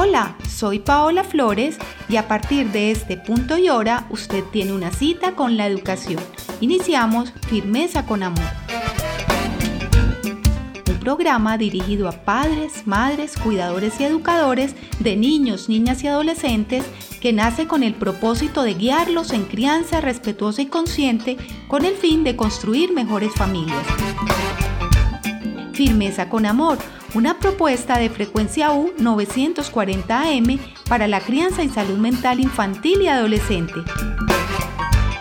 Hola, 0.00 0.36
soy 0.48 0.78
Paola 0.78 1.24
Flores 1.24 1.76
y 2.08 2.16
a 2.16 2.28
partir 2.28 2.70
de 2.70 2.92
este 2.92 3.16
punto 3.16 3.58
y 3.58 3.68
hora 3.68 4.06
usted 4.10 4.44
tiene 4.52 4.72
una 4.72 4.92
cita 4.92 5.34
con 5.34 5.56
la 5.56 5.66
educación. 5.66 6.22
Iniciamos 6.60 7.32
Firmeza 7.48 8.06
con 8.06 8.22
Amor. 8.22 8.44
Un 10.88 11.00
programa 11.00 11.58
dirigido 11.58 12.08
a 12.08 12.12
padres, 12.12 12.86
madres, 12.86 13.36
cuidadores 13.36 14.00
y 14.00 14.04
educadores 14.04 14.76
de 15.00 15.16
niños, 15.16 15.68
niñas 15.68 16.04
y 16.04 16.06
adolescentes 16.06 16.84
que 17.20 17.32
nace 17.32 17.66
con 17.66 17.82
el 17.82 17.94
propósito 17.94 18.62
de 18.62 18.74
guiarlos 18.74 19.32
en 19.32 19.46
crianza 19.46 20.00
respetuosa 20.00 20.62
y 20.62 20.66
consciente 20.66 21.36
con 21.66 21.84
el 21.84 21.94
fin 21.94 22.22
de 22.22 22.36
construir 22.36 22.92
mejores 22.92 23.32
familias. 23.34 23.84
Firmeza 25.78 26.28
con 26.28 26.44
Amor 26.44 26.76
una 27.14 27.38
propuesta 27.38 27.98
de 27.98 28.10
frecuencia 28.10 28.72
U 28.72 28.90
940 28.98 30.22
AM 30.22 30.58
para 30.88 31.06
la 31.06 31.20
crianza 31.20 31.62
y 31.62 31.68
salud 31.68 31.98
mental 31.98 32.40
infantil 32.40 33.02
y 33.02 33.06
adolescente. 33.06 33.74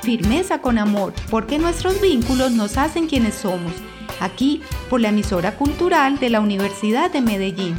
Firmeza 0.01 0.59
con 0.59 0.79
amor, 0.79 1.13
porque 1.29 1.59
nuestros 1.59 2.01
vínculos 2.01 2.53
nos 2.53 2.79
hacen 2.79 3.05
quienes 3.05 3.35
somos, 3.35 3.71
aquí 4.19 4.63
por 4.89 4.99
la 4.99 5.09
emisora 5.09 5.55
cultural 5.55 6.17
de 6.17 6.31
la 6.31 6.41
Universidad 6.41 7.11
de 7.11 7.21
Medellín. 7.21 7.75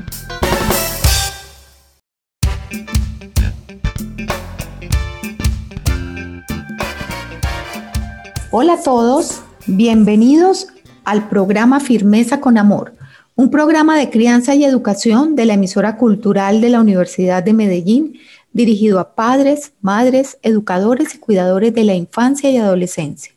Hola 8.53 8.75
a 8.75 8.83
todos, 8.85 9.43
bienvenidos 9.67 10.69
al 11.09 11.31
programa 11.31 11.81
Firmeza 11.81 12.39
con 12.39 12.59
Amor 12.59 12.93
un 13.35 13.51
programa 13.51 13.97
de 13.97 14.11
crianza 14.11 14.55
y 14.57 14.65
educación 14.65 15.37
de 15.37 15.47
la 15.47 15.55
emisora 15.55 15.97
cultural 15.97 16.61
de 16.61 16.71
la 16.71 16.81
Universidad 16.81 17.41
de 17.43 17.53
Medellín, 17.53 18.19
dirigido 18.53 18.99
a 18.99 19.15
padres, 19.15 19.73
madres, 19.81 20.39
educadores 20.43 21.15
y 21.15 21.19
cuidadores 21.19 21.73
de 21.73 21.85
la 21.85 21.95
infancia 21.95 22.51
y 22.51 22.57
adolescencia. 22.57 23.33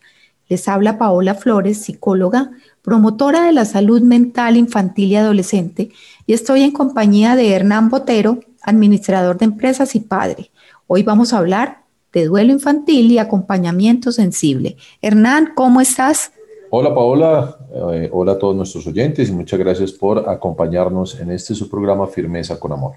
Les 0.49 0.67
habla 0.67 0.97
Paola 0.97 1.35
Flores, 1.35 1.77
psicóloga, 1.77 2.49
promotora 2.81 3.43
de 3.43 3.53
la 3.53 3.63
salud 3.63 4.01
mental 4.01 4.57
infantil 4.57 5.09
y 5.09 5.15
adolescente, 5.17 5.91
y 6.25 6.33
estoy 6.33 6.63
en 6.63 6.71
compañía 6.71 7.35
de 7.35 7.53
Hernán 7.53 7.89
Botero, 7.89 8.39
administrador 8.63 9.37
de 9.37 9.45
empresas 9.45 9.93
y 9.93 9.99
padre. 9.99 10.49
Hoy 10.87 11.03
vamos 11.03 11.31
a 11.31 11.37
hablar 11.37 11.83
de 12.11 12.25
duelo 12.25 12.51
infantil 12.51 13.11
y 13.11 13.19
acompañamiento 13.19 14.11
sensible. 14.11 14.77
Hernán, 15.03 15.51
¿cómo 15.53 15.79
estás? 15.79 16.31
Hola 16.73 16.95
Paola, 16.95 17.57
eh, 17.91 18.09
hola 18.13 18.31
a 18.31 18.39
todos 18.39 18.55
nuestros 18.55 18.87
oyentes 18.87 19.27
y 19.27 19.33
muchas 19.33 19.59
gracias 19.59 19.91
por 19.91 20.29
acompañarnos 20.29 21.19
en 21.19 21.29
este 21.31 21.53
su 21.53 21.69
programa 21.69 22.07
Firmeza 22.07 22.57
con 22.61 22.71
Amor. 22.71 22.93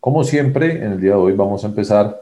Como 0.00 0.24
siempre, 0.24 0.84
en 0.84 0.94
el 0.94 1.00
día 1.00 1.12
de 1.12 1.16
hoy 1.16 1.32
vamos 1.34 1.62
a 1.62 1.68
empezar 1.68 2.20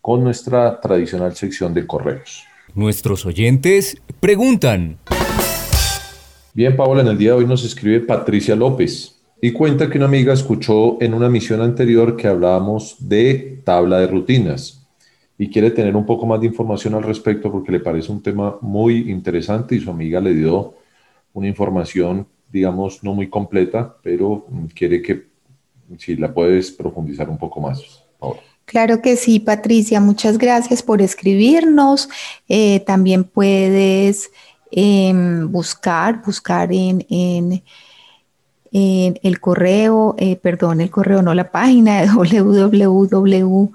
con 0.00 0.22
nuestra 0.22 0.80
tradicional 0.80 1.34
sección 1.34 1.74
de 1.74 1.88
correos. 1.88 2.44
Nuestros 2.72 3.26
oyentes 3.26 4.00
preguntan. 4.20 4.98
Bien, 6.54 6.76
Paola, 6.76 7.00
en 7.00 7.08
el 7.08 7.18
día 7.18 7.30
de 7.30 7.38
hoy 7.38 7.46
nos 7.46 7.64
escribe 7.64 7.98
Patricia 7.98 8.54
López 8.54 9.20
y 9.40 9.50
cuenta 9.50 9.90
que 9.90 9.98
una 9.98 10.06
amiga 10.06 10.32
escuchó 10.32 11.02
en 11.02 11.14
una 11.14 11.28
misión 11.28 11.60
anterior 11.60 12.16
que 12.16 12.28
hablábamos 12.28 12.94
de 13.00 13.60
tabla 13.64 13.98
de 13.98 14.06
rutinas 14.06 14.81
y 15.42 15.48
quiere 15.50 15.72
tener 15.72 15.96
un 15.96 16.06
poco 16.06 16.24
más 16.24 16.40
de 16.40 16.46
información 16.46 16.94
al 16.94 17.02
respecto 17.02 17.50
porque 17.50 17.72
le 17.72 17.80
parece 17.80 18.12
un 18.12 18.22
tema 18.22 18.58
muy 18.60 19.10
interesante 19.10 19.74
y 19.74 19.80
su 19.80 19.90
amiga 19.90 20.20
le 20.20 20.34
dio 20.34 20.74
una 21.32 21.48
información, 21.48 22.28
digamos, 22.48 23.02
no 23.02 23.12
muy 23.12 23.28
completa, 23.28 23.96
pero 24.04 24.46
quiere 24.72 25.02
que 25.02 25.26
si 25.98 26.14
la 26.14 26.32
puedes 26.32 26.70
profundizar 26.70 27.28
un 27.28 27.38
poco 27.38 27.60
más. 27.60 28.04
Claro 28.66 29.02
que 29.02 29.16
sí, 29.16 29.40
Patricia, 29.40 29.98
muchas 30.00 30.38
gracias 30.38 30.80
por 30.80 31.02
escribirnos. 31.02 32.08
Eh, 32.48 32.78
también 32.86 33.24
puedes 33.24 34.30
em, 34.70 35.50
buscar, 35.50 36.22
buscar 36.24 36.72
en, 36.72 37.04
en, 37.10 37.64
el 38.70 39.40
correo, 39.40 40.14
eh, 40.18 40.36
perdón, 40.36 40.80
el 40.80 40.90
correo, 40.90 41.20
no 41.20 41.34
la 41.34 41.50
página 41.50 42.02
de 42.02 42.06
www 42.14 43.72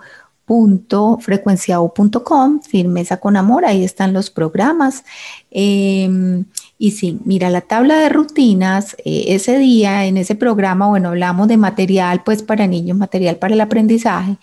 frecuenciao.com, 1.20 2.62
firmeza 2.62 3.18
con 3.18 3.36
amor, 3.36 3.66
ahí 3.66 3.84
están 3.84 4.14
los 4.14 4.30
programas. 4.30 5.04
Em, 5.52 6.46
y 6.78 6.92
sí, 6.92 7.20
mira, 7.26 7.50
la 7.50 7.62
tabla 7.62 8.00
de 8.00 8.10
rutinas, 8.10 8.96
eh, 9.06 9.26
ese 9.30 9.58
día 9.58 10.06
en 10.06 10.18
ese 10.18 10.36
programa, 10.36 10.88
bueno, 10.88 11.10
hablamos 11.10 11.48
de 11.48 11.58
material 11.58 12.24
pues 12.24 12.44
para 12.44 12.68
niños, 12.68 12.98
material 12.98 13.38
para 13.38 13.54
el 13.56 13.62
aprendizaje. 13.62 14.38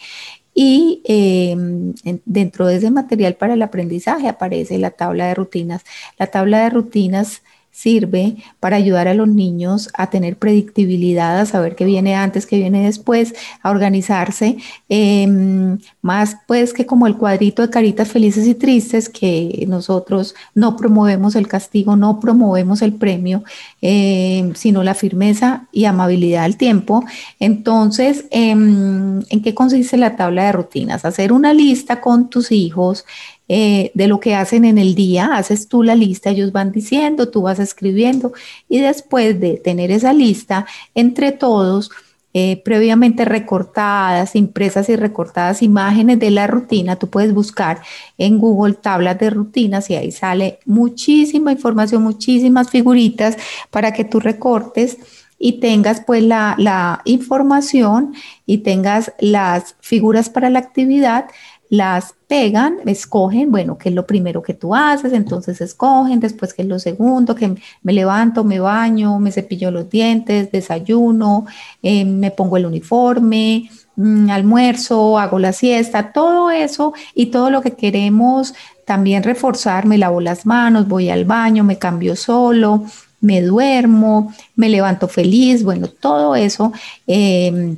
Y 0.54 1.02
em, 1.04 1.94
dentro 2.24 2.66
de 2.66 2.76
ese 2.76 2.90
material 2.90 3.34
para 3.34 3.54
el 3.54 3.62
aprendizaje 3.62 4.28
aparece 4.28 4.78
la 4.78 4.90
tabla 4.90 5.26
de 5.26 5.34
rutinas. 5.34 5.82
La 6.18 6.28
tabla 6.28 6.62
de 6.64 6.70
rutinas 6.70 7.42
sirve 7.74 8.36
para 8.60 8.76
ayudar 8.76 9.08
a 9.08 9.14
los 9.14 9.26
niños 9.26 9.90
a 9.94 10.08
tener 10.08 10.36
predictibilidad, 10.36 11.40
a 11.40 11.44
saber 11.44 11.74
qué 11.74 11.84
viene 11.84 12.14
antes, 12.14 12.46
qué 12.46 12.56
viene 12.56 12.84
después, 12.84 13.34
a 13.62 13.70
organizarse, 13.70 14.58
em, 14.88 15.78
más 16.00 16.36
pues 16.46 16.72
que 16.72 16.86
como 16.86 17.08
el 17.08 17.16
cuadrito 17.16 17.62
de 17.62 17.70
caritas 17.70 18.08
felices 18.08 18.46
y 18.46 18.54
tristes, 18.54 19.08
que 19.08 19.64
nosotros 19.68 20.36
no 20.54 20.76
promovemos 20.76 21.34
el 21.34 21.48
castigo, 21.48 21.96
no 21.96 22.20
promovemos 22.20 22.80
el 22.80 22.92
premio, 22.92 23.42
em, 23.82 24.54
sino 24.54 24.84
la 24.84 24.94
firmeza 24.94 25.66
y 25.72 25.86
amabilidad 25.86 26.44
al 26.44 26.56
tiempo. 26.56 27.04
Entonces, 27.40 28.26
em, 28.30 29.22
¿en 29.30 29.42
qué 29.42 29.52
consiste 29.52 29.96
la 29.96 30.14
tabla 30.14 30.44
de 30.44 30.52
rutinas? 30.52 31.04
Hacer 31.04 31.32
una 31.32 31.52
lista 31.52 32.00
con 32.00 32.30
tus 32.30 32.52
hijos 32.52 33.04
eh, 33.48 33.90
de 33.94 34.08
lo 34.08 34.20
que 34.20 34.34
hacen 34.34 34.64
en 34.64 34.78
el 34.78 34.94
día, 34.94 35.34
haces 35.34 35.68
tú 35.68 35.82
la 35.82 35.94
lista, 35.94 36.30
ellos 36.30 36.52
van 36.52 36.72
diciendo, 36.72 37.28
tú 37.28 37.42
vas 37.42 37.58
escribiendo 37.58 38.32
y 38.68 38.80
después 38.80 39.38
de 39.38 39.58
tener 39.58 39.90
esa 39.90 40.12
lista, 40.14 40.66
entre 40.94 41.32
todos, 41.32 41.90
eh, 42.36 42.60
previamente 42.64 43.24
recortadas, 43.24 44.34
impresas 44.34 44.88
y 44.88 44.96
recortadas 44.96 45.62
imágenes 45.62 46.18
de 46.18 46.32
la 46.32 46.48
rutina, 46.48 46.96
tú 46.96 47.08
puedes 47.08 47.32
buscar 47.32 47.80
en 48.18 48.38
Google 48.38 48.74
tablas 48.74 49.18
de 49.20 49.30
rutinas 49.30 49.88
y 49.88 49.94
ahí 49.94 50.10
sale 50.10 50.58
muchísima 50.64 51.52
información, 51.52 52.02
muchísimas 52.02 52.70
figuritas 52.70 53.36
para 53.70 53.92
que 53.92 54.04
tú 54.04 54.18
recortes 54.18 54.98
y 55.38 55.60
tengas 55.60 56.00
pues 56.00 56.24
la, 56.24 56.56
la 56.58 57.02
información 57.04 58.14
y 58.46 58.58
tengas 58.58 59.12
las 59.20 59.76
figuras 59.80 60.28
para 60.28 60.50
la 60.50 60.58
actividad 60.58 61.26
las 61.70 62.14
pegan, 62.28 62.78
escogen, 62.86 63.50
bueno, 63.50 63.78
qué 63.78 63.88
es 63.88 63.94
lo 63.94 64.06
primero 64.06 64.42
que 64.42 64.54
tú 64.54 64.74
haces, 64.74 65.12
entonces 65.12 65.60
escogen, 65.60 66.20
después 66.20 66.54
qué 66.54 66.62
es 66.62 66.68
lo 66.68 66.78
segundo, 66.78 67.34
que 67.34 67.54
me 67.82 67.92
levanto, 67.92 68.44
me 68.44 68.60
baño, 68.60 69.18
me 69.18 69.32
cepillo 69.32 69.70
los 69.70 69.88
dientes, 69.88 70.52
desayuno, 70.52 71.46
eh, 71.82 72.04
me 72.04 72.30
pongo 72.30 72.56
el 72.56 72.66
uniforme, 72.66 73.70
mm, 73.96 74.30
almuerzo, 74.30 75.18
hago 75.18 75.38
la 75.38 75.52
siesta, 75.52 76.12
todo 76.12 76.50
eso 76.50 76.92
y 77.14 77.26
todo 77.26 77.50
lo 77.50 77.62
que 77.62 77.72
queremos 77.72 78.54
también 78.84 79.22
reforzar, 79.22 79.86
me 79.86 79.98
lavo 79.98 80.20
las 80.20 80.44
manos, 80.46 80.88
voy 80.88 81.08
al 81.08 81.24
baño, 81.24 81.64
me 81.64 81.78
cambio 81.78 82.16
solo, 82.16 82.84
me 83.20 83.40
duermo, 83.40 84.34
me 84.54 84.68
levanto 84.68 85.08
feliz, 85.08 85.64
bueno, 85.64 85.88
todo 85.88 86.36
eso. 86.36 86.72
Eh, 87.06 87.76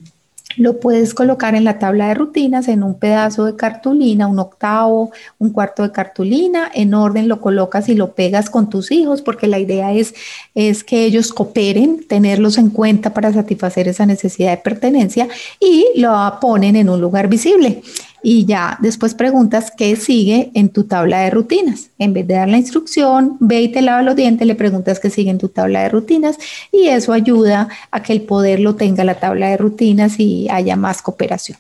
lo 0.57 0.81
puedes 0.81 1.15
colocar 1.15 1.55
en 1.55 1.65
la 1.65 1.79
tabla 1.79 2.09
de 2.09 2.15
rutinas 2.15 2.69
en 2.69 2.83
un 2.83 2.99
pedazo 2.99 3.45
de 3.45 3.57
cartulina, 3.57 4.27
un 4.27 4.39
octavo, 4.39 5.11
un 5.39 5.51
cuarto 5.51 5.83
de 5.83 5.93
cartulina, 5.93 6.71
en 6.75 6.95
orden 6.95 7.29
lo 7.29 7.41
colocas 7.41 7.89
y 7.89 7.95
lo 7.95 8.15
pegas 8.15 8.51
con 8.51 8.71
tus 8.71 8.91
hijos, 8.91 9.23
porque 9.23 9.47
la 9.47 9.59
idea 9.59 9.93
es, 9.93 10.15
es 10.55 10.85
que 10.85 11.05
ellos 11.05 11.33
cooperen, 11.33 12.07
tenerlos 12.07 12.59
en 12.59 12.71
cuenta 12.71 13.13
para 13.13 13.33
satisfacer 13.33 13.89
esa 13.89 14.07
necesidad 14.07 14.51
de 14.51 14.59
pertenencia 14.59 15.29
y 15.61 15.87
lo 15.97 16.13
ponen 16.41 16.77
en 16.77 16.89
un 16.89 17.01
lugar 17.01 17.29
visible 17.29 17.83
y 18.29 18.45
ya 18.45 18.77
después 18.81 19.15
preguntas 19.15 19.73
qué 19.77 19.95
sigue 19.95 20.51
en 20.55 20.71
tu 20.71 20.83
tabla 20.83 21.21
de 21.21 21.31
rutinas. 21.31 21.91
En 21.97 22.13
vez 22.13 22.27
de 22.27 22.35
dar 22.35 22.49
la 22.49 22.57
instrucción, 22.57 23.37
ve 23.39 23.63
y 23.63 23.69
te 23.69 23.83
lava 23.83 24.03
los 24.03 24.17
dientes, 24.17 24.49
le 24.49 24.57
preguntas 24.57 24.99
qué 24.99 25.11
sigue 25.11 25.31
en 25.31 25.39
tu 25.39 25.49
tabla 25.49 25.83
de 25.83 25.91
rutinas 25.91 26.37
y 26.73 26.89
eso 26.89 27.13
ayuda 27.13 27.69
a 27.93 28.03
que 28.03 28.13
el 28.13 28.23
poder 28.23 28.59
lo 28.59 28.75
tenga 28.75 29.05
la 29.05 29.21
tabla 29.21 29.51
de 29.51 29.57
rutinas 29.57 30.19
y 30.19 30.49
haya 30.51 30.75
más 30.75 31.03
cooperación. 31.03 31.57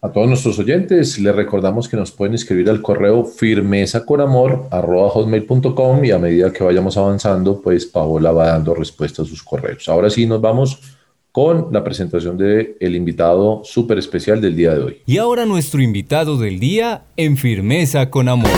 A 0.00 0.12
todos 0.12 0.28
nuestros 0.28 0.56
oyentes 0.60 1.18
les 1.18 1.34
recordamos 1.34 1.88
que 1.88 1.96
nos 1.96 2.12
pueden 2.12 2.36
escribir 2.36 2.70
al 2.70 2.80
correo 2.80 3.24
firmezaconamor.com 3.24 6.04
y 6.04 6.12
a 6.12 6.20
medida 6.20 6.52
que 6.52 6.62
vayamos 6.62 6.96
avanzando, 6.96 7.60
pues 7.60 7.84
Paola 7.86 8.30
va 8.30 8.46
dando 8.46 8.76
respuesta 8.76 9.22
a 9.22 9.24
sus 9.24 9.42
correos. 9.42 9.88
Ahora 9.88 10.08
sí 10.08 10.24
nos 10.24 10.40
vamos 10.40 10.93
con 11.34 11.70
la 11.72 11.82
presentación 11.82 12.38
del 12.38 12.76
el 12.78 12.94
invitado 12.94 13.62
súper 13.64 13.98
especial 13.98 14.40
del 14.40 14.54
día 14.54 14.72
de 14.72 14.84
hoy. 14.84 15.02
Y 15.04 15.18
ahora 15.18 15.44
nuestro 15.44 15.82
invitado 15.82 16.36
del 16.36 16.60
día 16.60 17.06
en 17.16 17.36
Firmeza 17.36 18.08
con 18.08 18.28
Amor. 18.28 18.52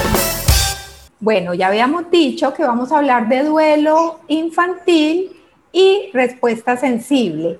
Bueno, 1.18 1.54
ya 1.54 1.68
habíamos 1.68 2.10
dicho 2.10 2.52
que 2.52 2.64
vamos 2.64 2.92
a 2.92 2.98
hablar 2.98 3.30
de 3.30 3.44
duelo 3.44 4.20
infantil 4.28 5.30
y 5.72 6.10
respuesta 6.12 6.76
sensible. 6.76 7.58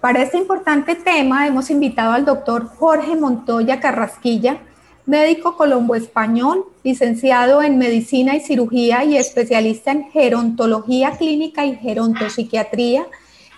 Para 0.00 0.22
este 0.22 0.38
importante 0.38 0.94
tema 0.94 1.46
hemos 1.46 1.68
invitado 1.68 2.12
al 2.12 2.24
doctor 2.24 2.64
Jorge 2.64 3.16
Montoya 3.16 3.80
Carrasquilla, 3.80 4.60
médico 5.04 5.58
colombo-español, 5.58 6.64
licenciado 6.82 7.62
en 7.62 7.76
medicina 7.76 8.34
y 8.34 8.40
cirugía 8.40 9.04
y 9.04 9.18
especialista 9.18 9.92
en 9.92 10.10
gerontología 10.10 11.10
clínica 11.18 11.66
y 11.66 11.76
gerontopsiquiatría. 11.76 13.04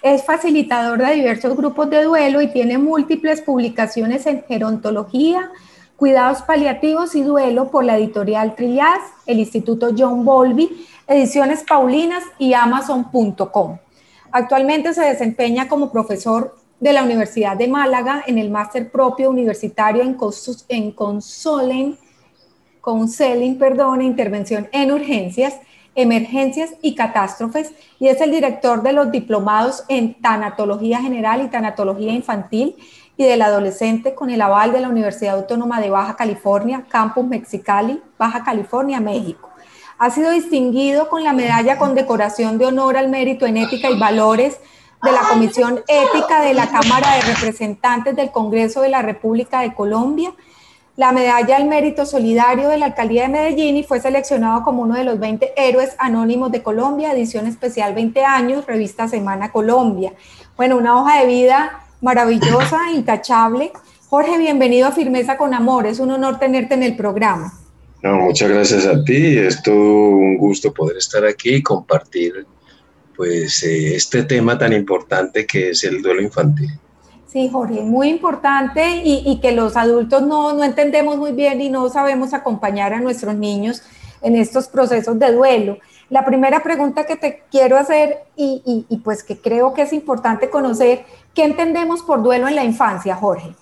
Es 0.06 0.22
facilitador 0.22 1.00
de 1.00 1.14
diversos 1.14 1.56
grupos 1.56 1.90
de 1.90 2.04
duelo 2.04 2.40
y 2.40 2.46
tiene 2.46 2.78
múltiples 2.78 3.40
publicaciones 3.40 4.24
en 4.26 4.44
gerontología, 4.44 5.50
cuidados 5.96 6.42
paliativos 6.42 7.16
y 7.16 7.22
duelo 7.22 7.72
por 7.72 7.82
la 7.82 7.96
editorial 7.96 8.54
Trillas, 8.54 9.00
el 9.26 9.40
Instituto 9.40 9.88
John 9.98 10.24
Bolby, 10.24 10.86
Ediciones 11.08 11.64
Paulinas 11.64 12.22
y 12.38 12.54
Amazon.com. 12.54 13.78
Actualmente 14.30 14.94
se 14.94 15.02
desempeña 15.02 15.66
como 15.66 15.90
profesor 15.90 16.56
de 16.78 16.92
la 16.92 17.02
Universidad 17.02 17.56
de 17.56 17.66
Málaga 17.66 18.22
en 18.28 18.38
el 18.38 18.48
máster 18.48 18.92
propio 18.92 19.28
universitario 19.28 20.02
en, 20.02 20.16
en 20.68 20.92
consoling, 20.92 21.98
counseling, 22.80 23.58
perdón, 23.58 24.02
intervención 24.02 24.68
en 24.70 24.92
urgencias, 24.92 25.56
emergencias 25.96 26.70
y 26.82 26.94
catástrofes 26.94 27.72
y 27.98 28.08
es 28.08 28.20
el 28.20 28.30
director 28.30 28.82
de 28.82 28.92
los 28.92 29.10
diplomados 29.10 29.84
en 29.88 30.14
tanatología 30.20 31.00
general 31.00 31.42
y 31.42 31.48
tanatología 31.48 32.12
infantil 32.12 32.76
y 33.16 33.24
del 33.24 33.42
adolescente 33.42 34.14
con 34.14 34.30
el 34.30 34.42
aval 34.42 34.72
de 34.72 34.80
la 34.80 34.88
Universidad 34.88 35.36
Autónoma 35.36 35.80
de 35.80 35.90
Baja 35.90 36.14
California, 36.16 36.84
Campus 36.88 37.26
Mexicali, 37.26 38.00
Baja 38.18 38.44
California, 38.44 39.00
México. 39.00 39.50
Ha 39.98 40.10
sido 40.10 40.30
distinguido 40.30 41.08
con 41.08 41.24
la 41.24 41.32
medalla 41.32 41.78
con 41.78 41.94
decoración 41.94 42.58
de 42.58 42.66
honor 42.66 42.98
al 42.98 43.08
mérito 43.08 43.46
en 43.46 43.56
ética 43.56 43.90
y 43.90 43.98
valores 43.98 44.60
de 45.02 45.12
la 45.12 45.20
Comisión 45.30 45.82
Ética 45.88 46.42
de 46.42 46.52
la 46.52 46.68
Cámara 46.68 47.14
de 47.16 47.22
Representantes 47.22 48.14
del 48.16 48.30
Congreso 48.30 48.82
de 48.82 48.90
la 48.90 49.00
República 49.00 49.60
de 49.60 49.74
Colombia, 49.74 50.32
la 50.96 51.12
medalla 51.12 51.56
al 51.56 51.66
mérito 51.66 52.06
solidario 52.06 52.68
de 52.68 52.78
la 52.78 52.86
Alcaldía 52.86 53.22
de 53.22 53.28
Medellín 53.28 53.76
y 53.76 53.84
fue 53.84 54.00
seleccionado 54.00 54.62
como 54.62 54.82
uno 54.82 54.94
de 54.94 55.04
los 55.04 55.20
20 55.20 55.52
héroes 55.56 55.94
anónimos 55.98 56.50
de 56.50 56.62
Colombia, 56.62 57.12
edición 57.12 57.46
especial 57.46 57.94
20 57.94 58.24
años, 58.24 58.66
revista 58.66 59.06
Semana 59.06 59.52
Colombia. 59.52 60.14
Bueno, 60.56 60.78
una 60.78 60.98
hoja 60.98 61.20
de 61.20 61.26
vida 61.26 61.84
maravillosa, 62.00 62.90
intachable. 62.94 63.72
Jorge, 64.08 64.38
bienvenido 64.38 64.88
a 64.88 64.92
Firmeza 64.92 65.36
con 65.36 65.52
Amor, 65.52 65.86
es 65.86 65.98
un 65.98 66.10
honor 66.12 66.38
tenerte 66.38 66.74
en 66.74 66.82
el 66.82 66.96
programa. 66.96 67.52
No, 68.02 68.16
muchas 68.16 68.48
gracias 68.48 68.86
a 68.86 69.02
ti, 69.04 69.36
es 69.36 69.62
todo 69.62 69.74
un 69.74 70.38
gusto 70.38 70.72
poder 70.72 70.96
estar 70.96 71.26
aquí 71.26 71.56
y 71.56 71.62
compartir 71.62 72.46
pues 73.16 73.62
eh, 73.64 73.96
este 73.96 74.22
tema 74.24 74.56
tan 74.58 74.72
importante 74.72 75.46
que 75.46 75.70
es 75.70 75.84
el 75.84 76.00
duelo 76.00 76.22
infantil. 76.22 76.70
Sí, 77.26 77.48
Jorge, 77.50 77.82
muy 77.82 78.08
importante 78.08 79.02
y, 79.04 79.38
que 79.40 79.52
los 79.52 79.76
adultos 79.76 80.22
no, 80.22 80.52
no, 80.52 80.64
entendemos 80.64 81.16
muy 81.16 81.32
bien 81.32 81.60
y 81.60 81.68
no 81.68 81.88
sabemos 81.88 82.32
acompañar 82.32 82.94
a 82.94 83.00
nuestros 83.00 83.34
niños 83.34 83.82
en 84.22 84.36
estos 84.36 84.68
procesos 84.68 85.18
de 85.18 85.32
duelo. 85.32 85.78
La 86.08 86.24
primera 86.24 86.62
pregunta 86.62 87.04
que 87.04 87.16
te 87.16 87.42
quiero 87.50 87.76
hacer 87.76 88.18
y, 88.36 88.86
y 88.88 88.96
pues 88.98 89.24
que 89.24 89.36
creo 89.36 89.74
que 89.74 89.82
es 89.82 89.92
importante 89.92 90.48
conocer, 90.48 91.04
¿qué 91.34 91.44
entendemos 91.44 92.02
por 92.02 92.22
duelo 92.22 92.46
en 92.46 92.54
la 92.54 92.64
infancia, 92.64 93.16
Jorge? 93.16 93.54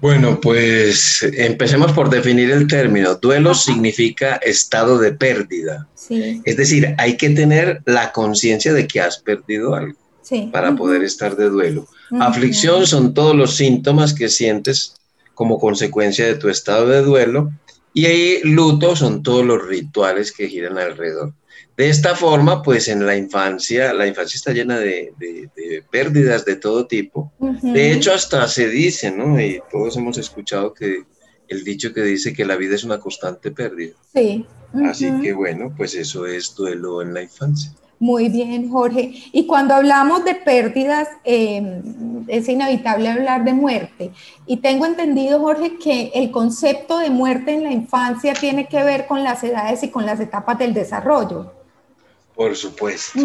Bueno, 0.00 0.40
pues 0.40 1.22
empecemos 1.22 1.92
por 1.92 2.08
definir 2.08 2.50
el 2.50 2.66
término. 2.66 3.16
Duelo 3.16 3.54
significa 3.54 4.36
estado 4.36 4.98
de 4.98 5.12
pérdida. 5.12 5.88
Es 6.08 6.56
decir, 6.56 6.94
hay 6.96 7.18
que 7.18 7.28
tener 7.30 7.82
la 7.84 8.10
conciencia 8.10 8.72
de 8.72 8.86
que 8.86 9.00
has 9.00 9.18
perdido 9.18 9.74
algo 9.74 9.98
para 10.52 10.74
poder 10.74 11.02
estar 11.04 11.36
de 11.36 11.50
duelo. 11.50 11.86
Aflicción 12.18 12.86
son 12.86 13.14
todos 13.14 13.36
los 13.36 13.54
síntomas 13.56 14.14
que 14.14 14.28
sientes 14.28 14.94
como 15.34 15.58
consecuencia 15.58 16.26
de 16.26 16.34
tu 16.34 16.48
estado 16.48 16.88
de 16.88 17.02
duelo 17.02 17.52
y 17.92 18.06
ahí 18.06 18.40
luto 18.42 18.96
son 18.96 19.22
todos 19.22 19.44
los 19.44 19.66
rituales 19.66 20.32
que 20.32 20.48
giran 20.48 20.78
alrededor. 20.78 21.34
De 21.76 21.88
esta 21.88 22.14
forma, 22.14 22.62
pues 22.62 22.88
en 22.88 23.06
la 23.06 23.16
infancia, 23.16 23.92
la 23.94 24.06
infancia 24.06 24.36
está 24.36 24.52
llena 24.52 24.78
de, 24.78 25.14
pérdidas 25.90 26.44
de 26.44 26.56
todo 26.56 26.86
tipo. 26.86 27.32
De 27.62 27.92
hecho, 27.92 28.12
hasta 28.12 28.46
se 28.48 28.68
dice, 28.68 29.10
¿no? 29.10 29.40
Y 29.40 29.62
todos 29.70 29.96
hemos 29.96 30.18
escuchado 30.18 30.74
que 30.74 31.04
el 31.48 31.64
dicho 31.64 31.92
que 31.94 32.02
dice 32.02 32.32
que 32.34 32.44
la 32.44 32.56
vida 32.56 32.74
es 32.74 32.84
una 32.84 33.00
constante 33.00 33.50
pérdida. 33.50 33.94
Sí. 34.14 34.44
Así 34.84 35.10
que 35.20 35.32
bueno, 35.32 35.72
pues 35.76 35.94
eso 35.94 36.26
es 36.26 36.54
duelo 36.54 37.02
en 37.02 37.14
la 37.14 37.22
infancia. 37.22 37.72
Muy 38.00 38.30
bien, 38.30 38.70
Jorge. 38.70 39.12
Y 39.30 39.46
cuando 39.46 39.74
hablamos 39.74 40.24
de 40.24 40.34
pérdidas, 40.34 41.06
em, 41.22 42.24
es 42.28 42.48
inevitable 42.48 43.10
hablar 43.10 43.44
de 43.44 43.52
muerte. 43.52 44.10
Y 44.46 44.56
tengo 44.56 44.86
entendido, 44.86 45.38
Jorge, 45.38 45.76
que 45.76 46.10
el 46.14 46.30
concepto 46.30 46.98
de 46.98 47.10
muerte 47.10 47.52
en 47.52 47.62
la 47.62 47.72
infancia 47.72 48.32
tiene 48.32 48.66
que 48.68 48.82
ver 48.82 49.06
con 49.06 49.22
las 49.22 49.44
edades 49.44 49.82
y 49.82 49.90
con 49.90 50.06
las 50.06 50.18
etapas 50.18 50.58
del 50.58 50.72
desarrollo. 50.72 51.52
Por 52.34 52.56
supuesto. 52.56 53.18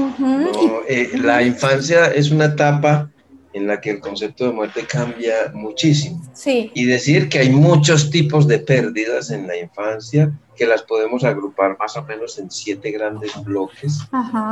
Eh, 0.89 1.11
la 1.21 1.41
infancia 1.41 2.07
es 2.07 2.29
una 2.31 2.45
etapa 2.45 3.09
en 3.55 3.67
la 3.67 3.79
que 3.79 3.89
el 3.89 3.99
concepto 4.01 4.45
de 4.45 4.51
muerte 4.51 4.85
cambia 4.85 5.49
muchísimo. 5.53 6.21
Sí. 6.33 6.71
Y 6.73 6.85
decir 6.85 7.29
que 7.29 7.39
hay 7.39 7.49
muchos 7.49 8.09
tipos 8.11 8.47
de 8.47 8.59
pérdidas 8.59 9.31
en 9.31 9.47
la 9.47 9.57
infancia 9.57 10.31
que 10.57 10.67
las 10.67 10.83
podemos 10.83 11.23
agrupar 11.23 11.77
más 11.79 11.95
o 11.95 12.03
menos 12.03 12.37
en 12.37 12.51
siete 12.51 12.91
grandes 12.91 13.31
bloques, 13.43 13.99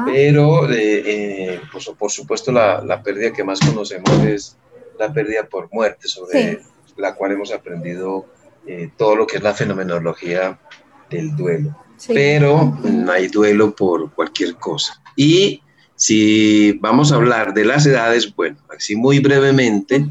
pero 0.05 0.69
eh, 0.71 1.03
eh, 1.05 1.61
pues, 1.71 1.89
por 1.97 2.11
supuesto 2.11 2.51
la, 2.51 2.81
la, 2.81 3.03
pérdida 3.03 3.31
que 3.31 3.43
más 3.43 3.59
conocemos 3.59 4.11
es 4.23 4.57
la 4.97 5.11
pérdida 5.11 5.47
por 5.47 5.69
muerte, 5.71 6.07
sobre 6.07 6.61
la 6.97 7.13
cual 7.15 7.33
hemos 7.33 7.51
aprendido 7.51 8.25
todo 8.97 9.17
lo 9.17 9.27
que 9.27 9.37
es 9.37 9.43
la 9.43 9.53
fenomenología 9.53 10.57
del 11.09 11.35
duelo 11.35 11.75
pero 12.07 12.77
no 12.83 13.11
hay 13.11 13.27
duelo 13.27 13.75
por 13.75 14.11
cualquier 14.13 14.55
cosa. 14.55 15.01
Y 15.15 15.61
si 16.03 16.73
vamos 16.81 17.13
a 17.13 17.15
hablar 17.15 17.53
de 17.53 17.63
las 17.63 17.85
edades, 17.85 18.35
bueno, 18.35 18.57
así 18.75 18.93
muy 18.93 19.19
brevemente, 19.19 20.05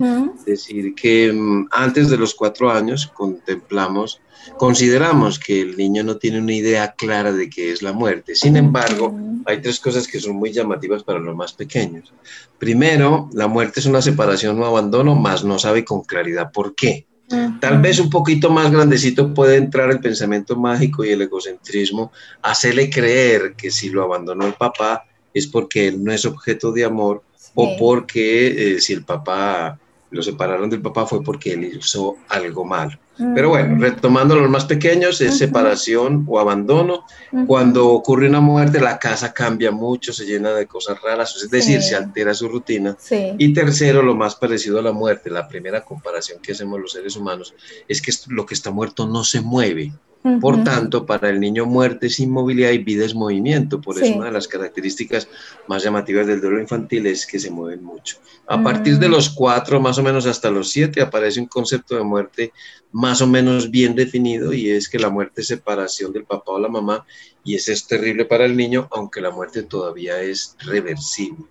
decir 0.47 0.94
que 0.94 1.31
mm, 1.31 1.69
antes 1.71 2.09
de 2.09 2.17
los 2.17 2.35
cuatro 2.35 2.71
años 2.71 3.06
contemplamos, 3.09 4.19
consideramos 4.56 5.39
que 5.39 5.61
el 5.61 5.77
niño 5.77 6.03
no 6.03 6.17
tiene 6.17 6.39
una 6.39 6.55
idea 6.55 6.94
clara 6.97 7.31
de 7.31 7.50
qué 7.50 7.73
es 7.73 7.83
la 7.83 7.93
muerte. 7.93 8.35
Sin 8.35 8.56
embargo, 8.56 9.15
hay 9.44 9.61
tres 9.61 9.79
cosas 9.81 10.09
que 10.09 10.19
son 10.19 10.37
muy 10.37 10.50
llamativas 10.50 11.03
para 11.03 11.19
los 11.19 11.37
más 11.37 11.53
pequeños. 11.53 12.11
Primero, 12.59 13.29
la 13.35 13.47
muerte 13.47 13.81
es 13.81 13.85
una 13.85 14.00
separación 14.00 14.59
o 14.62 14.65
abandono, 14.65 15.15
más 15.15 15.44
no 15.44 15.58
sabe 15.58 15.84
con 15.84 16.05
claridad 16.05 16.53
por 16.53 16.75
qué. 16.75 17.06
Tal 17.61 17.82
vez 17.82 17.99
un 17.99 18.08
poquito 18.08 18.49
más 18.49 18.70
grandecito 18.70 19.34
puede 19.34 19.56
entrar 19.56 19.91
el 19.91 20.01
pensamiento 20.01 20.56
mágico 20.56 21.05
y 21.05 21.11
el 21.11 21.20
egocentrismo, 21.20 22.13
hacerle 22.41 22.89
creer 22.89 23.53
que 23.55 23.70
si 23.70 23.91
lo 23.91 24.03
abandonó 24.03 24.46
el 24.46 24.55
papá 24.55 25.05
es 25.34 25.46
porque 25.46 25.89
él 25.89 26.03
no 26.03 26.12
es 26.12 26.24
objeto 26.24 26.72
de 26.72 26.84
amor 26.84 27.22
o 27.55 27.77
porque 27.77 28.77
eh, 28.77 28.81
si 28.81 28.93
el 28.93 29.05
papá 29.05 29.79
lo 30.12 30.22
separaron 30.22 30.69
del 30.69 30.82
papá 30.82 31.06
fue 31.06 31.22
porque 31.22 31.55
él 31.55 31.65
hizo 31.65 32.17
algo 32.29 32.65
malo. 32.65 32.98
Pero 33.34 33.51
bueno, 33.51 33.79
retomando 33.79 34.34
los 34.34 34.48
más 34.48 34.65
pequeños, 34.65 35.20
es 35.20 35.36
separación 35.36 36.24
o 36.29 36.39
abandono. 36.39 37.05
Cuando 37.46 37.89
ocurre 37.89 38.29
una 38.29 38.41
muerte, 38.41 38.81
la 38.81 38.98
casa 38.98 39.32
cambia 39.32 39.70
mucho, 39.70 40.12
se 40.12 40.24
llena 40.24 40.53
de 40.53 40.67
cosas 40.67 41.01
raras, 41.01 41.36
es 41.36 41.51
decir, 41.51 41.82
se 41.82 41.94
altera 41.94 42.34
su 42.34 42.48
rutina. 42.48 42.96
Y 43.39 43.53
tercero, 43.53 44.03
lo 44.03 44.15
más 44.15 44.34
parecido 44.34 44.79
a 44.79 44.82
la 44.82 44.93
muerte, 44.93 45.31
la 45.31 45.46
primera 45.46 45.82
comparación 45.82 46.41
que 46.41 46.53
hacemos 46.53 46.81
los 46.81 46.93
seres 46.93 47.17
humanos, 47.17 47.55
es 47.86 48.01
que 48.01 48.12
lo 48.29 48.46
que 48.46 48.55
está 48.55 48.70
muerto 48.70 49.06
no 49.06 49.24
se 49.24 49.41
mueve. 49.41 49.93
Por 50.41 50.62
tanto, 50.62 51.05
para 51.05 51.31
el 51.31 51.41
niño 51.41 51.67
muerte 51.67 52.06
es 52.06 52.20
inmovilidad 52.20 52.70
y 52.70 52.79
vida 52.79 53.05
es 53.05 53.12
movimiento. 53.12 53.81
Por 53.81 54.00
eso 54.00 54.14
una 54.14 54.26
de 54.26 54.32
las 54.32 54.46
características 54.46 55.26
más 55.67 55.82
llamativas 55.82 56.29
del 56.29 56.41
duelo 56.41 56.60
infantil 56.60 57.06
es 57.06 57.26
que 57.26 57.41
se 57.41 57.50
mueven 57.50 57.82
mucho. 57.82 58.19
A 58.46 58.62
partir 58.62 58.98
de 59.00 59.08
mm. 59.08 59.10
los 59.10 59.31
cuatro, 59.31 59.81
más 59.81 59.98
o 59.98 60.02
menos 60.02 60.26
hasta 60.26 60.48
los 60.50 60.70
siete, 60.70 61.02
aparece 61.02 61.41
un 61.41 61.46
concepto 61.46 61.96
de 61.96 62.05
muerte 62.05 62.52
más 62.93 63.20
o 63.20 63.26
menos 63.26 63.70
bien 63.70 63.96
definido 63.96 64.52
y 64.52 64.70
es 64.70 64.88
que 64.88 65.00
la 65.00 65.10
muerte 65.10 65.41
es 65.41 65.48
separación 65.48 66.12
del 66.12 66.24
papá 66.24 66.52
o 66.52 66.58
la 66.60 66.69
mamá 66.69 67.05
y 67.43 67.56
eso 67.56 67.72
es 67.72 67.86
terrible 67.88 68.24
para 68.24 68.44
el 68.44 68.56
niño, 68.56 68.88
aunque 68.93 69.20
la 69.20 69.31
muerte 69.31 69.64
todavía 69.64 70.20
es 70.20 70.56
reversible. 70.60 71.46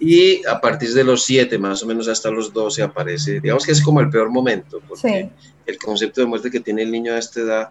Y 0.00 0.44
a 0.46 0.60
partir 0.60 0.92
de 0.92 1.04
los 1.04 1.24
siete, 1.24 1.58
más 1.58 1.82
o 1.82 1.86
menos 1.86 2.08
hasta 2.08 2.30
los 2.30 2.52
doce, 2.52 2.82
aparece, 2.82 3.40
digamos 3.40 3.64
que 3.64 3.72
es 3.72 3.82
como 3.82 4.00
el 4.00 4.10
peor 4.10 4.30
momento, 4.30 4.80
porque 4.88 5.30
el 5.64 5.78
concepto 5.78 6.20
de 6.20 6.26
muerte 6.26 6.50
que 6.50 6.60
tiene 6.60 6.82
el 6.82 6.90
niño 6.90 7.12
a 7.12 7.18
esta 7.18 7.40
edad, 7.40 7.70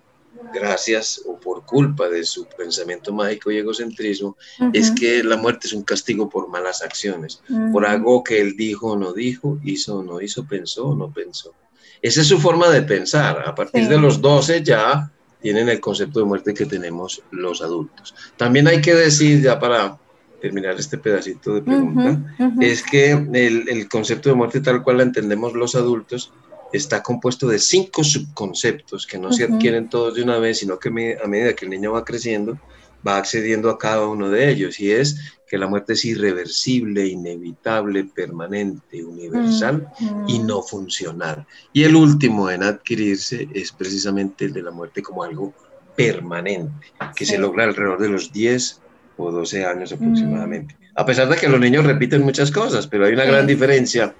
gracias 0.53 1.21
o 1.25 1.37
por 1.37 1.65
culpa 1.65 2.09
de 2.09 2.23
su 2.23 2.45
pensamiento 2.45 3.13
mágico 3.13 3.51
y 3.51 3.57
egocentrismo, 3.57 4.37
es 4.73 4.91
que 4.91 5.23
la 5.23 5.37
muerte 5.37 5.67
es 5.67 5.73
un 5.73 5.83
castigo 5.83 6.29
por 6.29 6.47
malas 6.47 6.81
acciones, 6.81 7.41
por 7.71 7.85
algo 7.85 8.23
que 8.23 8.39
él 8.39 8.55
dijo 8.55 8.91
o 8.91 8.97
no 8.97 9.13
dijo, 9.13 9.59
hizo 9.63 9.97
o 9.97 10.03
no 10.03 10.21
hizo, 10.21 10.45
pensó 10.45 10.87
o 10.87 10.95
no 10.95 11.11
pensó. 11.11 11.53
Esa 12.01 12.21
es 12.21 12.27
su 12.27 12.39
forma 12.39 12.69
de 12.69 12.83
pensar. 12.83 13.43
A 13.47 13.55
partir 13.55 13.87
de 13.87 13.97
los 13.97 14.21
12 14.21 14.63
ya 14.63 15.11
tienen 15.41 15.69
el 15.69 15.79
concepto 15.79 16.19
de 16.19 16.25
muerte 16.25 16.53
que 16.53 16.65
tenemos 16.65 17.21
los 17.31 17.61
adultos. 17.61 18.13
También 18.37 18.67
hay 18.67 18.81
que 18.81 18.93
decir, 18.93 19.41
ya 19.41 19.59
para 19.59 19.97
terminar 20.45 20.75
este 20.77 20.99
pedacito 20.99 21.55
de 21.55 21.63
pregunta, 21.63 22.21
es 22.61 22.83
que 22.83 23.13
el, 23.13 23.67
el, 23.67 23.89
concepto 23.89 24.29
de 24.29 24.35
muerte 24.35 24.61
tal 24.61 24.83
cual 24.83 24.97
la 24.97 25.03
entendemos 25.03 25.53
los 25.53 25.73
adultos 25.73 26.31
está 26.71 27.01
compuesto 27.01 27.47
de 27.47 27.57
cinco 27.57 28.03
subconceptos 28.03 29.07
que 29.07 29.17
no 29.17 29.33
se 29.33 29.45
adquieren 29.45 29.89
todos 29.89 30.13
de 30.13 30.21
una 30.21 30.37
vez, 30.37 30.59
sino 30.59 30.77
que 30.77 30.89
a 30.89 31.27
medida 31.27 31.55
que 31.55 31.65
el 31.65 31.71
niño 31.71 31.93
va 31.93 32.05
creciendo, 32.05 32.59
va 33.05 33.17
accediendo 33.17 33.71
a 33.71 33.79
cada 33.79 34.07
uno 34.07 34.29
de 34.29 34.51
ellos, 34.51 34.79
y 34.79 34.91
es 34.91 35.19
que 35.47 35.57
la 35.57 35.65
muerte 35.65 35.93
es 35.93 36.05
irreversible, 36.05 37.07
inevitable, 37.07 38.03
permanente, 38.03 39.03
universal 39.03 39.87
y 40.27 40.37
no 40.37 40.61
funcional. 40.61 41.47
Y 41.73 41.85
el 41.85 41.95
último 41.95 42.51
en 42.51 42.61
adquirirse 42.61 43.49
es 43.51 43.71
precisamente 43.71 44.45
el 44.45 44.53
de 44.53 44.61
la 44.61 44.69
muerte 44.69 45.01
como 45.01 45.23
algo 45.23 45.55
permanente, 45.97 46.93
que 47.15 47.25
se 47.25 47.39
logra 47.39 47.63
alrededor 47.63 47.99
de 47.99 48.09
los 48.09 48.31
10 48.31 48.81
o 49.17 49.31
12 49.31 49.65
años 49.65 49.91
aproximadamente. 49.91 50.75
A 50.95 51.05
pesar 51.05 51.27
de 51.29 51.35
que 51.35 51.47
los 51.47 51.59
niños 51.59 51.85
repiten 51.85 52.23
muchas 52.23 52.51
cosas, 52.51 52.87
pero 52.87 53.05
hay 53.05 53.13
una 53.13 53.25
gran 53.25 53.47
diferencia 53.47 54.13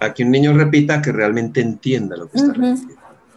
a 0.00 0.12
que 0.12 0.24
un 0.24 0.30
niño 0.30 0.52
repita 0.52 1.00
que 1.00 1.12
realmente 1.12 1.60
entienda 1.60 2.16
lo 2.16 2.28
que 2.28 2.38
está 2.38 2.52
repitiendo. 2.52 2.94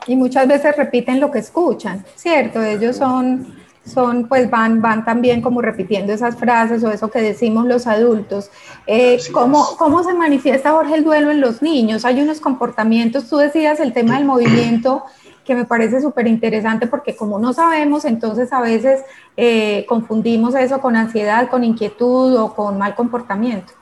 Y 0.07 0.15
muchas 0.15 0.47
veces 0.47 0.75
repiten 0.77 1.19
lo 1.19 1.31
que 1.31 1.39
escuchan, 1.39 2.05
¿cierto? 2.15 2.61
Ellos 2.61 2.97
son, 2.97 3.55
son 3.85 4.27
pues 4.27 4.49
van, 4.49 4.81
van 4.81 5.03
también 5.03 5.41
como 5.41 5.61
repitiendo 5.61 6.13
esas 6.13 6.35
frases 6.35 6.83
o 6.83 6.91
eso 6.91 7.09
que 7.09 7.21
decimos 7.21 7.65
los 7.65 7.87
adultos. 7.87 8.51
Eh, 8.85 9.19
¿cómo, 9.31 9.65
¿Cómo 9.77 10.03
se 10.03 10.13
manifiesta, 10.13 10.71
Jorge, 10.71 10.95
el 10.95 11.03
duelo 11.03 11.31
en 11.31 11.41
los 11.41 11.61
niños? 11.61 12.05
Hay 12.05 12.21
unos 12.21 12.39
comportamientos, 12.39 13.27
tú 13.27 13.37
decías 13.37 13.79
el 13.79 13.93
tema 13.93 14.15
del 14.17 14.25
movimiento 14.25 15.03
que 15.45 15.55
me 15.55 15.65
parece 15.65 16.01
súper 16.01 16.27
interesante 16.27 16.87
porque 16.87 17.15
como 17.15 17.39
no 17.39 17.53
sabemos, 17.53 18.03
entonces 18.03 18.51
a 18.51 18.61
veces 18.61 19.01
eh, 19.37 19.85
confundimos 19.87 20.55
eso 20.55 20.81
con 20.81 20.95
ansiedad, 20.95 21.49
con 21.49 21.63
inquietud 21.63 22.35
o 22.35 22.53
con 22.53 22.77
mal 22.77 22.95
comportamiento. 22.95 23.73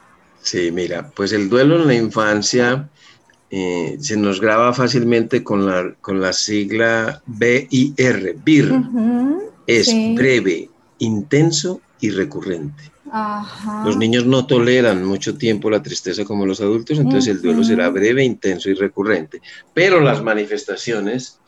Sí, 0.42 0.72
mira, 0.72 1.10
pues 1.16 1.32
el 1.32 1.50
duelo 1.50 1.78
en 1.78 1.88
la 1.88 1.96
infancia 1.96 2.90
eh, 3.50 3.98
se 4.00 4.18
nos 4.18 4.42
graba 4.42 4.74
fácilmente 4.74 5.44
con 5.44 5.66
la, 5.66 5.94
con 6.02 6.20
la 6.20 6.34
sigla 6.34 7.22
BIR, 7.26 8.36
BIR. 8.44 8.74
es 9.66 9.94
breve, 10.16 10.70
intenso 11.00 11.82
y 12.02 12.10
recurrente. 12.10 12.93
Los 13.86 13.98
niños 13.98 14.26
no 14.26 14.48
toleran 14.48 15.06
mucho 15.06 15.38
tiempo 15.38 15.70
la 15.70 15.84
tristeza 15.84 16.26
como 16.26 16.46
los 16.46 16.62
adultos, 16.62 16.98
entonces 16.98 17.36
el 17.36 17.42
duelo 17.42 17.64
será 17.64 17.90
breve, 17.90 18.24
intenso 18.24 18.70
y 18.70 18.74
recurrente. 18.74 19.42
Pero 19.74 20.00
las 20.00 20.24
manifestaciones 20.24 21.40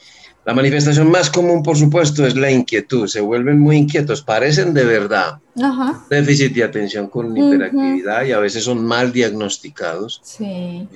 la 0.45 0.53
manifestación 0.53 1.10
más 1.10 1.31
común, 1.31 1.63
por 1.63 1.75
supuesto, 1.75 2.25
es 2.25 2.36
la 2.36 2.51
inquietud. 2.51 3.07
Se 3.07 3.19
vuelven 3.19 3.60
muy 3.60 3.77
inquietos, 3.77 4.22
parecen 4.22 4.75
de 4.75 4.86
verdad 4.86 5.39
déficit 6.07 6.53
de 6.53 6.63
atención 6.63 7.07
con 7.07 7.36
hiperactividad 7.36 8.25
y 8.25 8.31
a 8.31 8.39
veces 8.39 8.63
son 8.63 8.86
mal 8.86 9.12
diagnosticados, 9.12 10.22
eh, 10.39 10.88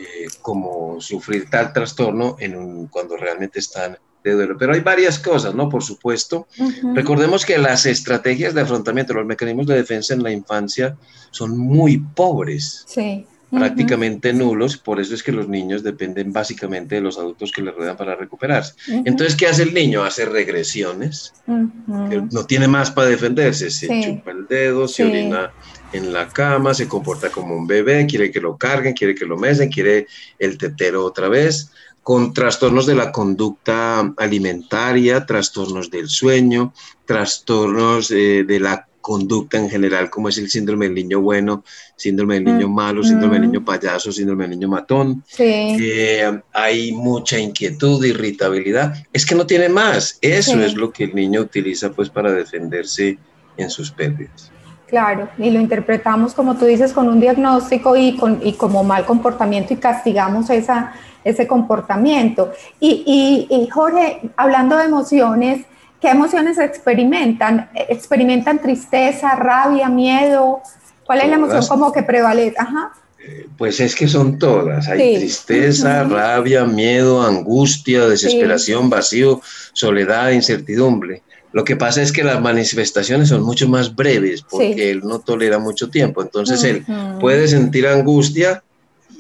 como 0.44 1.02
sufrir 1.02 1.50
tal 1.50 1.74
trastorno 1.74 2.36
en 2.40 2.86
cuando 2.88 3.18
realmente 3.18 3.58
están 3.58 3.98
de 4.24 4.32
duelo. 4.34 4.58
Pero 4.58 4.74
hay 4.74 4.82
varias 4.82 5.20
cosas, 5.20 5.56
¿no? 5.56 5.70
Por 5.70 5.84
supuesto. 5.84 6.48
Recordemos 6.94 7.46
que 7.46 7.58
las 7.58 7.86
estrategias 7.86 8.54
de 8.54 8.62
afrontamiento, 8.62 9.14
los 9.14 9.26
mecanismos 9.26 9.68
de 9.68 9.76
defensa 9.76 10.14
en 10.14 10.24
la 10.24 10.32
infancia 10.32 10.98
son 11.32 11.58
muy 11.58 11.98
pobres. 11.98 12.86
Sí 12.88 13.26
prácticamente 13.50 14.32
nulos, 14.34 14.78
por 14.78 15.00
eso 15.00 15.14
es 15.14 15.24
que 15.24 15.32
los 15.32 15.48
niños 15.48 15.84
dependen 15.84 16.32
básicamente 16.32 16.96
de 16.96 17.02
los 17.02 17.18
adultos 17.18 17.52
que 17.52 17.62
les 17.62 17.74
rodean 17.74 17.98
para 17.98 18.16
recuperarse. 18.16 18.74
Entonces, 18.88 19.36
¿qué 19.36 19.48
hace 19.48 19.64
el 19.64 19.74
niño? 19.74 20.04
Hace 20.04 20.26
regresiones, 20.26 21.34
no 21.48 22.46
tiene 22.46 22.68
más 22.68 22.92
para 22.92 23.10
defenderse, 23.10 23.72
se 23.72 23.88
chupa 23.88 24.32
el 24.32 24.48
dedo, 24.48 24.88
se 24.88 25.06
orina 25.06 25.52
en 25.92 26.14
la 26.14 26.28
cama, 26.28 26.74
se 26.74 26.88
comporta 26.88 27.32
como 27.32 27.56
un 27.56 27.66
bebé, 27.66 28.06
quiere 28.06 28.30
que 28.30 28.40
lo 28.40 28.58
carguen, 28.58 28.94
quiere 28.94 29.16
que 29.16 29.26
lo 29.26 29.38
mesen, 29.38 29.70
quiere 29.70 30.06
el 30.38 30.58
tetero 30.58 31.04
otra 31.04 31.30
vez, 31.30 31.72
con 32.10 32.34
trastornos 32.34 32.88
de 32.88 32.96
la 32.96 33.12
conducta 33.12 34.00
alimentaria, 34.18 35.28
trastornos 35.28 35.92
del 35.92 36.10
sueño, 36.10 36.74
trastornos 37.06 38.10
eh, 38.10 38.44
de 38.48 38.60
la 38.60 38.88
conducta 39.00 39.60
en 39.60 39.70
general, 39.70 40.10
como 40.10 40.28
es 40.28 40.40
el 40.40 40.50
síndrome 40.50 40.88
del 40.88 40.96
niño 40.96 41.22
bueno, 41.22 41.64
síndrome 41.96 42.34
del 42.40 42.46
niño 42.46 42.68
malo, 42.68 43.04
síndrome 43.04 43.36
del 43.36 43.52
niño 43.52 43.64
payaso, 43.64 44.12
síndrome 44.12 44.46
del 44.46 44.58
niño 44.58 44.70
matón. 44.70 45.24
Eh, 45.38 46.42
hay 46.52 46.94
mucha 46.94 47.38
inquietud, 47.38 48.04
irritabilidad. 48.04 48.96
Es 49.14 49.24
que 49.24 49.36
no 49.36 49.46
tiene 49.46 49.70
más. 49.70 50.18
Eso 50.20 50.60
es 50.64 50.74
lo 50.74 50.92
que 50.92 51.04
el 51.04 51.14
niño 51.14 51.42
utiliza 51.42 51.92
pues 51.92 52.10
para 52.10 52.32
defenderse 52.32 53.20
en 53.56 53.70
sus 53.70 53.92
pérdidas. 53.92 54.52
Claro, 54.88 55.30
y 55.38 55.52
lo 55.52 55.60
interpretamos, 55.60 56.34
como 56.34 56.58
tú 56.58 56.66
dices, 56.66 56.92
con 56.92 57.08
un 57.08 57.20
diagnóstico 57.20 57.96
y, 57.96 58.18
con, 58.18 58.40
y 58.44 58.54
como 58.54 58.84
mal 58.84 59.06
comportamiento 59.06 59.76
y 59.76 59.78
castigamos 59.78 60.50
esa, 60.50 60.96
ese 61.24 61.48
comportamiento. 61.48 62.52
Y, 62.80 63.48
y, 63.50 63.56
y 63.56 63.70
Jorge, 63.70 64.22
hablando 64.38 64.78
de 64.78 64.86
emociones, 64.86 65.66
¿Qué 66.02 66.10
emociones 66.10 66.58
experimentan? 66.58 67.70
¿Experimentan 67.76 68.62
tristeza, 68.62 69.36
rabia, 69.36 69.90
miedo? 69.90 70.62
¿Cuál 71.06 71.22
es 71.22 71.28
la 71.28 71.36
emoción 71.36 71.68
como 71.68 71.92
que 71.92 72.04
prevalece? 72.04 72.56
Ajá. 72.58 72.94
Eh, 73.22 73.48
pues 73.58 73.82
es 73.82 73.96
que 73.96 74.08
son 74.08 74.40
todas. 74.40 74.88
Hay 74.88 75.18
tristeza, 75.18 76.06
rabia, 76.06 76.64
miedo, 76.64 77.22
angustia, 77.22 78.08
desesperación, 78.08 78.90
vacío, 78.90 79.42
soledad, 79.74 80.32
incertidumbre. 80.32 81.22
Lo 81.52 81.66
que 81.66 81.76
pasa 81.76 82.02
es 82.02 82.14
que 82.14 82.24
las 82.24 82.40
manifestaciones 82.40 83.28
son 83.28 83.42
mucho 83.42 83.68
más 83.68 83.94
breves 83.94 84.44
porque 84.44 84.92
él 84.92 85.02
no 85.02 85.20
tolera 85.20 85.60
mucho 85.60 85.90
tiempo. 85.90 86.22
Entonces 86.22 86.64
él 86.64 86.86
puede 87.20 87.48
sentir 87.48 87.88
angustia 87.88 88.64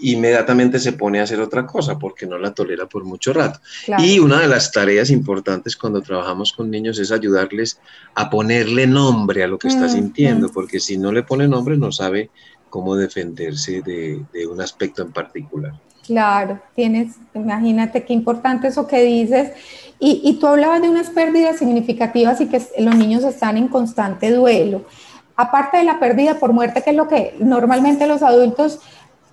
inmediatamente 0.01 0.79
se 0.79 0.93
pone 0.93 1.19
a 1.19 1.23
hacer 1.23 1.39
otra 1.39 1.65
cosa 1.65 1.97
porque 1.97 2.25
no 2.25 2.37
la 2.37 2.53
tolera 2.53 2.87
por 2.87 3.03
mucho 3.03 3.33
rato. 3.33 3.59
Y 3.97 4.19
una 4.19 4.39
de 4.39 4.47
las 4.47 4.71
tareas 4.71 5.09
importantes 5.09 5.75
cuando 5.75 6.01
trabajamos 6.01 6.53
con 6.53 6.69
niños 6.69 6.99
es 6.99 7.11
ayudarles 7.11 7.79
a 8.15 8.29
ponerle 8.29 8.87
nombre 8.87 9.43
a 9.43 9.47
lo 9.47 9.57
que 9.57 9.67
está 9.67 9.85
mm, 9.85 9.89
sintiendo, 9.89 10.47
mm. 10.47 10.51
porque 10.51 10.79
si 10.79 10.97
no 10.97 11.11
le 11.11 11.23
pone 11.23 11.47
nombre 11.47 11.77
no 11.77 11.91
sabe 11.91 12.29
cómo 12.69 12.95
defenderse 12.95 13.81
de, 13.81 14.23
un 14.47 14.61
aspecto 14.61 15.01
en 15.01 15.11
particular. 15.11 15.73
Claro, 16.05 16.59
tienes, 16.75 17.17
imagínate 17.35 18.03
qué 18.03 18.13
importante 18.13 18.67
eso 18.67 18.87
que 18.87 19.03
dices. 19.03 19.51
Y, 19.99 20.21
y 20.23 20.39
tú 20.39 20.47
hablabas 20.47 20.81
de 20.81 20.89
unas 20.89 21.09
pérdidas 21.09 21.57
significativas 21.57 22.41
y 22.41 22.47
que 22.47 22.61
los 22.79 22.95
niños 22.95 23.23
están 23.23 23.57
en 23.57 23.67
constante 23.67 24.31
duelo. 24.31 24.85
Aparte 25.35 25.77
de 25.77 25.83
la 25.83 25.99
pérdida 25.99 26.39
por 26.39 26.51
muerte, 26.51 26.81
que 26.81 26.89
es 26.89 26.95
lo 26.95 27.07
que 27.07 27.35
normalmente 27.39 28.07
los 28.07 28.23
adultos 28.23 28.79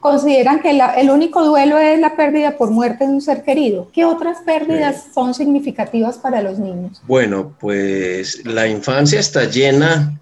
consideran 0.07 0.61
que 0.61 0.71
el 0.71 1.11
único 1.11 1.45
duelo 1.45 1.79
es 1.79 1.99
la 1.99 2.15
pérdida 2.15 2.57
por 2.57 2.71
muerte 2.71 3.05
de 3.05 3.11
un 3.11 3.21
ser 3.21 3.43
querido. 3.43 3.91
¿Qué 3.93 4.05
otras 4.05 4.39
pérdidas 4.47 5.07
son 5.13 5.35
significativas 5.35 6.17
para 6.17 6.43
los 6.43 6.61
niños? 6.61 7.03
Bueno, 7.09 7.57
pues 7.59 8.47
la 8.47 8.69
infancia 8.69 9.19
está 9.19 9.47
llena 9.47 10.17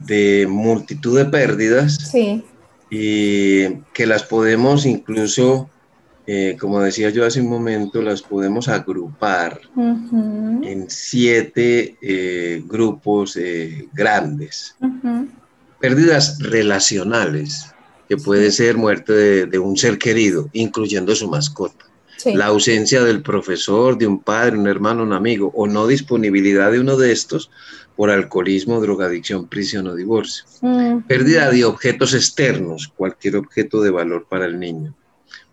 de 0.00 0.48
multitud 0.50 1.16
de 1.16 1.26
pérdidas. 1.26 1.94
Sí. 2.10 2.42
Y 2.90 3.76
que 3.92 4.04
las 4.04 4.24
podemos 4.24 4.84
incluso, 4.84 5.70
eh, 6.26 6.56
como 6.58 6.80
decía 6.80 7.10
yo 7.10 7.24
hace 7.24 7.40
un 7.40 7.50
momento, 7.50 8.02
las 8.02 8.20
podemos 8.20 8.66
agrupar 8.66 9.60
en 9.76 10.86
siete 10.88 11.96
eh, 12.02 12.64
grupos 12.66 13.36
eh, 13.36 13.86
grandes. 13.92 14.74
Pérdidas 15.78 16.40
relacionales 16.40 17.73
que 18.08 18.16
puede 18.16 18.50
ser 18.50 18.76
muerte 18.76 19.46
de, 19.46 19.58
un 19.58 19.76
ser 19.76 19.98
querido, 19.98 20.48
incluyendo 20.52 21.14
su 21.14 21.28
mascota. 21.28 21.86
La 22.24 22.46
ausencia 22.46 23.02
del 23.02 23.22
profesor, 23.22 23.98
de 23.98 24.06
un 24.06 24.18
padre, 24.18 24.56
un 24.56 24.66
hermano, 24.66 25.02
un 25.02 25.12
amigo, 25.12 25.52
o 25.54 25.66
no 25.66 25.86
disponibilidad 25.86 26.72
de 26.72 26.80
uno 26.80 26.96
de 26.96 27.12
estos 27.12 27.50
por 27.96 28.10
alcoholismo, 28.10 28.80
drogadicción, 28.80 29.46
prisión 29.46 29.86
o 29.86 29.94
divorcio. 29.94 30.44
Pérdida 31.06 31.50
de 31.50 31.64
objetos 31.64 32.14
externos, 32.14 32.92
cualquier 32.96 33.36
objeto 33.36 33.82
de 33.82 33.90
valor 33.90 34.26
para 34.28 34.46
el 34.46 34.58
niño. 34.58 34.94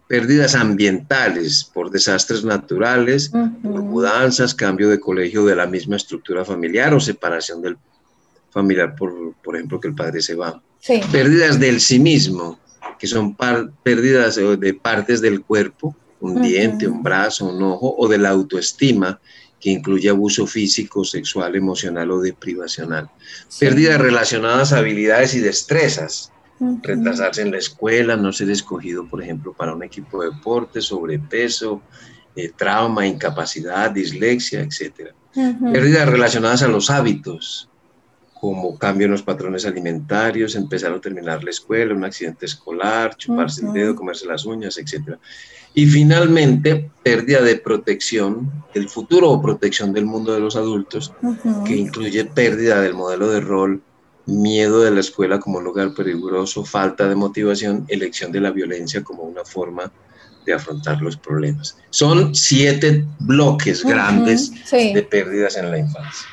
Pérdidas 0.08 0.56
ambientales 0.56 1.70
por 1.74 1.90
desastres 1.90 2.44
naturales, 2.44 3.30
por 3.30 3.82
mudanzas, 3.82 4.56
cambio 4.56 4.90
de 4.90 5.00
colegio 5.00 5.46
de 5.46 5.56
la 5.56 5.68
misma 5.68 5.96
estructura 5.98 6.44
familiar 6.44 6.94
o 6.94 7.00
separación 7.00 7.62
del 7.62 7.78
familiar, 8.52 8.96
por, 8.96 9.34
por 9.44 9.56
ejemplo, 9.56 9.80
que 9.80 9.88
el 9.88 9.96
padre 9.96 10.22
se 10.22 10.36
va. 10.36 10.62
Pérdidas 11.12 11.60
del 11.60 11.80
sí 11.80 12.00
mismo, 12.00 12.60
que 13.00 13.08
son 13.08 13.36
pérdidas 13.84 14.36
de 14.36 14.74
partes 14.74 15.22
del 15.22 15.42
cuerpo, 15.42 15.96
un 16.20 16.42
diente, 16.42 16.88
un 16.88 17.02
brazo, 17.02 17.48
un 17.48 17.62
ojo, 17.64 17.96
o 17.98 18.08
de 18.08 18.18
la 18.18 18.30
autoestima, 18.30 19.20
que 19.60 19.72
incluye 19.72 20.10
abuso 20.10 20.48
físico, 20.48 21.04
sexual, 21.06 21.56
emocional 21.56 22.12
o 22.12 22.20
deprivacional. 22.20 23.10
Pérdidas 23.60 24.00
relacionadas 24.00 24.74
a 24.74 24.80
habilidades 24.80 25.36
y 25.36 25.40
destrezas, 25.40 26.32
retrasarse 26.84 27.42
en 27.42 27.52
la 27.52 27.58
escuela, 27.58 28.16
no 28.18 28.32
ser 28.34 28.50
escogido, 28.50 29.08
por 29.08 29.22
ejemplo, 29.24 29.54
para 29.54 29.74
un 29.74 29.84
equipo 29.84 30.22
de 30.22 30.30
deporte, 30.32 30.82
sobrepeso, 30.82 31.82
eh, 32.36 32.52
trauma, 32.56 33.06
incapacidad, 33.06 33.92
dislexia, 33.92 34.62
etc. 34.62 35.12
Pérdidas 35.34 36.08
relacionadas 36.08 36.62
a 36.64 36.68
los 36.68 36.90
hábitos, 36.90 37.70
como 38.42 38.76
cambio 38.76 39.06
en 39.06 39.12
los 39.12 39.22
patrones 39.22 39.68
alimentarios, 39.68 40.56
empezar 40.56 40.92
o 40.94 41.00
terminar 41.00 41.44
la 41.44 41.52
escuela, 41.52 41.94
un 41.94 42.04
accidente 42.04 42.48
escolar, 42.48 43.16
chuparse 43.16 43.64
el 43.64 43.72
dedo, 43.72 43.96
comerse 43.96 44.26
las 44.26 44.46
uñas, 44.46 44.80
etc. 44.80 45.16
Y 45.76 45.86
finalmente, 45.86 46.90
pérdida 47.04 47.42
de 47.42 47.58
protección, 47.58 48.52
el 48.74 48.90
futuro 48.90 49.30
o 49.30 49.40
protección 49.40 49.94
del 49.94 50.08
mundo 50.08 50.34
de 50.34 50.40
los 50.40 50.56
adultos, 50.56 51.14
que 51.68 51.76
incluye 51.76 52.26
pérdida 52.26 52.82
del 52.82 52.96
modelo 52.96 53.30
de 53.30 53.42
rol, 53.42 53.84
miedo 54.26 54.82
de 54.82 54.90
la 54.90 55.02
escuela 55.02 55.40
como 55.40 55.62
lugar 55.62 55.94
peligroso, 55.94 56.66
falta 56.66 57.08
de 57.08 57.14
motivación, 57.14 57.86
elección 57.90 58.32
de 58.32 58.42
la 58.42 58.50
violencia 58.50 59.04
como 59.04 59.22
una 59.22 59.46
forma 59.46 59.92
de 60.48 60.54
afrontar 60.54 61.00
los 61.00 61.16
problemas. 61.16 61.78
Son 61.92 62.34
siete 62.34 63.06
bloques 63.20 63.84
grandes 63.84 64.52
de 64.72 65.04
pérdidas 65.04 65.58
en 65.58 65.70
la 65.70 65.78
infancia. 65.78 66.28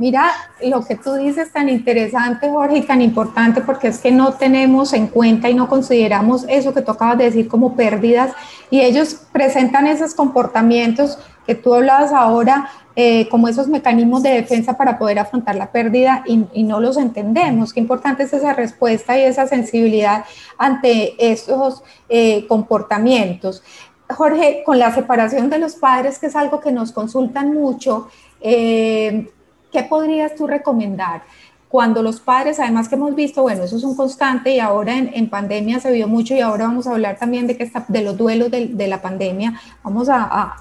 Mira, 0.00 0.32
lo 0.62 0.82
que 0.82 0.96
tú 0.96 1.12
dices 1.12 1.52
tan 1.52 1.68
interesante, 1.68 2.48
Jorge, 2.48 2.78
y 2.78 2.82
tan 2.86 3.02
importante, 3.02 3.60
porque 3.60 3.88
es 3.88 3.98
que 3.98 4.10
no 4.10 4.32
tenemos 4.32 4.94
en 4.94 5.08
cuenta 5.08 5.50
y 5.50 5.54
no 5.54 5.68
consideramos 5.68 6.46
eso 6.48 6.72
que 6.72 6.80
tú 6.80 6.92
acabas 6.92 7.18
de 7.18 7.24
decir 7.24 7.48
como 7.48 7.76
pérdidas, 7.76 8.32
y 8.70 8.80
ellos 8.80 9.20
presentan 9.30 9.86
esos 9.86 10.14
comportamientos 10.14 11.18
que 11.46 11.54
tú 11.54 11.74
hablabas 11.74 12.14
ahora, 12.14 12.70
eh, 12.96 13.28
como 13.28 13.46
esos 13.46 13.68
mecanismos 13.68 14.22
de 14.22 14.30
defensa 14.30 14.74
para 14.78 14.98
poder 14.98 15.18
afrontar 15.18 15.56
la 15.56 15.70
pérdida 15.70 16.24
y, 16.26 16.62
no 16.62 16.80
los 16.80 16.96
entendemos. 16.96 17.74
Qué 17.74 17.80
importante 17.80 18.22
es 18.22 18.32
esa 18.32 18.54
respuesta 18.54 19.18
y 19.18 19.24
esa 19.24 19.46
sensibilidad 19.48 20.24
ante 20.56 21.14
esos 21.18 21.82
eh, 22.08 22.46
comportamientos. 22.46 23.62
Jorge, 24.08 24.62
con 24.64 24.78
la 24.78 24.94
separación 24.94 25.50
de 25.50 25.58
los 25.58 25.74
padres, 25.74 26.18
que 26.18 26.28
es 26.28 26.36
algo 26.36 26.58
que 26.58 26.72
nos 26.72 26.90
consultan 26.90 27.52
mucho, 27.52 28.08
eh, 28.40 29.28
¿qué 29.70 29.82
podrías 29.82 30.34
tú 30.34 30.46
recomendar? 30.46 31.22
Cuando 31.68 32.02
los 32.02 32.20
padres, 32.20 32.58
además 32.58 32.88
que 32.88 32.96
hemos 32.96 33.14
visto, 33.14 33.42
bueno, 33.42 33.62
eso 33.62 33.76
es 33.76 33.84
un 33.84 33.96
constante 33.96 34.50
y 34.50 34.58
ahora 34.58 34.96
en, 34.96 35.30
pandemia 35.30 35.78
se 35.78 35.92
vio 35.92 36.08
mucho 36.08 36.34
y 36.34 36.40
ahora 36.40 36.66
vamos 36.66 36.88
a 36.88 36.90
hablar 36.90 37.16
también 37.16 37.46
de, 37.46 37.56
que 37.56 37.62
está, 37.62 37.84
de 37.86 38.02
los 38.02 38.16
duelos 38.16 38.50
de, 38.50 38.86
la 38.88 39.00
pandemia. 39.00 39.54
Vamos 39.84 40.08
a, 40.10 40.56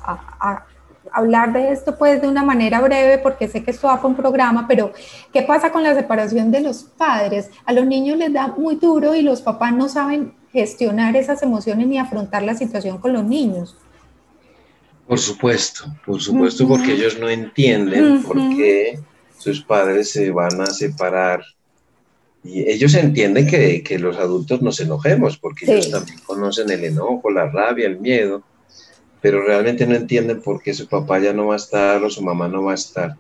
hablar 1.12 1.52
de 1.52 1.72
esto 1.72 1.98
pues 1.98 2.22
de 2.22 2.28
una 2.28 2.44
manera 2.44 2.80
breve 2.82 3.18
porque 3.18 3.48
sé 3.48 3.64
que 3.64 3.72
esto 3.72 3.88
va 3.88 3.96
para 3.96 4.10
un 4.10 4.16
programa, 4.16 4.68
pero 4.68 4.92
¿qué 5.34 5.42
pasa 5.42 5.72
con 5.72 5.82
la 5.82 5.96
separación 5.96 6.52
de 6.52 6.62
los 6.62 6.84
padres? 6.84 7.50
A 7.66 7.74
los 7.74 7.88
niños 7.88 8.16
les 8.18 8.32
da 8.32 8.48
muy 8.48 8.76
duro 8.76 9.16
y 9.16 9.24
los 9.24 9.42
papás 9.42 9.74
no 9.74 9.90
saben 9.90 10.36
gestionar 10.52 11.16
esas 11.16 11.42
emociones 11.42 11.88
ni 11.88 11.98
afrontar 11.98 12.44
la 12.44 12.54
situación 12.54 13.00
con 13.00 13.14
los 13.14 13.24
niños. 13.24 13.76
Por 15.10 15.18
supuesto, 15.18 15.92
por 16.06 16.22
supuesto, 16.22 16.68
porque 16.68 16.94
ellos 16.94 17.18
no 17.20 17.28
entienden 17.28 18.22
por 18.22 18.38
qué 18.56 19.00
sus 19.40 19.60
padres 19.60 20.12
se 20.12 20.30
van 20.30 20.62
a 20.62 20.68
separar. 20.68 21.42
Y 22.44 22.70
ellos 22.70 22.94
entienden 22.94 23.48
que, 23.48 23.82
que 23.82 23.98
los 23.98 24.18
adultos 24.18 24.62
nos 24.62 24.80
enojemos, 24.80 25.36
porque 25.40 25.66
ellos 25.66 25.90
también 25.90 26.20
conocen 26.20 26.70
el 26.70 26.84
enojo, 26.84 27.32
la 27.32 27.50
rabia, 27.50 27.88
el 27.88 28.00
miedo, 28.00 28.44
pero 29.20 29.42
realmente 29.42 29.88
no 29.88 29.96
entienden 29.96 30.44
por 30.44 30.62
qué 30.62 30.76
su 30.76 30.88
papá 30.88 31.18
ya 31.18 31.34
no 31.34 31.48
va 31.48 31.56
a 31.56 31.58
estar 31.58 32.04
o 32.04 32.10
su 32.12 32.22
mamá 32.22 32.48
no 32.48 32.66
va 32.66 32.74
a 32.74 32.76
estar. 32.76 33.16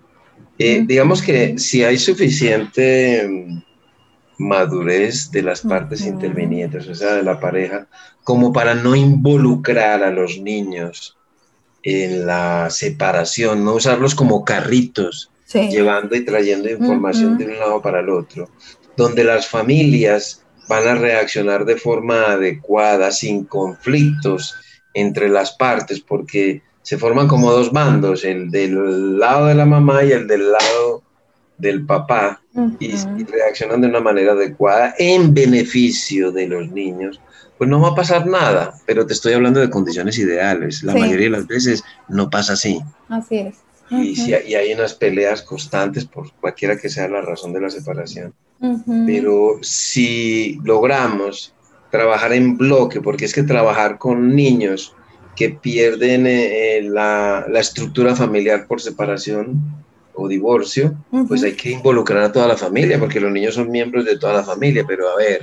Eh, 0.59 0.83
digamos 0.85 1.23
que 1.23 1.57
si 1.57 1.83
hay 1.83 1.97
suficiente 1.97 3.27
mm, 3.27 3.63
madurez 4.37 5.31
de 5.31 5.41
las 5.41 5.61
partes 5.61 6.05
intervinientes, 6.05 6.87
o 6.87 6.93
sea, 6.93 7.15
de 7.15 7.23
la 7.23 7.39
pareja, 7.39 7.87
como 8.23 8.53
para 8.53 8.75
no 8.75 8.95
involucrar 8.95 10.03
a 10.03 10.11
los 10.11 10.37
niños 10.37 11.15
en 11.83 12.25
la 12.25 12.69
separación, 12.69 13.63
no 13.63 13.73
usarlos 13.75 14.15
como 14.15 14.43
carritos, 14.43 15.31
llevando 15.53 16.15
y 16.15 16.25
trayendo 16.25 16.69
información 16.69 17.37
de 17.37 17.45
un 17.45 17.59
lado 17.59 17.81
para 17.81 18.01
el 18.01 18.09
otro, 18.09 18.49
donde 18.95 19.23
las 19.23 19.47
familias 19.47 20.43
van 20.67 20.87
a 20.87 20.95
reaccionar 20.95 21.65
de 21.65 21.77
forma 21.77 22.33
adecuada, 22.33 23.11
sin 23.11 23.45
conflictos 23.45 24.55
entre 24.93 25.29
las 25.29 25.53
partes, 25.53 25.99
porque 26.01 26.61
se 26.81 26.97
forman 26.97 27.27
como 27.27 27.51
dos 27.51 27.71
bandos, 27.71 28.23
el 28.23 28.51
del 28.51 29.17
lado 29.17 29.47
de 29.47 29.55
la 29.55 29.65
mamá 29.65 30.03
y 30.03 30.11
el 30.11 30.27
del 30.27 30.51
lado 30.51 31.03
del 31.57 31.85
papá, 31.85 32.41
y, 32.79 32.87
y 32.87 33.23
reaccionan 33.23 33.81
de 33.81 33.87
una 33.87 33.99
manera 33.99 34.33
adecuada 34.33 34.93
en 34.97 35.33
beneficio 35.33 36.31
de 36.31 36.47
los 36.47 36.69
niños 36.71 37.19
pues 37.59 37.69
no 37.69 37.81
va 37.81 37.89
a 37.89 37.95
pasar 37.95 38.25
nada, 38.25 38.73
pero 38.85 39.05
te 39.05 39.11
estoy 39.11 39.33
hablando 39.33 39.59
de 39.59 39.69
condiciones 39.69 40.17
ideales. 40.17 40.81
La 40.81 40.93
mayoría 40.93 41.25
de 41.25 41.31
las 41.31 41.45
veces 41.45 41.83
no 42.07 42.29
pasa 42.29 42.53
así. 42.53 42.79
Así 43.09 43.39
es. 43.39 43.57
y, 43.91 44.15
si, 44.15 44.33
hay 44.33 44.73
unas 44.73 44.93
peleas 44.93 45.41
constantes 45.41 46.05
por 46.05 46.31
cualquiera 46.39 46.77
que 46.77 46.87
sea 46.87 47.09
la 47.09 47.19
razón 47.19 47.51
de 47.51 47.59
la 47.59 47.69
separación. 47.69 48.33
Pero 49.05 49.59
si 49.61 50.57
logramos 50.63 51.53
trabajar 51.91 52.31
en 52.31 52.57
bloque, 52.57 53.01
porque 53.01 53.25
es 53.25 53.33
que 53.33 53.43
trabajar 53.43 53.97
con 53.97 54.33
niños 54.33 54.95
que 55.35 55.49
pierden 55.49 56.27
eh, 56.27 56.77
eh, 56.77 56.81
la, 56.83 57.45
la, 57.49 57.59
estructura 57.59 58.15
familiar 58.15 58.67
por 58.67 58.79
separación 58.79 59.59
o 60.13 60.29
divorcio, 60.29 60.95
pues 61.27 61.43
hay 61.43 61.53
que 61.53 61.71
involucrar 61.71 62.23
a 62.23 62.31
toda 62.31 62.47
la 62.47 62.57
familia, 62.57 62.99
porque 62.99 63.19
los 63.19 63.31
niños 63.31 63.55
son 63.55 63.69
miembros 63.69 64.05
de 64.05 64.17
toda 64.17 64.33
la 64.33 64.43
familia, 64.43 64.85
pero 64.87 65.09
a 65.09 65.17
ver, 65.17 65.41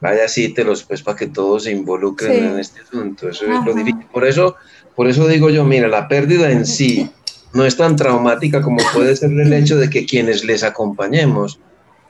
vaya 0.00 0.22
los 0.64 0.82
pues 0.84 1.02
para 1.02 1.16
que 1.16 1.26
todos 1.26 1.64
se 1.64 1.72
involucren 1.72 2.44
en 2.44 2.58
este 2.58 2.80
asunto. 2.80 3.28
Eso 3.28 3.44
es 3.44 3.64
lo 3.64 3.74
difícil. 3.74 4.06
Por 4.12 4.26
eso, 4.26 4.56
por 4.96 5.08
eso 5.08 5.26
digo 5.28 5.50
yo, 5.50 5.64
mira, 5.64 5.88
la 5.88 6.08
pérdida 6.08 6.50
en 6.50 6.66
sí 6.66 7.10
no 7.52 7.64
es 7.64 7.76
tan 7.76 7.96
traumática 7.96 8.62
como 8.62 8.78
puede 8.92 9.16
ser 9.16 9.30
el 9.32 9.52
hecho 9.52 9.76
de 9.76 9.90
que 9.90 10.06
quienes 10.06 10.44
les 10.44 10.62
acompañemos 10.62 11.60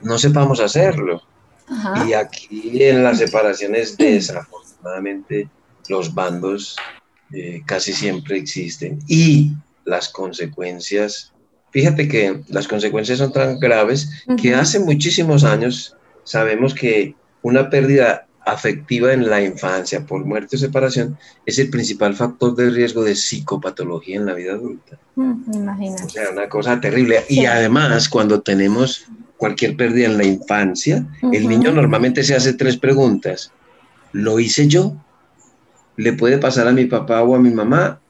no 0.01 0.19
sepamos 0.19 0.61
hacerlo. 0.61 1.23
Y 2.07 2.15
aquí 2.15 2.83
en 2.83 3.05
las 3.05 3.19
separaciones, 3.19 3.97
desafortunadamente, 3.97 5.49
los 5.89 6.13
bandos 6.15 6.77
eh, 7.33 7.63
casi 7.65 7.93
siempre 7.93 8.39
existen. 8.39 8.99
Y 9.07 9.53
las 9.85 10.09
consecuencias, 10.09 11.33
fíjate 11.71 12.09
que 12.09 12.43
las 12.49 12.67
consecuencias 12.67 13.19
son 13.19 13.33
tan 13.33 13.61
graves 13.61 14.25
que 14.41 14.55
hace 14.55 14.81
muchísimos 14.81 15.45
años 15.45 15.97
sabemos 16.25 16.75
que 16.75 17.15
una 17.43 17.71
pérdida 17.71 18.27
afectiva 18.45 19.13
en 19.13 19.29
la 19.29 19.43
infancia 19.43 20.05
por 20.07 20.25
muerte 20.25 20.57
o 20.57 20.59
separación 20.59 21.19
es 21.45 21.59
el 21.59 21.71
principal 21.71 22.15
factor 22.15 22.55
de 22.55 22.71
riesgo 22.71 23.05
de 23.05 23.15
psicopatología 23.15 24.17
en 24.17 24.27
la 24.27 24.35
vida 24.35 24.53
adulta. 24.53 24.99
Mm, 25.17 25.55
imagínate. 25.55 26.05
O 26.05 26.09
sea, 26.09 26.31
una 26.31 26.49
cosa 26.49 26.81
terrible. 26.81 27.25
Y 27.29 27.45
además, 27.45 28.09
cuando 28.09 28.41
tenemos 28.41 29.07
cualquier 29.37 29.77
pérdida 29.77 30.07
en 30.07 30.19
la 30.19 30.25
infancia, 30.25 31.07
el 31.33 31.49
niño 31.49 31.73
normalmente 31.73 32.23
se 32.25 32.35
hace 32.35 32.55
tres 32.55 32.77
preguntas. 32.77 33.53
¿Lo 34.13 34.41
hice 34.41 34.69
yo? 34.69 34.97
¿Le 35.97 36.13
puede 36.13 36.39
pasar 36.39 36.67
a 36.67 36.73
mi 36.73 36.87
papá 36.87 37.23
o 37.23 37.35
a 37.35 37.39
mi 37.39 37.51
mamá 37.51 38.01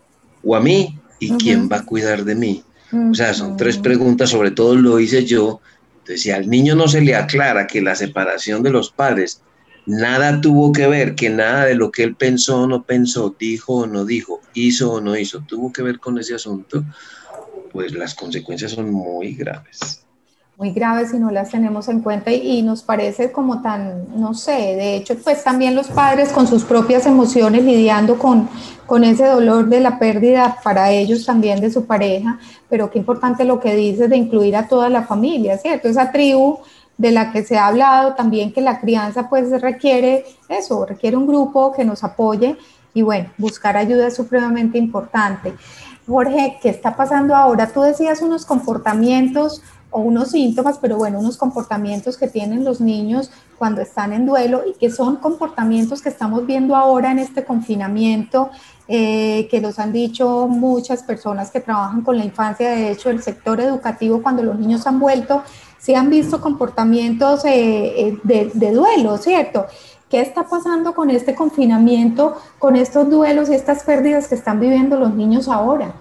o 0.42 0.56
a 0.56 0.60
mí? 0.60 0.98
¿Y 1.18 1.36
quién 1.36 1.68
va 1.70 1.78
a 1.78 1.84
cuidar 1.84 2.24
de 2.24 2.34
mí? 2.34 2.64
O 2.92 3.14
sea, 3.14 3.34
son 3.34 3.56
tres 3.56 3.78
preguntas, 3.78 4.30
sobre 4.30 4.50
todo 4.50 4.74
lo 4.74 4.98
hice 4.98 5.24
yo, 5.24 5.60
entonces, 6.00 6.22
si 6.22 6.30
al 6.30 6.48
niño 6.48 6.74
no 6.74 6.88
se 6.88 7.00
le 7.00 7.14
aclara 7.14 7.66
que 7.66 7.80
la 7.80 7.94
separación 7.94 8.62
de 8.62 8.70
los 8.70 8.90
padres 8.90 9.42
nada 9.86 10.40
tuvo 10.40 10.72
que 10.72 10.86
ver, 10.86 11.14
que 11.14 11.30
nada 11.30 11.66
de 11.66 11.74
lo 11.74 11.90
que 11.90 12.02
él 12.02 12.16
pensó 12.16 12.62
o 12.62 12.66
no 12.66 12.84
pensó, 12.84 13.34
dijo 13.38 13.74
o 13.74 13.86
no 13.86 14.04
dijo, 14.04 14.40
hizo 14.54 14.92
o 14.92 15.00
no 15.00 15.16
hizo, 15.16 15.40
tuvo 15.40 15.72
que 15.72 15.82
ver 15.82 15.98
con 15.98 16.18
ese 16.18 16.34
asunto, 16.34 16.84
pues 17.72 17.92
las 17.92 18.14
consecuencias 18.14 18.72
son 18.72 18.90
muy 18.90 19.34
graves 19.34 20.04
muy 20.60 20.72
graves 20.72 21.12
si 21.12 21.18
no 21.18 21.30
las 21.30 21.48
tenemos 21.48 21.88
en 21.88 22.02
cuenta 22.02 22.30
y, 22.30 22.60
nos 22.60 22.82
parece 22.82 23.32
como 23.32 23.62
tan, 23.62 24.04
no 24.20 24.34
sé, 24.34 24.52
de 24.52 24.94
hecho, 24.94 25.16
pues 25.16 25.42
también 25.42 25.74
los 25.74 25.88
padres 25.88 26.28
con 26.32 26.46
sus 26.46 26.64
propias 26.64 27.06
emociones 27.06 27.64
lidiando 27.64 28.18
con, 28.18 28.46
con 28.84 29.02
ese 29.02 29.24
dolor 29.24 29.70
de 29.70 29.80
la 29.80 29.98
pérdida 29.98 30.58
para 30.62 30.90
ellos 30.90 31.24
también 31.24 31.62
de 31.62 31.70
su 31.70 31.86
pareja, 31.86 32.38
pero 32.68 32.90
qué 32.90 32.98
importante 32.98 33.46
lo 33.46 33.58
que 33.58 33.74
dices 33.74 34.10
de 34.10 34.18
incluir 34.18 34.54
a 34.54 34.68
toda 34.68 34.90
la 34.90 35.04
familia, 35.04 35.56
¿cierto? 35.56 35.88
Esa 35.88 36.12
tribu 36.12 36.58
de 36.98 37.10
la 37.10 37.32
que 37.32 37.42
se 37.42 37.56
ha 37.56 37.68
hablado 37.68 38.12
también 38.12 38.52
que 38.52 38.60
la 38.60 38.80
crianza 38.80 39.30
pues 39.30 39.62
requiere 39.62 40.26
eso, 40.50 40.84
requiere 40.84 41.16
un 41.16 41.26
grupo 41.26 41.72
que 41.72 41.86
nos 41.86 42.04
apoye 42.04 42.58
y 42.92 43.00
bueno, 43.00 43.30
buscar 43.38 43.78
ayuda 43.78 44.08
es 44.08 44.14
supremamente 44.14 44.76
importante. 44.76 45.54
Jorge, 46.06 46.58
¿qué 46.60 46.68
está 46.68 46.96
pasando 46.96 47.34
ahora? 47.34 47.68
Tú 47.68 47.80
decías 47.80 48.20
unos 48.20 48.44
comportamientos 48.44 49.62
o 49.90 50.00
unos 50.00 50.30
síntomas, 50.30 50.78
pero 50.78 50.96
bueno, 50.96 51.18
unos 51.18 51.36
comportamientos 51.36 52.16
que 52.16 52.28
tienen 52.28 52.64
los 52.64 52.80
niños 52.80 53.30
cuando 53.58 53.80
están 53.80 54.12
en 54.12 54.26
duelo 54.26 54.62
y 54.66 54.78
que 54.78 54.90
son 54.90 55.16
comportamientos 55.16 56.00
que 56.00 56.08
estamos 56.08 56.46
viendo 56.46 56.76
ahora 56.76 57.10
en 57.10 57.18
este 57.18 57.44
confinamiento, 57.44 58.50
eh, 58.88 59.48
que 59.50 59.60
los 59.60 59.78
han 59.78 59.92
dicho 59.92 60.46
muchas 60.48 61.02
personas 61.02 61.50
que 61.50 61.60
trabajan 61.60 62.02
con 62.02 62.16
la 62.16 62.24
infancia, 62.24 62.70
de 62.70 62.90
hecho 62.90 63.10
el 63.10 63.22
sector 63.22 63.60
educativo 63.60 64.22
cuando 64.22 64.42
los 64.42 64.58
niños 64.58 64.86
han 64.86 64.98
vuelto, 64.98 65.42
se 65.78 65.96
han 65.96 66.10
visto 66.10 66.40
comportamientos 66.40 67.44
eh, 67.44 68.08
eh, 68.08 68.18
de, 68.22 68.50
de 68.54 68.72
duelo, 68.72 69.16
¿cierto? 69.18 69.66
¿Qué 70.08 70.20
está 70.20 70.48
pasando 70.48 70.92
con 70.94 71.08
este 71.10 71.34
confinamiento, 71.34 72.36
con 72.58 72.74
estos 72.74 73.08
duelos 73.08 73.48
y 73.48 73.54
estas 73.54 73.84
pérdidas 73.84 74.26
que 74.26 74.34
están 74.34 74.58
viviendo 74.58 74.98
los 74.98 75.14
niños 75.14 75.46
ahora? 75.46 75.94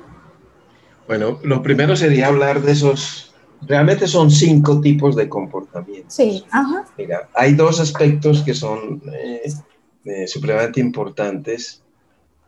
Bueno, 1.08 1.40
lo 1.44 1.62
primero 1.62 1.96
sería 1.96 2.28
hablar 2.28 2.62
de 2.62 2.72
esos 2.72 3.29
realmente 3.62 4.08
son 4.08 4.32
cinco 4.32 4.82
tipos 4.82 5.16
de 5.16 5.28
comportamiento. 5.28 6.10
Sí, 6.10 6.44
ajá. 6.52 6.86
Mira, 6.98 7.30
hay 7.34 7.54
dos 7.54 7.80
aspectos 7.80 8.42
que 8.42 8.54
son 8.54 9.02
eh, 9.14 9.52
eh, 10.06 10.28
supremamente 10.28 10.80
importantes 10.80 11.82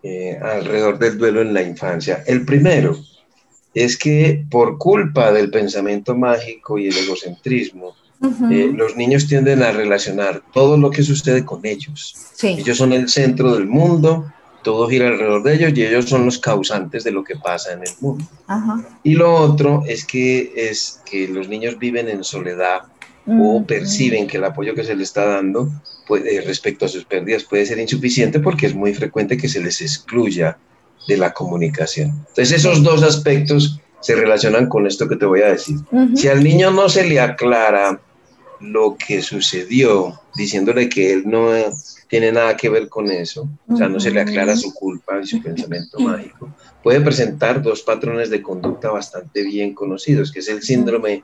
eh, 0.04 0.38
alrededor 0.42 0.98
del 0.98 1.18
duelo 1.18 1.42
en 1.42 1.54
la 1.54 1.62
infancia. 1.62 2.24
El 2.26 2.46
primero 2.46 2.98
es 3.74 3.98
que 3.98 4.46
por 4.50 4.78
culpa 4.78 5.32
del 5.32 5.50
pensamiento 5.50 6.16
mágico 6.16 6.78
y 6.78 6.88
el 6.88 6.98
egocentrismo, 6.98 7.96
los 8.20 8.96
niños 8.96 9.28
tienden 9.28 9.64
a 9.64 9.72
relacionar 9.72 10.44
todo 10.54 10.78
lo 10.78 10.92
que 10.92 11.02
sucede 11.02 11.44
con 11.44 11.66
ellos. 11.66 12.16
Ellos 12.44 12.78
son 12.78 12.94
el 12.94 13.10
centro 13.10 13.56
del 13.56 13.66
mundo, 13.66 14.32
todo 14.64 14.88
gira 14.88 15.08
alrededor 15.08 15.44
de 15.44 15.56
ellos 15.56 15.74
y 15.76 15.84
ellos 15.84 16.06
son 16.06 16.26
los 16.26 16.38
causantes 16.38 17.04
de 17.04 17.12
lo 17.12 17.24
que 17.24 17.36
pasa 17.36 17.74
en 17.74 17.80
el 17.80 17.90
mundo. 18.00 18.26
Y 19.04 19.16
lo 19.16 19.34
otro 19.34 19.84
es 19.88 20.06
que, 20.06 20.54
es 20.56 21.02
que 21.06 21.28
los 21.28 21.48
niños 21.48 21.78
viven 21.80 22.08
en 22.10 22.24
soledad 22.24 22.84
o 23.28 23.64
perciben 23.66 24.28
que 24.28 24.38
el 24.38 24.44
apoyo 24.44 24.74
que 24.74 24.84
se 24.84 24.96
les 24.96 25.10
está 25.10 25.26
dando 25.26 25.70
puede, 26.08 26.42
respecto 26.42 26.86
a 26.86 26.90
sus 26.90 27.06
pérdidas 27.06 27.44
puede 27.44 27.66
ser 27.66 27.80
insuficiente 27.80 28.40
porque 28.40 28.66
es 28.66 28.76
muy 28.76 28.94
frecuente 28.94 29.38
que 29.38 29.48
se 29.48 29.62
les 29.62 29.82
excluya 29.82 30.58
de 31.08 31.18
la 31.18 31.34
comunicación. 31.34 32.26
Entonces 32.30 32.52
esos 32.52 32.84
dos 32.84 33.04
aspectos 33.04 33.80
se 34.02 34.16
relacionan 34.16 34.68
con 34.68 34.88
esto 34.88 35.08
que 35.08 35.16
te 35.16 35.26
voy 35.26 35.42
a 35.42 35.52
decir. 35.52 35.78
Si 36.16 36.28
al 36.28 36.44
niño 36.44 36.72
no 36.72 36.90
se 36.90 37.06
le 37.06 37.20
aclara 37.20 38.00
lo 38.60 38.96
que 38.96 39.22
sucedió, 39.22 40.20
diciéndole 40.36 40.90
que 40.90 41.14
él 41.14 41.24
no 41.26 41.54
tiene 42.12 42.30
nada 42.30 42.58
que 42.58 42.68
ver 42.68 42.90
con 42.90 43.10
eso, 43.10 43.48
o 43.70 43.78
sea, 43.78 43.88
no 43.88 43.98
se 43.98 44.12
le 44.12 44.20
aclara 44.20 44.58
su 44.58 44.74
culpa 44.74 45.22
y 45.24 45.26
su 45.26 45.42
pensamiento 45.42 45.98
mágico, 46.02 46.54
puede 46.84 47.00
presentar 47.00 47.62
dos 47.62 47.84
patrones 47.84 48.30
de 48.30 48.42
conducta 48.42 48.92
bastante 48.92 49.44
bien 49.44 49.74
conocidos, 49.74 50.30
que 50.30 50.40
es 50.40 50.50
el 50.50 50.62
síndrome 50.62 51.24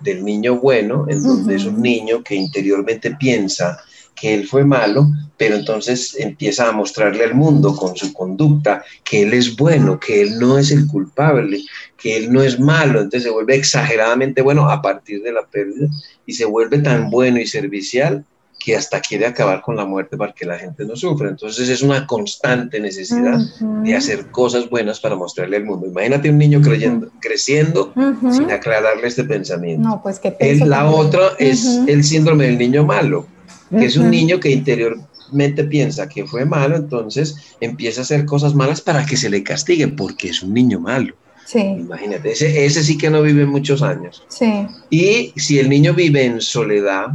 del 0.00 0.24
niño 0.24 0.56
bueno, 0.56 1.06
en 1.08 1.22
donde 1.22 1.54
es 1.54 1.64
un 1.64 1.80
niño 1.80 2.24
que 2.24 2.34
interiormente 2.34 3.14
piensa 3.14 3.78
que 4.16 4.34
él 4.34 4.48
fue 4.48 4.64
malo, 4.64 5.06
pero 5.36 5.54
entonces 5.54 6.16
empieza 6.18 6.68
a 6.68 6.72
mostrarle 6.72 7.22
al 7.22 7.36
mundo 7.36 7.76
con 7.76 7.94
su 7.94 8.12
conducta 8.12 8.82
que 9.04 9.22
él 9.22 9.34
es 9.34 9.54
bueno, 9.54 10.00
que 10.00 10.20
él 10.20 10.40
no 10.40 10.58
es 10.58 10.72
el 10.72 10.88
culpable, 10.88 11.62
que 11.96 12.16
él 12.16 12.32
no 12.32 12.42
es 12.42 12.58
malo, 12.58 12.98
entonces 12.98 13.22
se 13.22 13.30
vuelve 13.30 13.54
exageradamente 13.54 14.42
bueno 14.42 14.68
a 14.68 14.82
partir 14.82 15.22
de 15.22 15.32
la 15.32 15.46
pérdida 15.46 15.86
y 16.26 16.32
se 16.32 16.44
vuelve 16.44 16.78
tan 16.78 17.08
bueno 17.08 17.38
y 17.38 17.46
servicial 17.46 18.24
que 18.64 18.74
hasta 18.74 19.00
quiere 19.00 19.26
acabar 19.26 19.60
con 19.60 19.76
la 19.76 19.84
muerte 19.84 20.16
para 20.16 20.32
que 20.32 20.46
la 20.46 20.58
gente 20.58 20.86
no 20.86 20.96
sufra. 20.96 21.28
Entonces 21.28 21.68
es 21.68 21.82
una 21.82 22.06
constante 22.06 22.80
necesidad 22.80 23.38
de 23.60 23.94
hacer 23.94 24.30
cosas 24.30 24.70
buenas 24.70 25.00
para 25.00 25.16
mostrarle 25.16 25.58
al 25.58 25.64
mundo. 25.64 25.86
Imagínate 25.86 26.30
un 26.30 26.38
niño 26.38 26.62
creyendo, 26.62 27.10
creciendo 27.20 27.92
sin 28.32 28.50
aclararle 28.50 29.06
este 29.06 29.24
pensamiento. 29.24 29.86
No, 29.86 30.02
pues 30.02 30.18
que 30.18 30.34
La 30.64 30.88
otra 30.88 31.32
es 31.38 31.80
el 31.86 32.02
síndrome 32.04 32.46
del 32.46 32.56
niño 32.56 32.86
malo, 32.86 33.26
que 33.68 33.84
es 33.84 33.98
un 33.98 34.10
niño 34.10 34.40
que 34.40 34.50
interiormente 34.50 35.64
piensa 35.64 36.08
que 36.08 36.24
fue 36.24 36.46
malo, 36.46 36.76
entonces 36.76 37.36
empieza 37.60 38.00
a 38.00 38.04
hacer 38.04 38.24
cosas 38.24 38.54
malas 38.54 38.80
para 38.80 39.04
que 39.04 39.18
se 39.18 39.28
le 39.28 39.42
castigue, 39.42 39.88
porque 39.88 40.28
es 40.28 40.42
un 40.42 40.54
niño 40.54 40.80
malo. 40.80 41.14
Sí. 41.44 41.60
Imagínate, 41.60 42.32
ese, 42.32 42.64
ese 42.64 42.82
sí 42.82 42.96
que 42.96 43.10
no 43.10 43.20
vive 43.20 43.44
muchos 43.44 43.82
años. 43.82 44.24
Sí. 44.28 44.66
Y 44.88 45.34
si 45.36 45.58
el 45.58 45.68
niño 45.68 45.92
vive 45.92 46.24
en 46.24 46.40
soledad, 46.40 47.08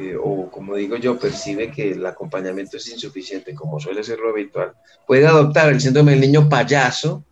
eh, 0.00 0.16
o 0.16 0.50
como 0.50 0.76
digo 0.76 0.96
yo, 0.96 1.18
percibe 1.18 1.70
que 1.70 1.92
el 1.92 2.06
acompañamiento 2.06 2.78
es 2.78 2.88
insuficiente, 2.88 3.54
como 3.54 3.78
suele 3.78 4.02
ser 4.02 4.18
lo 4.18 4.30
habitual, 4.30 4.72
puede 5.06 5.26
adoptar 5.26 5.68
el 5.70 5.78
síndrome 5.78 6.12
del 6.12 6.22
niño 6.22 6.48
payaso 6.48 7.22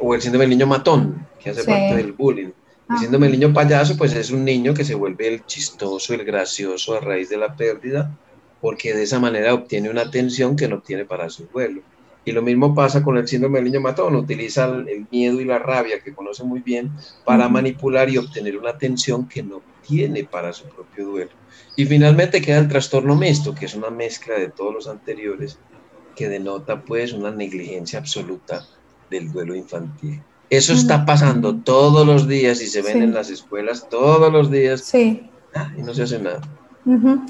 o 0.00 0.14
el 0.14 0.20
síndrome 0.20 0.44
del 0.44 0.50
niño 0.50 0.66
matón, 0.66 1.24
que 1.38 1.50
hace 1.50 1.62
parte 1.62 1.94
del 1.94 2.12
bullying. 2.12 2.50
El 2.90 2.98
síndrome 2.98 3.28
del 3.28 3.38
niño 3.38 3.54
payaso, 3.54 3.96
pues 3.96 4.12
es 4.14 4.32
un 4.32 4.44
niño 4.44 4.74
que 4.74 4.84
se 4.84 4.96
vuelve 4.96 5.28
el 5.28 5.46
chistoso, 5.46 6.14
el 6.14 6.24
gracioso 6.24 6.96
a 6.96 7.00
raíz 7.00 7.28
de 7.28 7.36
la 7.36 7.54
pérdida, 7.54 8.10
porque 8.60 8.92
de 8.92 9.04
esa 9.04 9.20
manera 9.20 9.54
obtiene 9.54 9.88
una 9.88 10.02
atención 10.02 10.56
que 10.56 10.66
no 10.66 10.76
obtiene 10.76 11.04
para 11.04 11.30
su 11.30 11.46
duelo. 11.46 11.82
Y 12.24 12.32
lo 12.32 12.42
mismo 12.42 12.74
pasa 12.74 13.04
con 13.04 13.16
el 13.18 13.28
síndrome 13.28 13.60
del 13.60 13.66
niño 13.66 13.80
matón, 13.80 14.16
utiliza 14.16 14.64
el 14.64 15.06
miedo 15.12 15.40
y 15.40 15.44
la 15.44 15.60
rabia 15.60 16.00
que 16.00 16.12
conoce 16.12 16.42
muy 16.42 16.58
bien 16.58 16.90
para 17.24 17.48
manipular 17.48 18.10
y 18.10 18.18
obtener 18.18 18.56
una 18.56 18.70
atención 18.70 19.28
que 19.28 19.44
no 19.44 19.62
tiene 19.86 20.24
para 20.24 20.52
su 20.52 20.64
propio 20.64 21.06
duelo. 21.06 21.30
Y 21.76 21.84
finalmente 21.84 22.40
queda 22.40 22.58
el 22.58 22.68
trastorno 22.68 23.14
mixto, 23.14 23.54
que 23.54 23.66
es 23.66 23.74
una 23.74 23.90
mezcla 23.90 24.38
de 24.38 24.48
todos 24.48 24.74
los 24.74 24.88
anteriores, 24.88 25.58
que 26.14 26.28
denota 26.28 26.82
pues 26.82 27.12
una 27.12 27.30
negligencia 27.30 27.98
absoluta 27.98 28.66
del 29.10 29.30
duelo 29.30 29.54
infantil. 29.54 30.22
Eso 30.48 30.72
está 30.72 31.04
pasando 31.04 31.56
todos 31.56 32.06
los 32.06 32.28
días 32.28 32.62
y 32.62 32.66
se 32.66 32.80
ven 32.80 33.02
en 33.02 33.12
las 33.12 33.30
escuelas 33.30 33.88
todos 33.88 34.32
los 34.32 34.50
días. 34.50 34.80
Sí. 34.80 35.28
Ah, 35.54 35.72
y 35.76 35.82
no 35.82 35.92
se 35.92 36.04
hace 36.04 36.18
nada. 36.18 36.40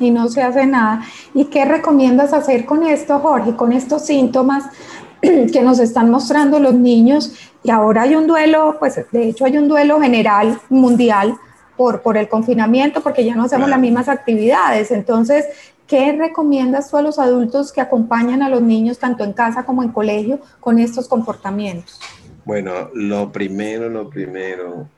y 0.00 0.10
no 0.10 0.28
se 0.28 0.42
hace 0.42 0.66
nada. 0.66 1.02
¿Y 1.34 1.46
qué 1.46 1.64
recomiendas 1.64 2.32
hacer 2.34 2.66
con 2.66 2.82
esto, 2.82 3.18
Jorge, 3.18 3.56
con 3.56 3.72
estos 3.72 4.04
síntomas 4.04 4.64
que 5.20 5.62
nos 5.62 5.78
están 5.78 6.10
mostrando 6.10 6.58
los 6.58 6.74
niños? 6.74 7.32
Y 7.64 7.70
ahora 7.70 8.02
hay 8.02 8.14
un 8.14 8.26
duelo, 8.26 8.76
pues 8.78 9.00
de 9.10 9.28
hecho 9.28 9.46
hay 9.46 9.56
un 9.56 9.66
duelo 9.66 9.98
general 10.00 10.60
mundial 10.68 11.36
por, 11.76 12.02
por 12.02 12.16
el 12.16 12.28
confinamiento, 12.28 13.02
porque 13.02 13.24
ya 13.24 13.34
no 13.34 13.44
hacemos 13.44 13.68
las 13.68 13.80
mismas 13.80 14.08
actividades. 14.08 14.90
Entonces, 14.90 15.46
¿qué 15.86 16.12
recomiendas 16.12 16.90
tú 16.90 16.96
a 16.96 17.02
los 17.02 17.18
adultos 17.18 17.72
que 17.72 17.80
acompañan 17.80 18.42
a 18.42 18.48
los 18.48 18.62
niños, 18.62 18.98
tanto 18.98 19.24
en 19.24 19.32
casa 19.32 19.64
como 19.64 19.82
en 19.82 19.90
colegio, 19.90 20.40
con 20.60 20.78
estos 20.78 21.08
comportamientos? 21.08 22.00
Bueno, 22.44 22.90
lo 22.94 23.32
primero, 23.32 23.88
lo 23.88 24.08
primero, 24.08 24.88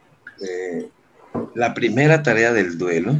eh, 0.40 0.88
la 1.54 1.74
primera 1.74 2.22
tarea 2.22 2.52
del 2.52 2.76
duelo, 2.76 3.14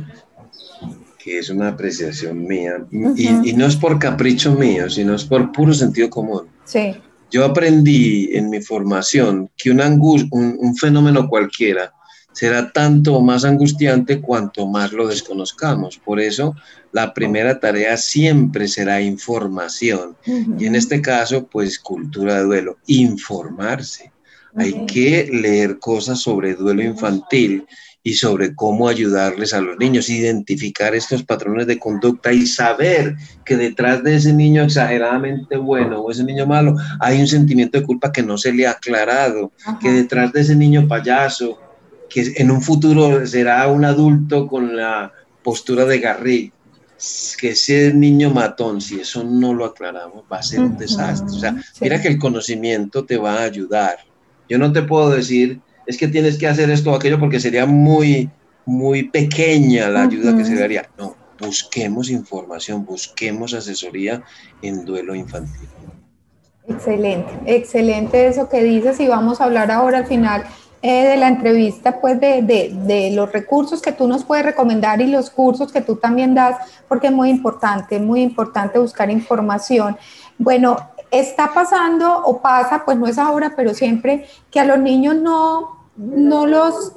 que 1.19 1.39
es 1.39 1.51
una 1.51 1.69
apreciación 1.69 2.47
mía, 2.47 2.85
y, 2.91 3.53
no 3.55 3.67
es 3.67 3.77
por 3.77 3.99
capricho 3.99 4.55
mío, 4.55 4.89
sino 4.89 5.15
es 5.15 5.25
por 5.25 5.51
puro 5.53 5.75
sentido 5.75 6.09
común. 6.11 6.49
Sí. 6.65 6.95
Yo 7.31 7.45
aprendí 7.45 8.31
en 8.33 8.49
mi 8.49 8.63
formación 8.63 9.51
que 9.57 9.71
un, 9.71 9.81
un, 9.81 10.57
un 10.59 10.77
fenómeno 10.77 11.29
cualquiera 11.29 11.93
será 12.39 12.71
tanto 12.71 13.21
más 13.21 13.45
angustiante 13.45 14.21
cuanto 14.21 14.65
más 14.69 14.93
lo 14.93 15.09
desconozcamos. 15.09 15.99
Por 15.99 16.21
eso, 16.21 16.55
la 16.93 17.13
primera 17.13 17.59
tarea 17.59 17.97
siempre 17.97 18.69
será 18.69 19.01
información. 19.01 20.17
Y 20.57 20.67
en 20.67 20.77
este 20.77 21.03
caso, 21.03 21.49
pues 21.49 21.81
cultura 21.81 22.37
de 22.37 22.45
duelo, 22.45 22.79
informarse. 22.87 24.13
Hay 24.55 24.87
que 24.87 25.29
leer 25.33 25.81
cosas 25.81 26.21
sobre 26.21 26.55
duelo 26.55 26.81
infantil 26.85 27.67
y 28.05 28.15
sobre 28.15 28.55
cómo 28.55 28.87
ayudarles 28.87 29.53
a 29.53 29.61
los 29.61 29.77
niños, 29.77 30.09
identificar 30.09 30.95
estos 30.95 31.25
patrones 31.25 31.67
de 31.67 31.81
conducta 31.81 32.33
y 32.33 32.47
saber 32.47 33.17
que 33.45 33.57
detrás 33.57 34.05
de 34.05 34.15
ese 34.15 34.33
niño 34.33 34.63
exageradamente 34.63 35.57
bueno 35.57 36.03
o 36.03 36.11
ese 36.13 36.23
niño 36.23 36.47
malo 36.47 36.77
hay 37.01 37.21
un 37.21 37.27
sentimiento 37.27 37.81
de 37.81 37.85
culpa 37.85 38.13
que 38.13 38.23
no 38.23 38.39
se 38.39 38.53
le 38.53 38.69
ha 38.69 38.71
aclarado, 38.71 39.51
que 39.81 39.91
detrás 39.91 40.33
de 40.33 40.43
ese 40.43 40.55
niño 40.55 40.87
payaso 40.87 41.59
que 42.09 42.33
en 42.37 42.51
un 42.51 42.63
futuro 42.63 43.27
será 43.27 43.67
un 43.69 43.85
adulto 43.85 44.47
con 44.47 44.77
la 44.77 45.13
postura 45.43 45.85
de 45.85 45.99
Garrick, 45.99 46.53
que 47.39 47.51
ese 47.51 47.93
niño 47.95 48.31
matón, 48.31 48.81
si 48.81 49.01
eso 49.01 49.23
no 49.23 49.55
lo 49.55 49.65
aclaramos, 49.65 50.25
va 50.31 50.39
a 50.39 50.43
ser 50.43 50.61
un 50.61 50.77
desastre. 50.77 51.37
O 51.37 51.39
sea, 51.39 51.57
mira 51.81 52.01
que 52.01 52.09
el 52.09 52.19
conocimiento 52.19 53.05
te 53.05 53.17
va 53.17 53.35
a 53.35 53.45
ayudar. 53.45 53.99
Yo 54.49 54.59
no 54.59 54.73
te 54.73 54.83
puedo 54.83 55.11
decir, 55.11 55.61
es 55.87 55.97
que 55.97 56.09
tienes 56.09 56.39
que 56.39 56.49
hacer 56.49 56.71
esto 56.71 56.91
o 56.91 56.95
aquello 56.97 57.21
porque 57.21 57.39
sería 57.39 57.67
muy, 57.67 58.29
muy 58.67 59.05
pequeña 59.05 59.89
la 59.89 60.03
ayuda 60.03 60.37
que 60.37 60.45
se 60.45 60.57
daría. 60.57 60.89
No, 60.99 61.15
busquemos 61.39 62.11
información, 62.11 62.85
busquemos 62.85 63.55
asesoría 63.55 64.23
en 64.63 64.85
duelo 64.85 65.15
infantil. 65.15 65.69
Excelente, 66.67 67.31
excelente 67.47 68.27
eso 68.27 68.49
que 68.49 68.63
dices 68.63 69.01
y 69.01 69.07
vamos 69.07 69.41
a 69.41 69.45
hablar 69.45 69.71
ahora 69.71 69.99
al 69.99 70.07
final 70.07 70.45
eh, 70.81 71.09
de 71.09 71.17
la 71.17 71.29
entrevista, 71.29 72.01
pues 72.01 72.21
de, 72.21 72.43
de, 72.43 72.73
de, 72.85 73.11
los 73.11 73.33
recursos 73.33 73.83
que 73.83 73.93
tú 73.93 74.07
nos 74.07 74.25
puedes 74.25 74.45
recomendar 74.45 75.01
y 75.01 75.07
los 75.09 75.31
cursos 75.31 75.73
que 75.73 75.81
tú 75.81 75.97
también 75.97 76.35
das, 76.35 76.57
porque 76.87 77.09
es 77.09 77.13
muy 77.13 77.31
importante, 77.31 77.99
muy 77.99 78.23
importante 78.23 78.79
buscar 78.79 79.11
información. 79.11 79.97
Bueno, 80.39 80.77
está 81.11 81.53
pasando 81.53 82.23
o 82.25 82.41
pasa, 82.41 82.85
pues 82.85 82.97
no 82.97 83.07
es 83.07 83.19
ahora, 83.19 83.55
pero 83.57 83.75
siempre 83.75 84.27
que 84.51 84.61
a 84.61 84.65
los 84.65 84.79
niños 84.79 85.17
no, 85.17 85.78
no 85.99 86.47
los, 86.47 86.93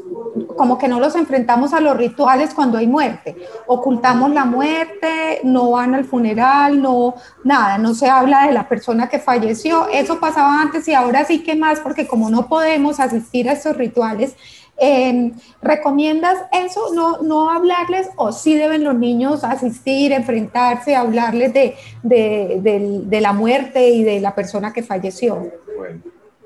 como 0.55 0.77
que 0.77 0.87
no 0.87 0.99
los 0.99 1.15
enfrentamos 1.15 1.73
a 1.73 1.81
los 1.81 1.97
rituales 1.97 2.53
cuando 2.53 2.77
hay 2.77 2.85
muerte. 2.85 3.35
Ocultamos 3.65 4.29
la 4.31 4.45
muerte, 4.45 5.41
no 5.43 5.71
van 5.71 5.95
al 5.95 6.05
funeral, 6.05 6.79
no, 6.79 7.15
nada, 7.43 7.79
no 7.79 7.95
se 7.95 8.07
habla 8.07 8.45
de 8.45 8.53
la 8.53 8.69
persona 8.69 9.09
que 9.09 9.17
falleció. 9.17 9.87
Eso 9.91 10.19
pasaba 10.19 10.61
antes 10.61 10.87
y 10.87 10.93
ahora 10.93 11.25
sí 11.25 11.43
que 11.43 11.55
más, 11.55 11.79
porque 11.79 12.05
como 12.05 12.29
no 12.29 12.47
podemos 12.47 12.99
asistir 12.99 13.49
a 13.49 13.53
estos 13.53 13.75
rituales, 13.75 14.35
em, 14.77 15.33
¿recomiendas 15.63 16.37
eso? 16.51 16.93
No, 16.93 17.23
no 17.23 17.49
hablarles 17.49 18.07
o 18.17 18.31
sí 18.31 18.53
deben 18.53 18.83
los 18.83 18.95
niños 18.95 19.43
asistir, 19.43 20.11
enfrentarse, 20.11 20.95
hablarles 20.95 21.53
de, 21.53 21.75
de, 22.03 23.01
de 23.03 23.21
la 23.21 23.33
muerte 23.33 23.89
y 23.89 24.03
de 24.03 24.19
la 24.19 24.35
persona 24.35 24.73
que 24.73 24.83
falleció? 24.83 25.51
Bueno, 25.75 26.01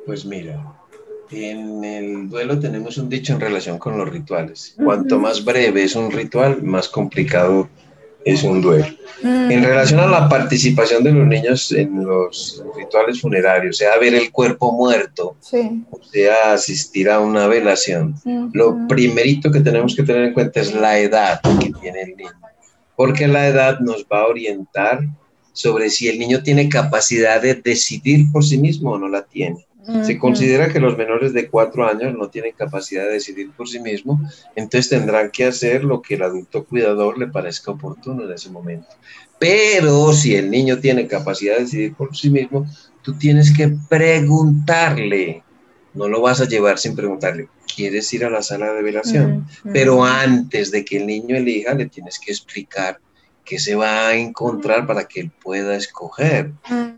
pues 0.05 0.25
mira, 0.25 0.74
en 1.43 1.83
el 1.83 2.29
duelo 2.29 2.59
tenemos 2.59 2.97
un 2.97 3.09
dicho 3.09 3.33
en 3.33 3.39
relación 3.39 3.77
con 3.77 3.97
los 3.97 4.07
rituales. 4.09 4.75
Cuanto 4.81 5.19
más 5.19 5.43
breve 5.43 5.83
es 5.83 5.95
un 5.95 6.11
ritual, 6.11 6.63
más 6.63 6.87
complicado 6.87 7.67
es 8.25 8.43
un 8.43 8.61
duelo. 8.61 8.87
En 9.23 9.63
relación 9.63 9.99
a 9.99 10.07
la 10.07 10.27
participación 10.27 11.03
de 11.03 11.11
los 11.11 11.27
niños 11.27 11.71
en 11.71 12.03
los 12.03 12.63
rituales 12.75 13.21
funerarios, 13.21 13.77
sea 13.77 13.97
ver 13.99 14.15
el 14.15 14.31
cuerpo 14.31 14.71
muerto, 14.71 15.37
o 15.91 16.03
sea 16.03 16.53
asistir 16.53 17.09
a 17.09 17.19
una 17.19 17.47
velación, 17.47 18.15
lo 18.53 18.87
primerito 18.87 19.51
que 19.51 19.61
tenemos 19.61 19.95
que 19.95 20.03
tener 20.03 20.25
en 20.25 20.33
cuenta 20.33 20.59
es 20.59 20.73
la 20.73 20.97
edad 20.99 21.39
que 21.59 21.71
tiene 21.79 22.01
el 22.01 22.17
niño, 22.17 22.31
porque 22.95 23.27
la 23.27 23.47
edad 23.47 23.79
nos 23.79 24.05
va 24.11 24.21
a 24.21 24.27
orientar 24.27 25.01
sobre 25.53 25.89
si 25.89 26.09
el 26.09 26.19
niño 26.19 26.43
tiene 26.43 26.67
capacidad 26.67 27.41
de 27.41 27.53
decidir 27.55 28.31
por 28.31 28.43
sí 28.43 28.57
mismo 28.57 28.91
o 28.91 28.97
no 28.97 29.07
la 29.07 29.23
tiene. 29.23 29.65
Se 30.03 30.17
considera 30.17 30.71
que 30.71 30.79
los 30.79 30.97
menores 30.97 31.33
de 31.33 31.47
cuatro 31.47 31.87
años 31.87 32.15
no 32.17 32.29
tienen 32.29 32.53
capacidad 32.53 33.03
de 33.03 33.13
decidir 33.13 33.51
por 33.51 33.67
sí 33.67 33.79
mismo, 33.79 34.19
entonces 34.55 34.89
tendrán 34.89 35.29
que 35.29 35.45
hacer 35.45 35.83
lo 35.83 36.01
que 36.01 36.15
el 36.15 36.23
adulto 36.23 36.65
cuidador 36.65 37.19
le 37.19 37.27
parezca 37.27 37.71
oportuno 37.71 38.23
en 38.23 38.31
ese 38.31 38.49
momento. 38.49 38.87
Pero 39.37 40.11
si 40.13 40.35
el 40.35 40.49
niño 40.49 40.79
tiene 40.79 41.07
capacidad 41.07 41.55
de 41.55 41.63
decidir 41.63 41.93
por 41.93 42.15
sí 42.15 42.29
mismo, 42.29 42.65
tú 43.03 43.15
tienes 43.17 43.55
que 43.55 43.75
preguntarle, 43.87 45.43
no 45.93 46.07
lo 46.07 46.21
vas 46.21 46.41
a 46.41 46.47
llevar 46.47 46.79
sin 46.79 46.95
preguntarle, 46.95 47.49
¿quieres 47.75 48.11
ir 48.13 48.25
a 48.25 48.29
la 48.29 48.41
sala 48.41 48.73
de 48.73 48.81
velación? 48.81 49.45
Pero 49.71 50.03
antes 50.03 50.71
de 50.71 50.83
que 50.83 50.97
el 50.97 51.05
niño 51.05 51.35
elija, 51.35 51.75
le 51.75 51.85
tienes 51.85 52.19
que 52.19 52.31
explicar 52.31 52.99
qué 53.45 53.59
se 53.59 53.75
va 53.75 54.07
a 54.07 54.15
encontrar 54.15 54.85
para 54.85 55.07
que 55.07 55.21
él 55.21 55.31
pueda 55.41 55.75
escoger. 55.75 56.51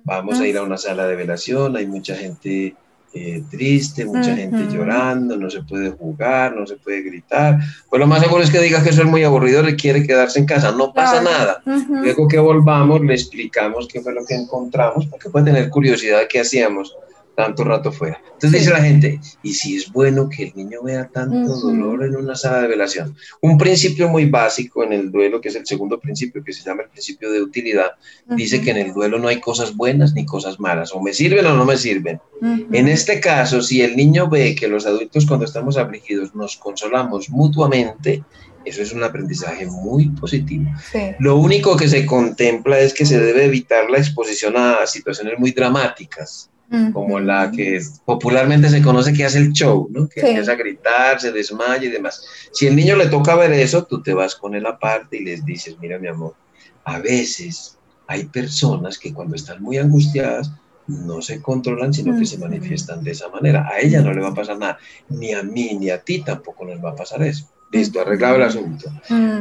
Vamos 0.03 0.39
a 0.39 0.47
ir 0.47 0.57
a 0.57 0.63
una 0.63 0.77
sala 0.77 1.07
de 1.07 1.15
velación, 1.15 1.75
hay 1.75 1.85
mucha 1.85 2.15
gente 2.15 2.75
eh, 3.13 3.43
triste, 3.49 4.05
mucha 4.05 4.35
gente 4.35 4.67
llorando, 4.71 5.37
no 5.37 5.49
se 5.49 5.61
puede 5.63 5.91
jugar, 5.91 6.55
no 6.55 6.67
se 6.67 6.75
puede 6.75 7.01
gritar. 7.01 7.59
Pues 7.89 7.99
lo 7.99 8.07
más 8.07 8.21
seguro 8.21 8.43
es 8.43 8.51
que 8.51 8.59
diga 8.59 8.83
que 8.83 8.89
eso 8.89 9.01
es 9.01 9.07
muy 9.07 9.23
aburrido, 9.23 9.67
y 9.67 9.75
quiere 9.75 10.05
quedarse 10.05 10.39
en 10.39 10.45
casa, 10.45 10.71
no 10.71 10.93
pasa 10.93 11.21
nada. 11.21 11.61
Luego 11.89 12.27
que 12.27 12.39
volvamos, 12.39 13.01
le 13.01 13.13
explicamos 13.13 13.87
qué 13.87 14.01
fue 14.01 14.13
lo 14.13 14.25
que 14.25 14.35
encontramos, 14.35 15.07
porque 15.07 15.29
puede 15.29 15.45
tener 15.45 15.69
curiosidad 15.69 16.19
de 16.19 16.27
qué 16.27 16.41
hacíamos 16.41 16.95
tanto 17.37 17.63
rato 17.63 17.91
fuera. 17.91 18.19
Entonces 18.33 18.61
dice 18.61 18.73
la 18.73 18.81
gente, 18.81 19.19
¿y 19.43 19.53
si 19.53 19.75
es 19.75 19.91
bueno 19.91 20.27
que 20.27 20.45
el 20.45 20.53
niño 20.55 20.81
vea 20.81 21.07
tanto 21.07 21.55
dolor 21.55 22.03
en 22.03 22.15
una 22.15 22.35
sala 22.35 22.63
de 22.63 22.67
velación? 22.67 23.15
Un 23.41 23.59
principio 23.59 24.09
muy 24.09 24.25
básico 24.25 24.83
en 24.83 24.91
el 24.91 25.11
duelo, 25.11 25.39
que 25.39 25.49
es 25.49 25.55
el 25.55 25.67
segundo 25.67 25.99
principio, 25.99 26.43
que 26.43 26.51
se 26.51 26.63
llama 26.63 26.81
el 26.81 26.89
principio 26.89 27.31
de 27.31 27.43
utilidad, 27.43 27.91
dice 28.25 28.59
que 28.59 28.71
en 28.71 28.77
el 28.77 28.91
duelo 28.91 29.19
no 29.19 29.27
hay 29.27 29.39
cosas 29.39 29.75
buenas 29.75 30.15
ni 30.15 30.25
cosas 30.25 30.59
malas, 30.59 30.91
o 30.95 30.99
me 30.99 31.13
sirven 31.13 31.45
o 31.45 31.53
no 31.53 31.63
me 31.63 31.77
sirven. 31.77 32.19
En 32.41 32.87
este 32.87 33.19
caso, 33.19 33.61
si 33.61 33.83
el 33.83 33.95
niño 33.95 34.27
ve 34.27 34.55
que 34.55 34.67
los 34.67 34.87
adultos 34.87 35.27
cuando 35.27 35.45
estamos 35.45 35.77
afligidos 35.77 36.33
nos 36.33 36.57
consolamos 36.57 37.29
mutuamente, 37.29 38.23
eso 38.65 38.81
es 38.81 38.91
un 38.93 39.03
aprendizaje 39.03 39.67
muy 39.67 40.09
positivo. 40.09 40.71
Lo 41.19 41.35
único 41.35 41.77
que 41.77 41.87
se 41.87 42.03
contempla 42.03 42.79
es 42.79 42.95
que 42.95 43.05
se 43.05 43.19
debe 43.19 43.45
evitar 43.45 43.91
la 43.91 43.99
exposición 43.99 44.57
a 44.57 44.87
situaciones 44.87 45.37
muy 45.37 45.51
dramáticas 45.51 46.49
como 46.91 47.19
la 47.19 47.51
que 47.51 47.81
popularmente 48.05 48.69
se 48.69 48.81
conoce 48.81 49.13
que 49.13 49.25
hace 49.25 49.37
el 49.37 49.53
show, 49.53 49.87
¿no? 49.91 50.07
que 50.09 50.19
empieza 50.19 50.51
a 50.51 50.55
gritar, 50.55 51.19
se 51.19 51.31
desmaya 51.31 51.83
y 51.83 51.89
demás. 51.89 52.25
Si 52.51 52.67
el 52.67 52.75
niño 52.75 52.95
le 52.95 53.07
toca 53.07 53.35
ver 53.35 53.53
eso, 53.53 53.85
tú 53.85 54.01
te 54.01 54.13
vas 54.13 54.35
con 54.35 54.53
él 54.55 54.65
aparte 54.65 55.17
y 55.17 55.23
les 55.23 55.45
dices, 55.45 55.77
mira 55.79 55.97
mi 55.97 56.07
amor, 56.07 56.35
a 56.83 56.99
veces 56.99 57.77
hay 58.07 58.25
personas 58.25 58.97
que 58.97 59.13
cuando 59.13 59.35
están 59.35 59.61
muy 59.61 59.77
angustiadas 59.77 60.51
no 60.87 61.21
se 61.21 61.41
controlan, 61.41 61.93
sino 61.93 62.17
que 62.17 62.25
se 62.25 62.37
manifiestan 62.37 63.03
de 63.03 63.11
esa 63.11 63.27
manera. 63.29 63.67
A 63.67 63.79
ella 63.79 64.01
no 64.01 64.13
le 64.13 64.21
va 64.21 64.29
a 64.29 64.33
pasar 64.33 64.57
nada, 64.57 64.77
ni 65.09 65.33
a 65.33 65.43
mí 65.43 65.77
ni 65.79 65.89
a 65.89 66.01
ti 66.01 66.23
tampoco 66.23 66.65
nos 66.65 66.83
va 66.83 66.91
a 66.91 66.95
pasar 66.95 67.21
eso. 67.23 67.49
Listo, 67.71 67.99
arreglado 67.99 68.37
el 68.37 68.43
asunto. 68.43 68.89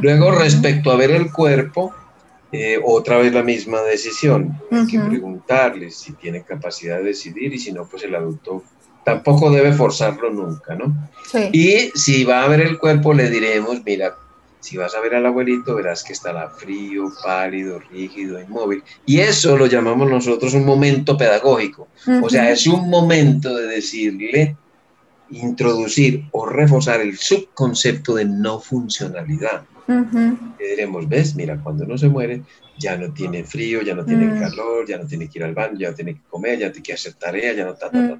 Luego, 0.01 0.31
respecto 0.31 0.91
a 0.91 0.97
ver 0.97 1.11
el 1.11 1.31
cuerpo, 1.31 1.93
eh, 2.51 2.79
otra 2.83 3.17
vez 3.17 3.33
la 3.33 3.43
misma 3.43 3.81
decisión. 3.81 4.57
Hay 4.71 4.87
que 4.87 4.99
preguntarles 4.99 5.97
si 5.97 6.13
tiene 6.13 6.43
capacidad 6.43 6.97
de 6.97 7.05
decidir 7.05 7.53
y 7.53 7.59
si 7.59 7.71
no, 7.71 7.85
pues 7.85 8.03
el 8.03 8.15
adulto 8.15 8.63
tampoco 9.03 9.51
debe 9.51 9.73
forzarlo 9.73 10.29
nunca, 10.29 10.75
¿no? 10.75 10.93
Y 11.51 11.91
si 11.95 12.23
va 12.23 12.43
a 12.43 12.47
ver 12.47 12.61
el 12.61 12.77
cuerpo, 12.77 13.13
le 13.13 13.29
diremos, 13.29 13.81
mira, 13.85 14.15
si 14.59 14.75
vas 14.75 14.95
a 14.95 14.99
ver 15.01 15.15
al 15.15 15.25
abuelito, 15.25 15.75
verás 15.75 16.03
que 16.03 16.13
estará 16.13 16.49
frío, 16.49 17.05
pálido, 17.23 17.79
rígido, 17.79 18.41
inmóvil. 18.41 18.83
Y 19.05 19.19
eso 19.19 19.55
lo 19.55 19.67
llamamos 19.67 20.09
nosotros 20.09 20.53
un 20.53 20.65
momento 20.65 21.17
pedagógico. 21.17 21.87
O 22.21 22.29
sea, 22.29 22.51
es 22.51 22.67
un 22.67 22.89
momento 22.89 23.55
de 23.55 23.67
decirle, 23.67 24.57
introducir 25.29 26.25
o 26.31 26.45
reforzar 26.45 27.01
el 27.01 27.17
subconcepto 27.17 28.15
de 28.15 28.25
no 28.25 28.59
funcionalidad. 28.59 29.63
Y 29.87 30.63
diremos, 30.63 31.07
ves, 31.07 31.35
mira, 31.35 31.57
cuando 31.63 31.85
uno 31.85 31.97
se 31.97 32.09
muere, 32.09 32.41
ya 32.77 32.97
no 32.97 33.13
tiene 33.13 33.43
frío, 33.43 33.81
ya 33.81 33.95
no 33.95 34.03
tiene 34.03 34.25
mm. 34.25 34.39
calor, 34.39 34.87
ya 34.87 34.97
no 34.97 35.07
tiene 35.07 35.29
que 35.29 35.39
ir 35.39 35.45
al 35.45 35.53
baño, 35.53 35.77
ya 35.77 35.89
no 35.89 35.95
tiene 35.95 36.15
que 36.15 36.21
comer, 36.29 36.59
ya 36.59 36.67
no 36.67 36.71
tiene 36.73 36.85
que 36.85 36.93
hacer 36.93 37.13
tarea, 37.13 37.53
ya 37.53 37.65
no 37.65 37.73
ta, 37.73 37.89
ta, 37.89 37.99
ta, 38.09 38.19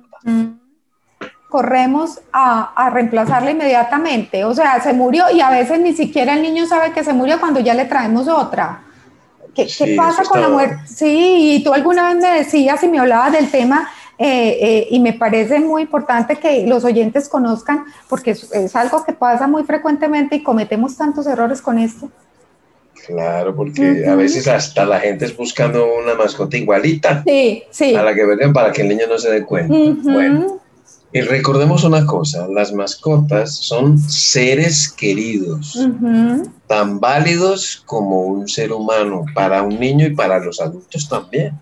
Corremos 1.50 2.22
a, 2.32 2.74
a 2.74 2.90
reemplazarla 2.90 3.52
inmediatamente, 3.52 4.44
o 4.44 4.54
sea, 4.54 4.82
se 4.82 4.94
murió 4.94 5.26
y 5.32 5.40
a 5.42 5.50
veces 5.50 5.80
ni 5.80 5.94
siquiera 5.94 6.34
el 6.34 6.42
niño 6.42 6.66
sabe 6.66 6.92
que 6.92 7.04
se 7.04 7.14
murió 7.14 7.40
cuando 7.40 7.60
ya 7.60 7.74
le 7.74 7.86
traemos 7.86 8.28
otra. 8.28 8.84
¿Qué, 9.56 9.66
¿qué 9.66 9.96
pasa 9.96 10.24
con 10.24 10.40
la 10.40 10.50
muerte? 10.50 10.88
Sí, 10.88 11.56
y 11.56 11.64
tú 11.64 11.74
alguna 11.74 12.14
vez 12.14 12.22
me 12.22 12.38
decías 12.38 12.84
y 12.84 12.88
me 12.90 13.00
hablabas 13.00 13.32
del 13.32 13.50
tema 13.50 13.90
eh, 14.20 14.58
eh, 14.62 14.88
y 14.90 15.00
me 15.00 15.14
parece 15.14 15.60
muy 15.60 15.84
importante 15.84 16.38
que 16.38 16.66
los 16.66 16.84
oyentes 16.84 17.30
conozcan, 17.30 17.86
porque 18.10 18.32
es, 18.32 18.76
algo 18.76 19.04
que 19.06 19.14
pasa 19.14 19.48
muy 19.48 19.64
frecuentemente 19.64 20.38
y 20.38 20.44
cometemos 20.44 20.98
tantos 20.98 21.28
errores 21.28 21.62
con 21.62 21.78
esto. 21.78 22.10
Claro, 23.06 23.56
porque 23.56 24.06
a 24.08 24.16
veces 24.16 24.48
hasta 24.48 24.86
la 24.86 25.00
gente 25.00 25.26
es 25.26 25.38
buscando 25.38 25.86
una 25.96 26.16
mascota 26.16 26.58
igualita 26.58 27.24
sí, 27.26 27.64
sí. 27.70 27.96
a 27.96 28.04
la 28.04 28.14
que 28.14 28.26
venden 28.26 28.52
para 28.52 28.72
que 28.72 28.82
el 28.82 28.90
niño 28.90 29.06
no 29.08 29.18
se 29.18 29.32
dé 29.32 29.44
cuenta. 29.44 29.74
Bueno, 30.04 30.60
y 31.14 31.22
recordemos 31.22 31.84
una 31.86 32.06
cosa, 32.06 32.48
las 32.48 32.74
mascotas 32.74 33.56
son 33.56 33.98
seres 33.98 34.90
queridos, 34.90 35.88
tan 36.68 37.00
válidos 37.00 37.82
como 37.86 38.24
un 38.24 38.48
ser 38.48 38.74
humano, 38.74 39.24
para 39.34 39.62
un 39.62 39.80
niño 39.80 40.06
y 40.06 40.16
para 40.16 40.40
los 40.40 40.60
adultos 40.60 41.08
también. 41.08 41.58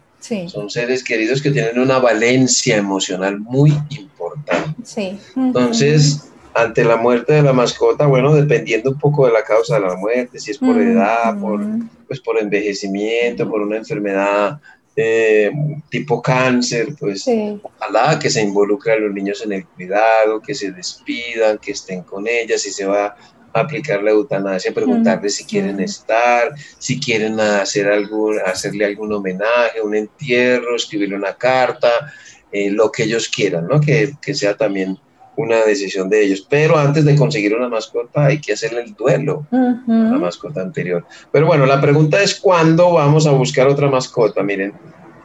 Son 0.48 0.70
seres 0.70 1.04
queridos 1.04 1.42
que 1.42 1.52
tienen 1.52 1.80
una 1.80 2.00
valencia 2.00 2.78
emocional 2.78 3.40
muy 3.40 3.72
importante. 3.90 5.18
Entonces, 5.36 6.30
ante 6.54 6.84
la 6.86 6.98
muerte 6.98 7.34
de 7.34 7.42
la 7.42 7.54
mascota, 7.54 8.06
bueno, 8.06 8.34
dependiendo 8.34 8.92
un 8.92 9.00
poco 9.00 9.28
de 9.28 9.34
la 9.34 9.44
causa 9.44 9.76
de 9.76 9.82
la 9.82 9.96
muerte, 9.96 10.40
si 10.40 10.52
es 10.52 10.58
por 10.58 10.78
edad, 10.80 11.38
por, 11.40 11.62
pues 12.08 12.20
por 12.22 12.40
envejecimiento, 12.40 13.50
por 13.50 13.62
una 13.62 13.78
enfermedad 13.78 14.60
eh, 14.96 15.52
tipo 15.90 16.22
cáncer, 16.22 16.96
pues 16.98 17.26
ojalá 17.62 18.18
que 18.18 18.30
se 18.30 18.42
involucre 18.42 18.94
a 18.94 19.00
los 19.00 19.14
niños 19.14 19.44
en 19.44 19.52
el 19.52 19.66
cuidado, 19.66 20.42
que 20.42 20.56
se 20.56 20.72
despidan, 20.72 21.58
que 21.58 21.72
estén 21.72 22.04
con 22.04 22.26
ellas, 22.28 22.62
si 22.62 22.72
se 22.72 22.86
va 22.86 23.18
aplicar 23.62 24.04
la 24.04 24.12
eutanasia, 24.12 24.74
preguntarles 24.74 25.36
si 25.36 25.46
quieren 25.46 25.80
estar, 25.80 26.54
si 26.78 27.00
quieren 27.00 27.39
hacer 27.39 27.88
algún, 27.88 28.38
hacerle 28.46 28.86
algún 28.86 29.13
homenaje, 29.13 29.82
un 29.82 29.96
entierro, 29.96 30.76
escribirle 30.76 31.15
una 31.15 31.34
carta, 31.34 31.89
eh, 32.52 32.70
lo 32.70 32.91
que 32.91 33.04
ellos 33.04 33.30
quieran, 33.30 33.68
¿no? 33.68 33.80
Que, 33.80 34.13
que, 34.22 34.34
sea 34.34 34.56
también 34.56 34.98
una 35.38 35.63
decisión 35.63 36.10
de 36.10 36.24
ellos. 36.24 36.46
Pero 36.50 36.78
antes 36.78 37.06
de 37.06 37.15
conseguir 37.15 37.56
una 37.56 37.70
mascota 37.70 38.26
hay 38.26 38.39
que 38.39 38.54
hacerle 38.54 38.82
el 38.82 38.94
duelo 38.94 39.46
a 39.52 39.76
la 39.88 40.18
mascota 40.18 40.62
anterior. 40.62 41.06
Pero 41.32 41.46
bueno, 41.48 41.65
la 41.65 41.82
pregunta 41.82 42.22
es 42.22 42.36
cuándo 42.36 42.94
vamos 42.94 43.26
a 43.28 43.32
buscar 43.32 43.68
otra 43.68 43.89
mascota. 43.89 44.44
Miren, 44.44 44.74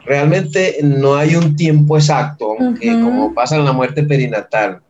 realmente 0.05 0.79
no 0.83 1.17
hay 1.17 1.37
un 1.37 1.57
tiempo 1.57 1.97
exacto, 1.97 2.57
como 2.81 3.35
pasa 3.35 3.57
en 3.57 3.65
la 3.65 3.73
muerte 3.73 4.03
perinatal 4.03 4.81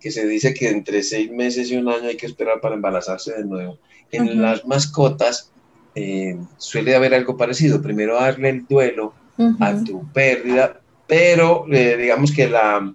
que 0.00 0.10
se 0.10 0.26
dice 0.26 0.54
que 0.54 0.68
entre 0.68 1.02
seis 1.02 1.30
meses 1.30 1.70
y 1.70 1.76
un 1.76 1.88
año 1.88 2.08
hay 2.08 2.16
que 2.16 2.26
esperar 2.26 2.60
para 2.60 2.74
embarazarse 2.74 3.34
de 3.34 3.44
nuevo. 3.44 3.78
En 4.12 4.40
las 4.40 4.64
mascotas 4.66 5.50
eh, 5.94 6.38
suele 6.58 6.94
haber 6.94 7.14
algo 7.14 7.36
parecido. 7.36 7.82
Primero 7.82 8.14
darle 8.14 8.50
el 8.50 8.66
duelo 8.66 9.14
a 9.60 9.82
tu 9.82 10.06
pérdida, 10.12 10.80
pero 11.06 11.66
eh, 11.72 11.96
digamos 11.96 12.32
que 12.32 12.48
la, 12.48 12.94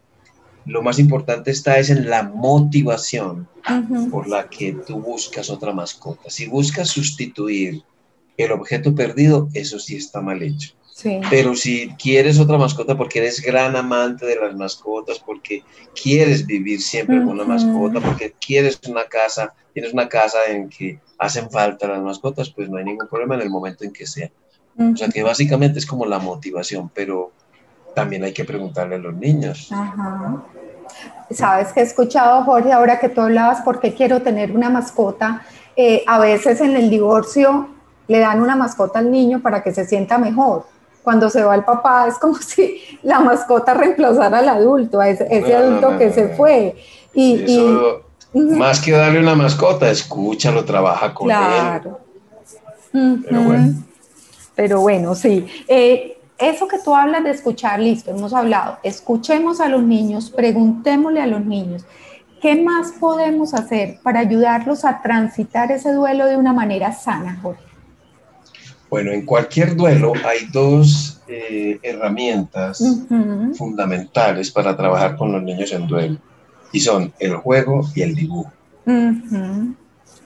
lo 0.65 0.81
más 0.81 0.99
importante 0.99 1.51
está 1.51 1.79
es 1.79 1.89
en 1.89 2.09
la 2.09 2.23
motivación 2.23 3.47
por 4.09 4.27
la 4.27 4.49
que 4.49 4.73
tú 4.73 4.99
buscas 4.99 5.49
otra 5.49 5.73
mascota. 5.73 6.29
Si 6.29 6.47
buscas 6.47 6.89
sustituir 6.89 7.83
el 8.37 8.51
objeto 8.51 8.95
perdido, 8.95 9.49
eso 9.53 9.79
sí 9.79 9.95
está 9.95 10.21
mal 10.21 10.41
hecho. 10.41 10.73
Pero 11.29 11.55
si 11.55 11.89
quieres 11.95 12.39
otra 12.39 12.57
mascota 12.57 12.95
porque 12.95 13.19
eres 13.19 13.41
gran 13.41 13.75
amante 13.75 14.25
de 14.25 14.35
las 14.35 14.55
mascotas, 14.55 15.19
porque 15.19 15.63
quieres 16.01 16.45
vivir 16.45 16.81
siempre 16.81 17.17
con 17.17 17.29
una 17.29 17.43
mascota, 17.43 17.99
porque 17.99 18.33
quieres 18.45 18.79
una 18.87 19.05
casa, 19.05 19.53
tienes 19.73 19.93
una 19.93 20.07
casa 20.07 20.37
en 20.47 20.69
que 20.69 20.99
hacen 21.17 21.49
falta 21.49 21.87
las 21.87 22.01
mascotas, 22.01 22.49
pues 22.49 22.69
no 22.69 22.77
hay 22.77 22.83
ningún 22.83 23.07
problema 23.07 23.35
en 23.35 23.41
el 23.41 23.49
momento 23.49 23.83
en 23.83 23.91
que 23.91 24.05
sea. 24.05 24.29
O 24.77 24.95
sea 24.95 25.09
que 25.09 25.23
básicamente 25.23 25.79
es 25.79 25.85
como 25.85 26.05
la 26.05 26.19
motivación, 26.19 26.89
pero 26.93 27.31
también 27.95 28.23
hay 28.23 28.33
que 28.33 28.45
preguntarle 28.45 28.95
a 28.95 28.99
los 28.99 29.15
niños. 29.15 29.69
Sabes 31.29 31.71
que 31.73 31.79
he 31.79 31.83
escuchado, 31.83 32.43
Jorge, 32.43 32.71
ahora 32.71 32.99
que 32.99 33.09
tú 33.09 33.21
hablabas, 33.21 33.61
¿por 33.61 33.79
qué 33.79 33.93
quiero 33.93 34.21
tener 34.21 34.51
una 34.51 34.69
mascota? 34.69 35.43
Eh, 35.75 36.03
a 36.05 36.19
veces 36.19 36.61
en 36.61 36.75
el 36.75 36.89
divorcio 36.89 37.69
le 38.07 38.19
dan 38.19 38.41
una 38.41 38.55
mascota 38.55 38.99
al 38.99 39.09
niño 39.09 39.41
para 39.41 39.63
que 39.63 39.73
se 39.73 39.85
sienta 39.85 40.17
mejor. 40.17 40.65
Cuando 41.03 41.29
se 41.29 41.43
va 41.43 41.55
el 41.55 41.63
papá 41.63 42.07
es 42.07 42.17
como 42.17 42.35
si 42.41 42.81
la 43.03 43.19
mascota 43.19 43.73
reemplazara 43.73 44.39
al 44.39 44.49
adulto, 44.49 44.99
a 44.99 45.09
ese, 45.09 45.55
adulto 45.55 45.97
que 45.97 46.11
se 46.11 46.29
fue. 46.29 46.75
Y, 47.13 47.45
más 48.33 48.79
que 48.79 48.91
darle 48.91 49.19
una 49.19 49.35
mascota, 49.35 49.89
escúchalo, 49.89 50.63
trabaja 50.63 51.13
con 51.13 51.27
claro. 51.27 51.99
él. 52.93 53.23
Pero 53.27 53.41
bueno. 53.43 53.73
Pero 54.55 54.81
bueno, 54.81 55.15
sí. 55.15 55.47
Eh, 55.67 56.17
eso 56.37 56.67
que 56.67 56.79
tú 56.79 56.95
hablas 56.95 57.23
de 57.23 57.31
escuchar, 57.31 57.79
listo, 57.79 58.11
hemos 58.11 58.33
hablado. 58.33 58.77
Escuchemos 58.83 59.61
a 59.61 59.67
los 59.67 59.83
niños, 59.83 60.29
preguntémosle 60.29 61.21
a 61.21 61.27
los 61.27 61.45
niños. 61.45 61.85
¿Qué 62.41 62.55
más 62.55 62.93
podemos 62.99 63.53
hacer 63.53 63.99
para 64.01 64.21
ayudarlos 64.21 64.83
a 64.83 65.01
transitar 65.03 65.71
ese 65.71 65.93
duelo 65.93 66.25
de 66.25 66.37
una 66.37 66.53
manera 66.53 66.91
sana, 66.91 67.39
Jorge? 67.41 67.70
Bueno, 68.91 69.13
en 69.13 69.25
cualquier 69.25 69.73
duelo 69.77 70.11
hay 70.25 70.47
dos 70.51 71.21
eh, 71.29 71.79
herramientas 71.81 72.83
fundamentales 73.57 74.51
para 74.51 74.75
trabajar 74.75 75.15
con 75.15 75.31
los 75.31 75.41
niños 75.41 75.71
en 75.71 75.87
duelo 75.87 76.17
y 76.73 76.81
son 76.81 77.13
el 77.17 77.35
juego 77.37 77.89
y 77.95 78.01
el 78.01 78.13
dibujo. 78.13 78.51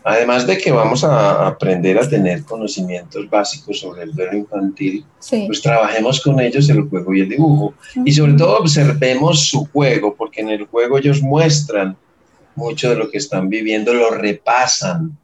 Además 0.03 0.47
de 0.47 0.57
que 0.57 0.71
vamos 0.71 1.03
a 1.03 1.45
aprender 1.45 1.99
a 1.99 2.09
tener 2.09 2.43
conocimientos 2.43 3.29
básicos 3.29 3.81
sobre 3.81 4.01
el 4.01 4.15
duelo 4.15 4.35
infantil, 4.35 5.05
pues 5.45 5.61
trabajemos 5.61 6.19
con 6.21 6.39
ellos 6.39 6.67
el 6.67 6.89
juego 6.89 7.13
y 7.13 7.21
el 7.21 7.29
dibujo. 7.29 7.75
Y 8.03 8.13
sobre 8.13 8.33
todo 8.33 8.57
observemos 8.57 9.47
su 9.47 9.67
juego, 9.67 10.15
porque 10.15 10.41
en 10.41 10.49
el 10.49 10.65
juego 10.65 10.97
ellos 10.97 11.21
muestran 11.21 11.95
mucho 12.55 12.89
de 12.89 12.95
lo 12.95 13.11
que 13.11 13.19
están 13.19 13.47
viviendo, 13.47 13.93
lo 13.93 14.09
repasan 14.09 15.15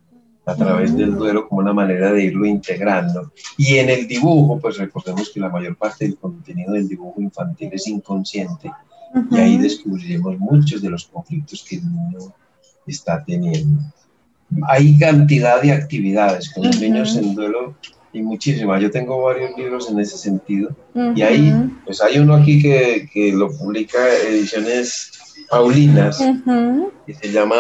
a 0.46 0.56
través 0.56 0.96
del 0.96 1.16
duelo 1.16 1.48
como 1.48 1.62
una 1.62 1.74
manera 1.74 2.12
de 2.12 2.26
irlo 2.26 2.46
integrando. 2.46 3.32
Y 3.58 3.76
en 3.76 3.90
el 3.90 4.08
dibujo, 4.08 4.60
pues 4.60 4.78
recordemos 4.78 5.30
que 5.30 5.40
la 5.40 5.50
mayor 5.50 5.76
parte 5.76 6.06
del 6.06 6.18
contenido 6.18 6.74
del 6.74 6.88
dibujo 6.88 7.22
infantil 7.22 7.70
es 7.74 7.88
inconsciente 7.88 8.72
y 9.30 9.38
ahí 9.38 9.58
descubriremos 9.58 10.40
muchos 10.40 10.82
de 10.82 10.90
los 10.90 11.06
conflictos 11.06 11.66
que 11.68 11.78
el 11.78 11.84
niño 11.84 12.34
está 12.88 13.24
teniendo. 13.24 13.82
Hay 14.68 14.98
cantidad 14.98 15.62
de 15.62 15.72
actividades 15.72 16.52
con 16.54 16.66
los 16.66 16.80
niños 16.80 17.16
en 17.16 17.36
duelo 17.36 17.76
y 18.12 18.22
muchísimas. 18.22 18.82
Yo 18.82 18.92
tengo 18.92 19.22
varios 19.22 19.58
libros 19.58 19.90
en 19.90 20.00
ese 20.00 20.18
sentido 20.18 20.76
y 21.16 21.22
ahí, 21.22 21.54
pues 21.86 22.02
hay 22.02 22.20
uno 22.20 22.36
aquí 22.36 22.62
que, 22.62 23.10
que 23.14 23.32
lo 23.32 23.50
publica 23.56 23.98
Ediciones 24.28 25.21
Paulinas, 25.52 26.24
y 27.06 27.14
se 27.14 27.30
llama 27.30 27.58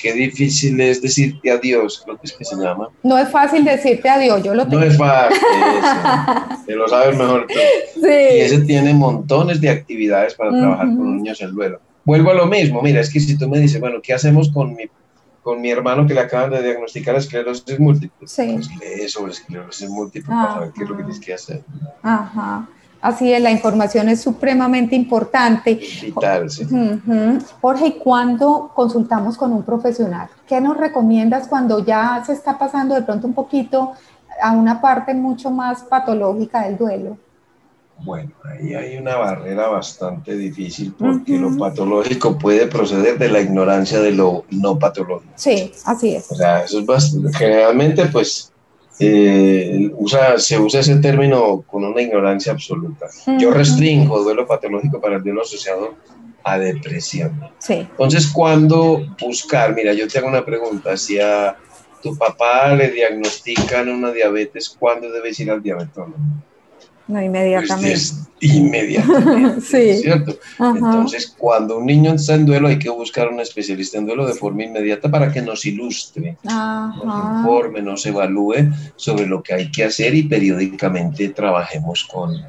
Qué 0.00 0.12
difícil 0.12 0.80
es 0.80 1.02
decirte 1.02 1.50
adiós, 1.50 2.02
creo 2.04 2.16
que 2.16 2.26
es 2.26 2.32
que 2.32 2.44
se 2.44 2.54
llama. 2.54 2.88
No 3.02 3.18
es 3.18 3.28
fácil 3.30 3.64
decirte 3.64 4.08
adiós, 4.08 4.44
yo 4.44 4.54
lo 4.54 4.64
tengo. 4.68 4.78
No 4.78 4.86
es 4.86 4.96
fácil, 4.96 5.40
te 6.66 6.76
lo 6.76 6.86
sabes 6.86 7.18
mejor 7.18 7.48
tú. 7.48 7.54
Sí. 7.94 8.00
Y 8.06 8.40
ese 8.42 8.60
tiene 8.60 8.94
montones 8.94 9.60
de 9.60 9.70
actividades 9.70 10.34
para 10.34 10.50
trabajar 10.50 10.86
con 10.86 11.16
niños 11.16 11.40
en 11.40 11.52
duelo. 11.52 11.80
Vuelvo 12.04 12.30
a 12.30 12.34
lo 12.34 12.46
mismo, 12.46 12.80
mira, 12.80 13.00
es 13.00 13.12
que 13.12 13.18
si 13.18 13.36
tú 13.36 13.48
me 13.48 13.58
dices, 13.58 13.80
bueno, 13.80 13.96
¿qué 14.00 14.14
hacemos 14.14 14.52
con 14.52 14.76
mi, 14.76 14.84
con 15.42 15.60
mi 15.60 15.70
hermano 15.70 16.06
que 16.06 16.14
le 16.14 16.20
acaban 16.20 16.52
de 16.52 16.62
diagnosticar 16.62 17.16
esclerosis 17.16 17.80
múltiple? 17.80 18.28
Sí. 18.28 18.52
Pues 18.54 18.68
lee 18.76 19.08
sobre 19.08 19.32
esclerosis 19.32 19.88
múltiple 19.88 20.32
para 20.32 20.54
saber 20.54 20.72
qué 20.76 20.84
es 20.84 20.88
lo 20.88 20.96
que 20.96 21.02
tienes 21.02 21.20
que 21.20 21.34
hacer. 21.34 21.64
Ajá. 22.02 22.68
Así 23.04 23.30
es, 23.30 23.42
la 23.42 23.50
información 23.50 24.08
es 24.08 24.22
supremamente 24.22 24.96
importante. 24.96 25.78
Vital, 26.00 26.48
sí. 26.48 26.66
Jorge, 27.60 27.88
¿y 27.88 27.92
cuándo 27.98 28.72
consultamos 28.74 29.36
con 29.36 29.52
un 29.52 29.62
profesional? 29.62 30.28
¿Qué 30.48 30.58
nos 30.58 30.78
recomiendas 30.78 31.46
cuando 31.46 31.84
ya 31.84 32.22
se 32.24 32.32
está 32.32 32.58
pasando 32.58 32.94
de 32.94 33.02
pronto 33.02 33.26
un 33.26 33.34
poquito 33.34 33.92
a 34.40 34.52
una 34.52 34.80
parte 34.80 35.12
mucho 35.12 35.50
más 35.50 35.82
patológica 35.82 36.62
del 36.62 36.78
duelo? 36.78 37.18
Bueno, 37.98 38.30
ahí 38.42 38.74
hay 38.74 38.96
una 38.96 39.16
barrera 39.16 39.68
bastante 39.68 40.34
difícil 40.34 40.94
porque 40.98 41.36
lo 41.36 41.54
patológico 41.58 42.38
puede 42.38 42.66
proceder 42.68 43.18
de 43.18 43.28
la 43.28 43.40
ignorancia 43.42 44.00
de 44.00 44.12
lo 44.12 44.46
no 44.48 44.78
patológico. 44.78 45.30
Sí, 45.34 45.72
así 45.84 46.16
es. 46.16 46.32
O 46.32 46.36
sea, 46.36 46.64
eso 46.64 46.80
es 46.80 46.86
bastante, 46.86 47.36
generalmente 47.36 48.06
pues 48.06 48.50
eh, 48.98 49.90
usa, 49.96 50.38
se 50.38 50.58
usa 50.58 50.80
ese 50.80 50.96
término 50.96 51.62
con 51.62 51.84
una 51.84 52.00
ignorancia 52.00 52.52
absoluta. 52.52 53.06
Yo 53.38 53.50
restringo 53.50 54.22
duelo 54.22 54.46
patológico 54.46 55.00
para 55.00 55.16
el 55.16 55.22
duelo 55.22 55.42
asociado 55.42 55.94
a 56.44 56.58
depresión. 56.58 57.40
Entonces, 57.68 58.26
¿cuándo 58.28 59.04
buscar? 59.20 59.74
Mira, 59.74 59.92
yo 59.94 60.06
te 60.06 60.18
hago 60.18 60.28
una 60.28 60.44
pregunta. 60.44 60.96
Si 60.96 61.18
a 61.18 61.56
tu 62.02 62.16
papá 62.16 62.74
le 62.74 62.90
diagnostican 62.90 63.88
una 63.88 64.12
diabetes, 64.12 64.68
¿cuándo 64.68 65.10
debes 65.10 65.40
ir 65.40 65.50
al 65.50 65.62
diabetólogo? 65.62 66.18
No, 67.06 67.22
inmediatamente. 67.22 67.90
Pues 67.90 68.28
inmediatamente. 68.40 69.60
sí. 69.60 69.98
¿Cierto? 70.02 70.38
Entonces, 70.58 71.34
cuando 71.36 71.78
un 71.78 71.86
niño 71.86 72.14
está 72.14 72.34
en 72.34 72.46
duelo, 72.46 72.68
hay 72.68 72.78
que 72.78 72.88
buscar 72.88 73.28
un 73.28 73.40
especialista 73.40 73.98
en 73.98 74.06
duelo 74.06 74.26
de 74.26 74.34
forma 74.34 74.64
inmediata 74.64 75.10
para 75.10 75.30
que 75.30 75.42
nos 75.42 75.66
ilustre, 75.66 76.36
nos 76.42 77.40
informe, 77.40 77.82
nos 77.82 78.06
evalúe 78.06 78.70
sobre 78.96 79.26
lo 79.26 79.42
que 79.42 79.54
hay 79.54 79.70
que 79.70 79.84
hacer 79.84 80.14
y 80.14 80.22
periódicamente 80.22 81.28
trabajemos 81.28 82.04
con, 82.04 82.42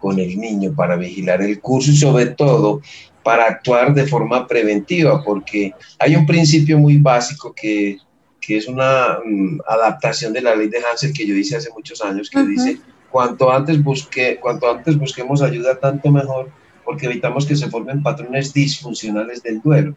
con 0.00 0.18
el 0.18 0.36
niño 0.38 0.74
para 0.74 0.96
vigilar 0.96 1.40
el 1.42 1.60
curso 1.60 1.92
y 1.92 1.96
sobre 1.96 2.26
todo 2.26 2.80
para 3.22 3.46
actuar 3.46 3.94
de 3.94 4.06
forma 4.06 4.48
preventiva, 4.48 5.22
porque 5.22 5.72
hay 6.00 6.16
un 6.16 6.26
principio 6.26 6.76
muy 6.76 6.96
básico 6.96 7.54
que, 7.54 7.98
que 8.40 8.56
es 8.56 8.66
una 8.66 9.20
mm, 9.24 9.60
adaptación 9.68 10.32
de 10.32 10.42
la 10.42 10.56
ley 10.56 10.68
de 10.68 10.78
Hansel 10.78 11.12
que 11.12 11.24
yo 11.24 11.36
hice 11.36 11.56
hace 11.56 11.70
muchos 11.70 12.02
años, 12.02 12.28
que 12.28 12.42
dice 12.42 12.80
cuanto 13.12 13.52
antes, 13.52 13.82
busque, 13.82 14.38
cuanto 14.40 14.68
antes 14.68 14.98
busquemos 14.98 15.42
ayuda, 15.42 15.78
tanto 15.78 16.10
mejor, 16.10 16.50
porque 16.84 17.06
evitamos 17.06 17.46
que 17.46 17.54
se 17.54 17.68
formen 17.68 18.02
patrones 18.02 18.52
disfuncionales 18.52 19.42
del 19.42 19.60
duelo. 19.60 19.94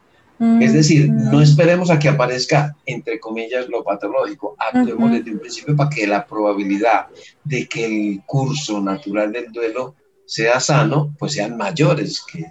Es 0.59 0.73
decir, 0.73 1.09
no 1.09 1.41
esperemos 1.41 1.89
a 1.89 1.97
que 1.97 2.09
aparezca, 2.09 2.75
entre 2.85 3.21
comillas, 3.21 3.69
lo 3.69 3.85
patológico. 3.85 4.53
Actuemos 4.59 5.13
desde 5.13 5.31
un 5.31 5.39
principio 5.39 5.77
para 5.77 5.89
que 5.89 6.05
la 6.05 6.25
probabilidad 6.25 7.07
de 7.45 7.65
que 7.69 7.85
el 7.85 8.21
curso 8.25 8.81
natural 8.81 9.31
del 9.31 9.49
duelo 9.53 9.95
sea 10.25 10.59
sano, 10.59 11.15
pues 11.17 11.33
sean 11.33 11.55
mayores 11.55 12.21
que, 12.29 12.45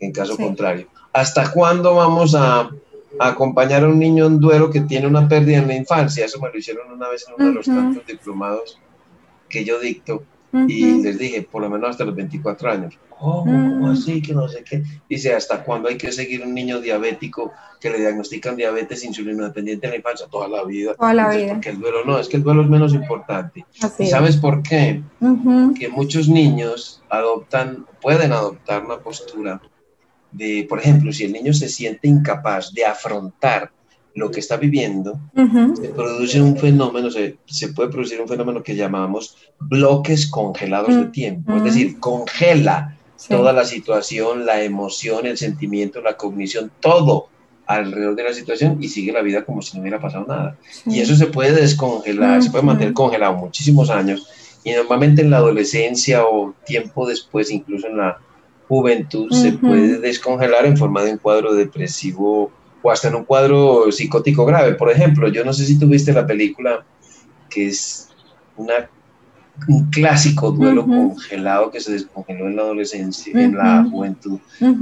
en 0.00 0.12
caso 0.12 0.36
contrario. 0.36 0.88
¿Hasta 1.14 1.50
cuándo 1.50 1.94
vamos 1.94 2.34
a, 2.34 2.70
acompañar 3.18 3.84
a 3.84 3.88
un 3.88 3.98
niño 3.98 4.26
en 4.26 4.38
duelo 4.38 4.70
que 4.70 4.82
tiene 4.82 5.06
una 5.06 5.26
pérdida 5.26 5.58
en 5.58 5.68
la 5.68 5.76
infancia? 5.76 6.26
Eso 6.26 6.38
me 6.38 6.50
lo 6.50 6.58
hicieron 6.58 6.92
una 6.92 7.08
vez 7.08 7.24
en 7.26 7.34
uno 7.34 7.46
de 7.46 7.54
los 7.54 7.66
tantos 7.66 8.06
diplomados 8.06 8.78
que 9.52 9.64
yo 9.64 9.78
dicto 9.78 10.24
y 10.68 11.02
les 11.02 11.18
dije, 11.18 11.42
por 11.42 11.62
lo 11.62 11.70
menos 11.70 11.90
hasta 11.90 12.04
los 12.04 12.14
24 12.14 12.70
años. 12.70 12.98
¿Cómo? 13.08 13.44
¿Cómo 13.44 13.90
así? 13.90 14.20
Que 14.20 14.34
no 14.34 14.48
sé 14.48 14.64
qué. 14.64 14.82
Dice, 15.08 15.32
¿hasta 15.32 15.62
cuándo 15.62 15.88
hay 15.88 15.96
que 15.96 16.12
seguir 16.12 16.42
un 16.42 16.52
niño 16.52 16.80
diabético 16.80 17.52
que 17.80 17.88
le 17.88 17.98
diagnostican 17.98 18.56
diabetes 18.56 19.04
insulino 19.04 19.44
dependiente 19.44 19.86
en 19.86 19.92
la 19.92 19.96
infancia? 19.98 20.26
Toda 20.30 20.48
la 20.48 20.64
vida. 20.64 20.94
Toda 20.94 21.14
la 21.14 21.30
vida. 21.30 21.52
Porque 21.54 21.70
el 21.70 21.80
duelo 21.80 22.04
no, 22.04 22.18
es 22.18 22.28
que 22.28 22.36
el 22.36 22.42
duelo 22.42 22.62
es 22.62 22.68
menos 22.68 22.92
importante. 22.92 23.64
¿Y 23.98 24.06
sabes 24.06 24.36
por 24.36 24.62
qué? 24.62 25.02
Que 25.78 25.88
muchos 25.88 26.28
niños 26.28 27.02
adoptan, 27.08 27.86
pueden 28.00 28.32
adoptar 28.32 28.84
una 28.84 28.98
postura 28.98 29.62
de, 30.32 30.66
por 30.68 30.80
ejemplo, 30.80 31.12
si 31.12 31.24
el 31.24 31.32
niño 31.32 31.54
se 31.54 31.68
siente 31.68 32.08
incapaz 32.08 32.74
de 32.74 32.84
afrontar 32.84 33.70
lo 34.14 34.30
que 34.30 34.40
está 34.40 34.56
viviendo, 34.56 35.18
se 35.80 35.88
produce 35.88 36.40
un 36.40 36.56
fenómeno, 36.56 37.10
se, 37.10 37.36
se, 37.46 37.68
puede 37.68 37.90
producir 37.90 38.20
un 38.20 38.28
fenómeno 38.28 38.62
que 38.62 38.76
llamamos 38.76 39.36
bloques 39.58 40.26
congelados 40.26 40.94
de 40.94 41.06
tiempo, 41.06 41.56
es 41.56 41.64
decir, 41.64 41.98
congela 41.98 42.96
toda 43.28 43.52
la 43.52 43.64
situación, 43.64 44.44
la 44.44 44.62
emoción, 44.62 45.26
el 45.26 45.38
sentimiento, 45.38 46.00
la 46.00 46.16
cognición, 46.16 46.70
todo 46.80 47.28
alrededor 47.66 48.16
de 48.16 48.24
la 48.24 48.32
situación 48.32 48.78
y 48.80 48.88
sigue 48.88 49.12
la 49.12 49.22
vida 49.22 49.44
como 49.44 49.62
si 49.62 49.76
no 49.76 49.82
hubiera 49.82 50.00
pasado 50.00 50.26
nada. 50.26 50.58
Y 50.84 51.00
eso 51.00 51.14
se 51.14 51.26
puede 51.26 51.52
descongelar, 51.52 52.42
se 52.42 52.50
puede 52.50 52.64
mantener 52.64 52.92
congelado 52.92 53.34
muchísimos 53.34 53.88
años 53.90 54.28
y 54.64 54.72
normalmente 54.72 55.22
en 55.22 55.30
la 55.30 55.38
adolescencia 55.38 56.24
o 56.24 56.54
tiempo 56.64 57.06
después, 57.06 57.50
incluso 57.50 57.88
en 57.88 57.96
la 57.96 58.18
juventud, 58.68 59.30
se 59.32 59.52
puede 59.52 59.98
descongelar 59.98 60.64
en 60.66 60.76
forma 60.76 61.02
de 61.02 61.12
un 61.12 61.18
cuadro 61.18 61.54
depresivo 61.54 62.50
o 62.82 62.90
hasta 62.90 63.08
en 63.08 63.14
un 63.14 63.24
cuadro 63.24 63.90
psicótico 63.90 64.44
grave. 64.44 64.74
Por 64.74 64.90
ejemplo, 64.90 65.28
yo 65.28 65.44
no 65.44 65.52
sé 65.52 65.64
si 65.64 65.78
tuviste 65.78 66.12
la 66.12 66.26
película 66.26 66.84
que 67.48 67.68
es 67.68 68.08
una, 68.56 68.88
un 69.68 69.90
clásico 69.90 70.50
duelo 70.50 70.86
congelado 70.86 71.70
que 71.70 71.80
se 71.80 71.92
descongeló 71.92 72.48
en 72.48 72.56
la 72.56 72.62
adolescencia, 72.62 73.38
en 73.38 73.56
la 73.56 73.86
juventud, 73.90 74.38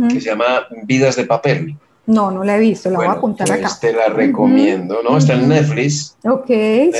que 0.08 0.20
se 0.20 0.30
llama 0.30 0.66
Vidas 0.84 1.16
de 1.16 1.24
Papel. 1.24 1.76
No, 2.06 2.30
no 2.30 2.42
la 2.42 2.56
he 2.56 2.60
visto, 2.60 2.90
la 2.90 2.98
voy 2.98 3.06
a 3.06 3.12
apuntar 3.12 3.46
pues 3.46 3.60
acá. 3.60 3.78
Te 3.80 3.92
la 3.92 4.08
recomiendo, 4.08 5.00
¿no? 5.02 5.16
Está 5.16 5.34
en 5.34 5.48
Netflix. 5.48 6.16
Ok, 6.24 6.50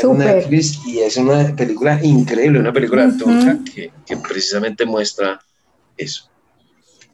súper. 0.00 0.36
Netflix 0.36 0.86
y 0.86 1.00
es 1.00 1.16
una 1.16 1.54
película 1.56 1.98
increíble, 2.02 2.60
una 2.60 2.72
película 2.72 3.10
turca 3.16 3.58
que, 3.74 3.90
que 4.06 4.16
precisamente 4.16 4.86
muestra 4.86 5.40
eso. 5.96 6.29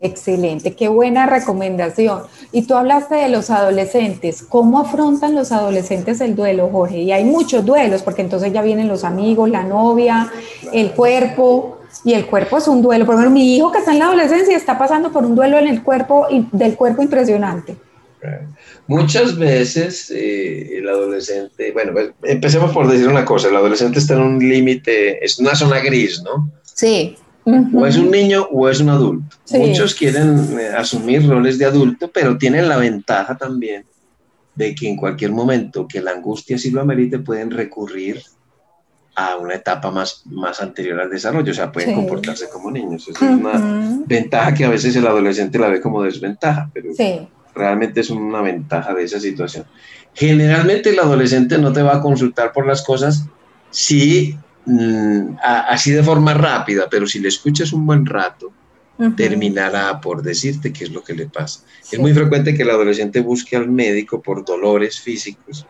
Excelente, 0.00 0.74
qué 0.74 0.88
buena 0.88 1.26
recomendación. 1.26 2.22
Y 2.52 2.62
tú 2.62 2.74
hablaste 2.74 3.14
de 3.14 3.28
los 3.28 3.50
adolescentes. 3.50 4.42
¿Cómo 4.42 4.78
afrontan 4.78 5.34
los 5.34 5.52
adolescentes 5.52 6.20
el 6.20 6.36
duelo, 6.36 6.68
Jorge? 6.70 6.98
Y 6.98 7.12
hay 7.12 7.24
muchos 7.24 7.64
duelos, 7.64 8.02
porque 8.02 8.22
entonces 8.22 8.52
ya 8.52 8.62
vienen 8.62 8.88
los 8.88 9.04
amigos, 9.04 9.48
la 9.48 9.62
novia, 9.62 10.30
el 10.72 10.92
cuerpo. 10.92 11.78
Y 12.04 12.12
el 12.12 12.26
cuerpo 12.26 12.58
es 12.58 12.68
un 12.68 12.82
duelo. 12.82 13.06
Por 13.06 13.14
ejemplo, 13.14 13.32
mi 13.32 13.56
hijo 13.56 13.72
que 13.72 13.78
está 13.78 13.92
en 13.92 14.00
la 14.00 14.06
adolescencia 14.06 14.56
está 14.56 14.76
pasando 14.76 15.10
por 15.10 15.24
un 15.24 15.34
duelo 15.34 15.58
en 15.58 15.66
el 15.66 15.82
cuerpo, 15.82 16.26
del 16.52 16.76
cuerpo 16.76 17.02
impresionante. 17.02 17.76
Muchas 18.86 19.36
veces 19.36 20.10
eh, 20.10 20.78
el 20.78 20.88
adolescente, 20.88 21.72
bueno, 21.72 21.92
pues, 21.92 22.10
empecemos 22.22 22.72
por 22.72 22.88
decir 22.88 23.08
una 23.08 23.24
cosa, 23.24 23.48
el 23.48 23.56
adolescente 23.56 23.98
está 23.98 24.14
en 24.14 24.20
un 24.20 24.38
límite, 24.38 25.24
es 25.24 25.38
una 25.38 25.54
zona 25.54 25.80
gris, 25.80 26.22
¿no? 26.22 26.50
Sí. 26.62 27.16
O 27.46 27.86
es 27.86 27.96
un 27.96 28.10
niño 28.10 28.48
o 28.50 28.68
es 28.68 28.80
un 28.80 28.88
adulto. 28.88 29.36
Muchos 29.52 29.94
quieren 29.94 30.58
eh, 30.58 30.68
asumir 30.76 31.28
roles 31.28 31.58
de 31.58 31.64
adulto, 31.64 32.10
pero 32.12 32.36
tienen 32.36 32.68
la 32.68 32.76
ventaja 32.76 33.36
también 33.36 33.84
de 34.56 34.74
que 34.74 34.88
en 34.88 34.96
cualquier 34.96 35.30
momento 35.30 35.86
que 35.86 36.00
la 36.00 36.10
angustia 36.12 36.58
sí 36.58 36.70
lo 36.70 36.80
amerite, 36.80 37.20
pueden 37.20 37.50
recurrir 37.50 38.22
a 39.14 39.36
una 39.36 39.54
etapa 39.54 39.90
más, 39.90 40.22
más 40.26 40.60
anterior 40.60 41.00
al 41.00 41.10
desarrollo, 41.10 41.52
o 41.52 41.54
sea, 41.54 41.70
pueden 41.70 41.94
comportarse 41.94 42.48
como 42.48 42.70
niños. 42.70 43.08
Esa 43.08 43.30
es 43.30 43.36
una 43.36 44.02
ventaja 44.06 44.52
que 44.52 44.64
a 44.64 44.70
veces 44.70 44.96
el 44.96 45.06
adolescente 45.06 45.58
la 45.58 45.68
ve 45.68 45.80
como 45.80 46.02
desventaja, 46.02 46.70
pero 46.72 46.90
realmente 47.54 48.00
es 48.00 48.10
una 48.10 48.42
ventaja 48.42 48.92
de 48.92 49.04
esa 49.04 49.20
situación. 49.20 49.64
Generalmente 50.14 50.90
el 50.90 50.98
adolescente 50.98 51.58
no 51.58 51.72
te 51.72 51.82
va 51.82 51.96
a 51.96 52.00
consultar 52.02 52.52
por 52.52 52.66
las 52.66 52.82
cosas 52.82 53.26
si 53.70 54.36
Mm, 54.66 55.36
así 55.42 55.92
de 55.92 56.02
forma 56.02 56.34
rápida, 56.34 56.88
pero 56.90 57.06
si 57.06 57.20
le 57.20 57.28
escuchas 57.28 57.72
un 57.72 57.86
buen 57.86 58.04
rato, 58.04 58.52
terminará 59.16 60.00
por 60.00 60.22
decirte 60.22 60.72
qué 60.72 60.84
es 60.84 60.90
lo 60.90 61.04
que 61.04 61.14
le 61.14 61.26
pasa. 61.26 61.60
Es 61.90 61.98
muy 61.98 62.14
frecuente 62.14 62.54
que 62.54 62.62
el 62.62 62.70
adolescente 62.70 63.20
busque 63.20 63.54
al 63.54 63.68
médico 63.68 64.22
por 64.22 64.44
dolores 64.44 65.00
físicos 65.00 65.66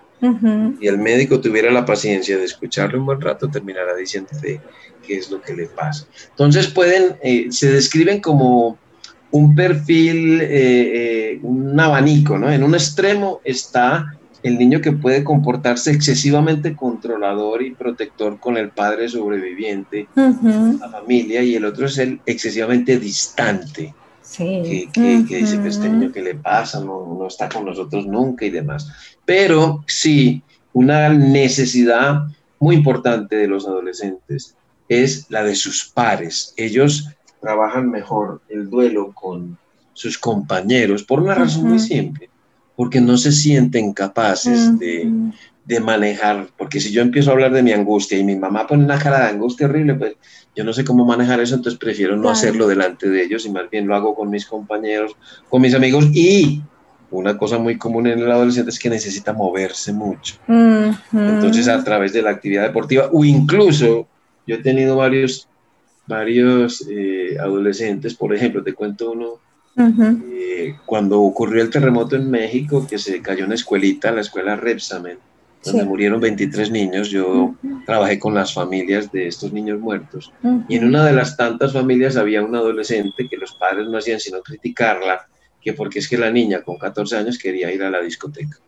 y 0.81 0.87
el 0.87 0.99
médico 0.99 1.41
tuviera 1.41 1.71
la 1.71 1.85
paciencia 1.85 2.39
de 2.39 2.45
escucharle 2.45 2.99
un 2.99 3.07
buen 3.07 3.21
rato, 3.21 3.49
terminará 3.49 3.95
diciéndote 3.95 4.61
qué 5.07 5.19
es 5.19 5.31
lo 5.31 5.43
que 5.43 5.55
le 5.55 5.67
pasa. 5.67 6.07
Entonces 6.31 6.69
pueden, 6.69 7.17
eh, 7.23 7.49
se 7.51 7.71
describen 7.71 8.21
como 8.21 8.79
un 9.31 9.55
perfil, 9.55 10.41
eh, 10.41 10.47
eh, 10.51 11.39
un 11.43 11.79
abanico, 11.79 12.39
¿no? 12.39 12.51
En 12.51 12.63
un 12.63 12.75
extremo 12.75 13.41
está 13.45 14.17
el 14.47 14.59
niño 14.59 14.81
que 14.81 14.93
puede 14.93 15.25
comportarse 15.25 15.91
excesivamente 15.91 16.77
controlador 16.77 17.63
y 17.63 17.75
protector 17.75 18.39
con 18.39 18.57
el 18.57 18.71
padre 18.71 19.09
sobreviviente, 19.09 20.07
la 20.15 20.89
familia, 20.89 21.43
y 21.43 21.57
el 21.57 21.65
otro 21.65 21.87
es 21.87 21.99
el 21.99 22.21
excesivamente 22.27 23.01
distante. 23.01 23.93
Que, 24.37 24.89
dice, 25.29 25.59
pues, 25.59 25.77
este 25.77 25.89
niño 25.89 26.13
que 26.13 26.23
le 26.23 26.37
pasa, 26.37 26.79
no, 26.79 27.17
no 27.19 27.27
está 27.27 27.49
con 27.49 27.65
nosotros 27.65 28.07
nunca 28.07 28.45
y 28.45 28.51
demás. 28.51 28.89
Pero 29.25 29.85
sí, 29.89 30.43
una 30.73 31.09
necesidad 31.09 32.23
muy 32.61 32.77
importante 32.77 33.35
de 33.35 33.49
los 33.49 33.67
adolescentes 33.67 34.55
es 34.89 35.27
la 35.29 35.43
de 35.43 35.57
sus 35.57 35.91
pares. 35.93 36.55
Ellos 36.57 37.09
trabajan 37.41 37.91
mejor 37.91 38.43
el 38.49 38.71
duelo 38.71 39.13
con 39.13 39.59
sus 39.93 40.19
compañeros 40.19 41.03
por 41.03 41.21
una 41.21 41.35
razón 41.35 41.69
muy 41.69 41.79
simple 41.81 42.29
porque 42.77 43.01
no 43.01 43.17
se 43.17 43.33
sienten 43.33 43.93
capaces 43.93 44.79
de, 44.79 45.11
de, 45.65 45.81
manejar, 45.81 46.49
porque 46.57 46.79
si 46.79 46.93
yo 46.93 47.03
empiezo 47.03 47.31
a 47.31 47.33
hablar 47.33 47.53
de 47.53 47.63
mi 47.63 47.73
angustia 47.73 48.19
y 48.19 48.25
mi 48.25 48.37
mamá 48.37 48.67
pone 48.67 48.85
una 48.85 48.99
cara 48.99 49.21
de 49.21 49.31
angustia 49.31 49.67
horrible, 49.67 49.95
pues 49.95 50.15
yo 50.55 50.63
no 50.63 50.73
sé 50.73 50.85
cómo 50.85 51.05
manejar 51.05 51.41
eso, 51.41 51.55
entonces 51.55 51.79
prefiero 51.79 52.17
no 52.17 52.29
hacerlo 52.29 52.69
delante 52.69 53.09
de 53.09 53.23
ellos 53.23 53.47
y 53.47 53.51
más 53.51 53.69
bien 53.71 53.87
lo 53.87 53.97
hago 53.97 54.15
con 54.15 54.31
mis 54.31 54.47
compañeros, 54.47 55.17
con 55.49 55.63
mis 55.63 55.75
amigos 55.75 56.07
y 56.15 56.63
una 57.11 57.39
cosa 57.39 57.59
muy 57.59 57.79
común 57.79 58.07
en 58.07 58.19
el 58.19 58.31
adolescente 58.31 58.71
es 58.71 58.79
que 58.79 58.91
necesita 58.91 59.33
moverse 59.33 59.93
mucho. 59.93 60.37
Entonces 60.49 61.69
a 61.69 61.83
través 61.83 62.13
de 62.13 62.23
la 62.23 62.31
actividad 62.31 62.65
deportiva 62.65 63.09
o 63.13 63.25
incluso 63.25 64.07
yo 64.47 64.57
he 64.57 64.59
tenido 64.59 64.97
varios, 64.97 65.49
varios 66.07 66.87
eh, 66.91 67.37
adolescentes, 67.41 68.15
por 68.15 68.35
ejemplo, 68.35 68.63
te 68.63 68.75
cuento 68.75 69.13
uno 69.13 69.46
eh, 69.79 70.77
cuando 70.87 71.21
ocurrió 71.21 71.63
el 71.63 71.71
terremoto 71.71 72.17
en 72.17 72.31
México, 72.31 72.87
que 72.89 72.99
se 72.99 73.21
cayó 73.21 73.45
una 73.45 73.55
escuelita, 73.55 74.11
la 74.11 74.23
escuela 74.23 74.57
Repsamen, 74.57 75.19
donde 75.65 75.85
murieron 75.85 76.21
23 76.21 76.71
niños, 76.71 77.11
yo 77.11 77.55
trabajé 77.85 78.19
con 78.19 78.35
las 78.35 78.55
familias 78.55 79.11
de 79.11 79.27
estos 79.27 79.53
niños 79.53 79.81
muertos. 79.81 80.33
Y 80.69 80.77
en 80.77 80.87
una 80.87 81.05
de 81.05 81.13
las 81.13 81.37
tantas 81.37 81.73
familias 81.73 82.17
había 82.17 82.43
un 82.43 82.55
adolescente 82.55 83.29
que 83.29 83.37
los 83.37 83.53
padres 83.53 83.89
no 83.89 83.99
hacían 83.99 84.21
sino 84.21 84.43
criticarla, 84.43 85.27
que 85.61 85.73
porque 85.73 85.99
es 85.99 86.09
que 86.09 86.17
la 86.17 86.31
niña 86.31 86.63
con 86.63 86.79
14 86.79 87.17
años 87.17 87.39
quería 87.39 87.73
ir 87.73 87.83
a 87.83 87.91
la 87.91 88.01
discoteca. 88.01 88.59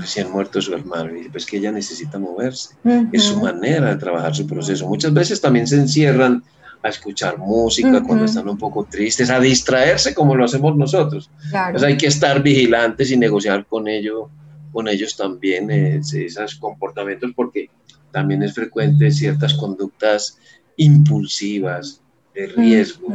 Recién 0.00 0.32
muerto 0.32 0.60
su 0.60 0.74
hermano, 0.74 1.16
y 1.16 1.28
pues 1.28 1.46
que 1.46 1.58
ella 1.58 1.70
necesita 1.70 2.18
moverse. 2.18 2.74
Es 3.12 3.24
su 3.24 3.40
manera 3.40 3.90
de 3.90 3.96
trabajar 3.96 4.34
su 4.34 4.44
proceso. 4.46 4.88
Muchas 4.88 5.12
veces 5.12 5.40
también 5.40 5.68
se 5.68 5.76
encierran 5.76 6.42
a 6.82 6.88
escuchar 6.88 7.38
música 7.38 8.02
cuando 8.02 8.24
están 8.24 8.48
un 8.48 8.58
poco 8.58 8.84
tristes, 8.84 9.30
a 9.30 9.40
distraerse 9.40 10.14
como 10.14 10.34
lo 10.34 10.44
hacemos 10.44 10.76
nosotros. 10.76 11.30
Claro. 11.50 11.84
hay 11.84 11.96
que 11.96 12.06
estar 12.06 12.42
vigilantes 12.42 13.10
y 13.10 13.16
negociar 13.16 13.66
con, 13.66 13.88
ello, 13.88 14.30
con 14.72 14.88
ellos 14.88 15.16
también 15.16 15.70
eh, 15.70 16.00
esos 16.00 16.54
comportamientos 16.56 17.32
porque 17.34 17.70
también 18.10 18.42
es 18.42 18.54
frecuente 18.54 19.10
ciertas 19.10 19.54
conductas 19.54 20.38
impulsivas 20.76 22.00
de 22.34 22.46
riesgo 22.48 23.08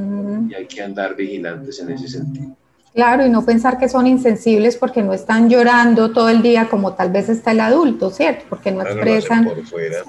y 0.50 0.54
hay 0.54 0.66
que 0.66 0.82
andar 0.82 1.16
vigilantes 1.16 1.80
en 1.80 1.92
ese 1.92 2.08
sentido. 2.08 2.56
Claro, 2.94 3.26
y 3.26 3.30
no 3.30 3.46
pensar 3.46 3.78
que 3.78 3.88
son 3.88 4.06
insensibles 4.06 4.76
porque 4.76 5.02
no 5.02 5.14
están 5.14 5.50
llorando 5.50 6.12
todo 6.12 6.28
el 6.28 6.42
día 6.42 6.68
como 6.68 6.94
tal 6.94 7.10
vez 7.10 7.30
está 7.30 7.52
el 7.52 7.62
adulto, 7.62 8.10
¿cierto? 8.10 8.44
Porque 8.50 8.70
no 8.72 8.82
expresan, 8.82 9.50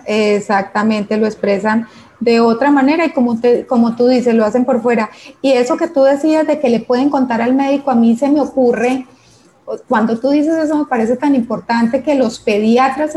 exactamente, 0.05 1.17
lo 1.17 1.27
expresan 1.27 1.87
de 2.23 2.41
otra 2.41 2.71
manera 2.71 3.05
y 3.05 3.11
como, 3.11 3.39
como 3.69 3.97
tú 3.97 4.07
dices, 4.07 4.35
lo 4.35 4.45
hacen 4.45 4.65
por 4.65 4.81
fuera. 4.81 5.11
Y 5.41 5.53
eso 5.53 5.77
que 5.77 5.89
tú 5.89 6.05
decías 6.05 6.47
de 6.47 6.61
que 6.61 6.71
le 6.71 6.81
pueden 6.81 7.11
contar 7.11 7.43
al 7.43 7.55
médico, 7.55 7.91
a 7.91 7.97
mí 7.97 8.17
se 8.17 8.29
me 8.29 8.41
ocurre, 8.41 9.07
cuando 9.89 10.19
tú 10.19 10.31
dices 10.31 10.55
eso 10.57 10.77
me 10.77 10.87
parece 10.87 11.17
tan 11.17 11.35
importante 11.35 12.03
que 12.03 12.15
los 12.15 12.39
pediatras 12.41 13.17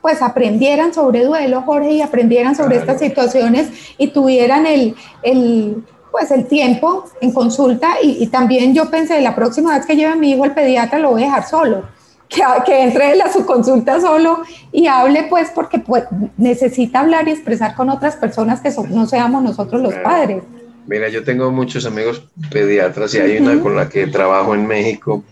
pues 0.00 0.22
aprendieran 0.22 0.92
sobre 0.92 1.24
duelo, 1.24 1.62
Jorge, 1.62 1.92
y 1.92 2.02
aprendieran 2.02 2.54
sobre 2.54 2.76
estas 2.76 2.98
situaciones 2.98 3.68
y 3.98 4.08
tuvieran 4.08 4.66
el, 4.66 4.94
el 5.22 5.84
pues 6.10 6.30
el 6.30 6.46
tiempo 6.46 7.04
en 7.20 7.32
consulta. 7.32 7.94
Y, 8.02 8.22
y, 8.22 8.26
también 8.26 8.74
yo 8.74 8.90
pensé, 8.90 9.20
la 9.20 9.34
próxima 9.34 9.76
vez 9.76 9.86
que 9.86 9.96
lleve 9.96 10.12
a 10.12 10.16
mi 10.16 10.32
hijo 10.32 10.44
al 10.44 10.54
pediatra 10.54 10.98
lo 10.98 11.10
voy 11.10 11.22
a 11.22 11.26
dejar 11.26 11.48
solo, 11.48 11.82
que, 12.64 12.82
entre 12.82 13.20
a 13.20 13.32
su 13.32 13.44
consulta 13.44 14.00
solo 14.00 14.42
y 14.72 14.86
hable, 14.86 15.26
pues, 15.28 15.50
porque 15.54 15.78
pues, 15.78 16.04
necesita 16.36 17.00
hablar 17.00 17.28
y 17.28 17.32
expresar 17.32 17.74
con 17.74 17.90
otras 17.90 18.16
personas 18.16 18.60
que 18.60 18.70
no 18.90 19.06
seamos 19.06 19.42
nosotros 19.42 19.82
los 19.82 19.94
padres. 19.94 20.42
Mira, 20.86 21.08
yo 21.08 21.22
tengo 21.22 21.50
muchos 21.52 21.86
amigos 21.86 22.28
pediatras 22.50 23.14
y 23.14 23.18
hay 23.18 23.38
una 23.38 23.60
con 23.60 23.76
la 23.76 23.88
que 23.88 24.06
trabajo 24.06 24.54
en 24.54 24.66
México 24.66 25.22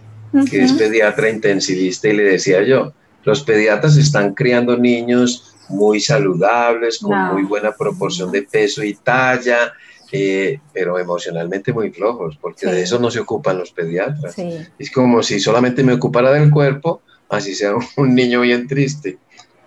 que 0.48 0.62
es 0.62 0.72
pediatra 0.72 1.28
intensivista 1.28 2.09
y 2.09 2.12
le 2.12 2.22
decía 2.22 2.62
yo, 2.62 2.92
los 3.24 3.42
pediatras 3.42 3.96
están 3.96 4.34
criando 4.34 4.76
niños 4.76 5.55
muy 5.68 6.01
saludables, 6.01 6.98
con 6.98 7.16
muy 7.32 7.42
buena 7.42 7.72
proporción 7.72 8.30
de 8.30 8.42
peso 8.42 8.82
y 8.82 8.94
talla, 8.94 9.72
eh, 10.12 10.61
pero 10.72 10.98
emocionalmente 10.98 11.72
muy 11.72 11.90
flojos, 11.90 12.38
porque 12.40 12.66
de 12.66 12.82
eso 12.82 12.98
no 12.98 13.11
se 13.11 13.20
ocupan 13.20 13.58
los 13.58 13.70
pediatras. 13.70 14.34
Es 14.78 14.90
como 14.90 15.22
si 15.22 15.40
solamente 15.40 15.82
me 15.82 15.92
ocupara 15.92 16.32
del 16.32 16.50
cuerpo, 16.50 17.02
así 17.28 17.54
sea 17.54 17.74
un 17.96 18.14
niño 18.14 18.40
bien 18.40 18.66
triste. 18.66 19.18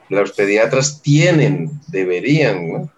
Los 0.09 0.33
pediatras 0.33 1.01
tienen, 1.01 1.71
deberían 1.87 2.89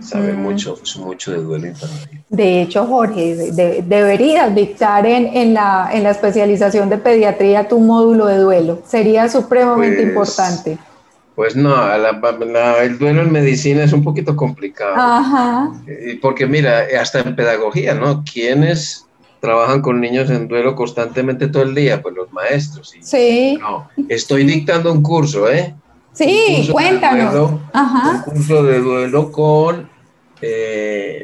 saber 0.00 0.34
mucho, 0.34 0.78
mucho 0.98 1.32
de 1.32 1.38
duelo 1.38 1.66
infantil. 1.66 2.22
De 2.28 2.62
hecho, 2.62 2.86
Jorge, 2.86 3.34
deberías 3.82 4.54
dictar 4.54 5.06
en, 5.06 5.26
en, 5.26 5.54
la, 5.54 5.90
en 5.92 6.02
la 6.02 6.10
especialización 6.10 6.88
de 6.88 6.98
pediatría 6.98 7.68
tu 7.68 7.78
módulo 7.80 8.26
de 8.26 8.38
duelo. 8.38 8.82
Sería 8.86 9.28
supremamente 9.28 10.06
pues, 10.06 10.08
importante. 10.08 10.78
Pues 11.36 11.54
no, 11.54 11.76
el 12.80 12.98
duelo 12.98 13.20
en 13.20 13.30
medicina 13.30 13.84
es 13.84 13.92
un 13.92 14.02
poquito 14.02 14.34
complicado. 14.34 14.94
Ajá. 14.96 15.70
Porque 16.22 16.46
mira, 16.46 16.86
hasta 16.98 17.20
en 17.20 17.36
pedagogía, 17.36 17.92
¿no? 17.94 18.24
¿Quiénes 18.24 19.06
trabajan 19.40 19.82
con 19.82 20.00
niños 20.00 20.30
en 20.30 20.48
duelo 20.48 20.74
constantemente 20.74 21.48
todo 21.48 21.64
el 21.64 21.74
día? 21.74 22.00
Pues 22.00 22.14
los 22.14 22.32
maestros. 22.32 22.94
Sí. 23.02 23.58
No, 23.60 23.86
estoy 24.08 24.44
dictando 24.44 24.90
un 24.90 25.02
curso, 25.02 25.50
¿eh? 25.50 25.74
Sí, 26.14 26.70
cuéntanos. 26.72 27.60
Ajá. 27.74 28.24
Un 28.26 28.32
curso 28.32 28.62
de 28.62 28.80
duelo 28.80 29.30
con, 29.30 29.90
eh, 30.40 31.22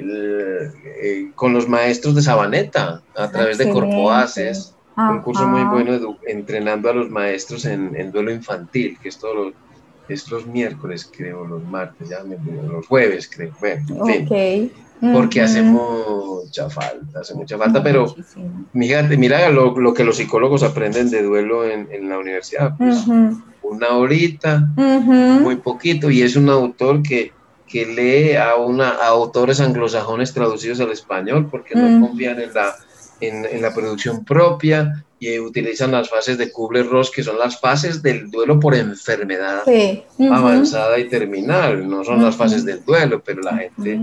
eh, 1.02 1.30
con 1.34 1.54
los 1.54 1.66
maestros 1.70 2.14
de 2.14 2.20
Sabaneta 2.20 3.00
a 3.16 3.30
través 3.30 3.56
de 3.56 3.70
Corpoaces. 3.70 4.74
Un 4.94 5.22
curso 5.22 5.48
muy 5.48 5.64
bueno 5.64 6.18
entrenando 6.26 6.90
a 6.90 6.92
los 6.92 7.08
maestros 7.08 7.64
en, 7.64 7.96
en 7.96 8.12
duelo 8.12 8.30
infantil, 8.30 8.98
que 9.02 9.08
es 9.08 9.16
todo 9.18 9.34
lo 9.34 9.71
es 10.12 10.30
los 10.30 10.46
miércoles, 10.46 11.10
creo, 11.16 11.44
los 11.44 11.62
martes, 11.64 12.08
ya 12.08 12.22
me 12.24 12.36
los 12.68 12.86
jueves, 12.86 13.28
creo. 13.28 13.52
Bueno, 13.60 14.08
en 14.08 14.28
fin. 14.28 14.72
Porque 15.12 15.40
hace 15.40 15.62
mucha 15.62 16.70
falta, 16.70 17.20
hace 17.20 17.34
mucha 17.34 17.58
falta, 17.58 17.82
pero 17.82 18.14
fíjate, 18.72 19.16
mira 19.16 19.48
lo, 19.48 19.76
lo, 19.76 19.92
que 19.92 20.04
los 20.04 20.16
psicólogos 20.16 20.62
aprenden 20.62 21.10
de 21.10 21.24
duelo 21.24 21.64
en, 21.68 21.88
en 21.90 22.08
la 22.08 22.18
universidad. 22.18 22.76
Pues, 22.78 23.04
una 23.62 23.96
horita, 23.96 24.68
muy 24.76 25.56
poquito, 25.56 26.08
y 26.08 26.22
es 26.22 26.36
un 26.36 26.48
autor 26.50 27.02
que, 27.02 27.32
que 27.66 27.86
lee 27.86 28.36
a, 28.36 28.54
una, 28.54 28.90
a 28.90 29.08
autores 29.08 29.60
anglosajones 29.60 30.32
traducidos 30.32 30.78
al 30.78 30.92
español 30.92 31.48
porque 31.50 31.74
no 31.74 32.06
confían 32.06 32.38
en 32.40 32.54
la, 32.54 32.74
en, 33.20 33.44
en 33.44 33.60
la 33.62 33.74
producción 33.74 34.24
propia 34.24 35.04
y 35.22 35.38
utilizan 35.38 35.92
las 35.92 36.10
fases 36.10 36.36
de 36.36 36.50
Kubler-Ross, 36.50 37.12
que 37.12 37.22
son 37.22 37.38
las 37.38 37.60
fases 37.60 38.02
del 38.02 38.28
duelo 38.28 38.58
por 38.58 38.74
enfermedad 38.74 39.62
avanzada 40.32 40.98
y 40.98 41.08
terminal. 41.08 41.88
No 41.88 42.02
son 42.02 42.24
las 42.24 42.34
fases 42.34 42.64
del 42.64 42.84
duelo, 42.84 43.22
pero 43.24 43.40
la 43.40 43.56
gente 43.56 44.00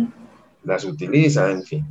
las 0.63 0.85
utiliza, 0.85 1.51
en 1.51 1.63
fin. 1.63 1.85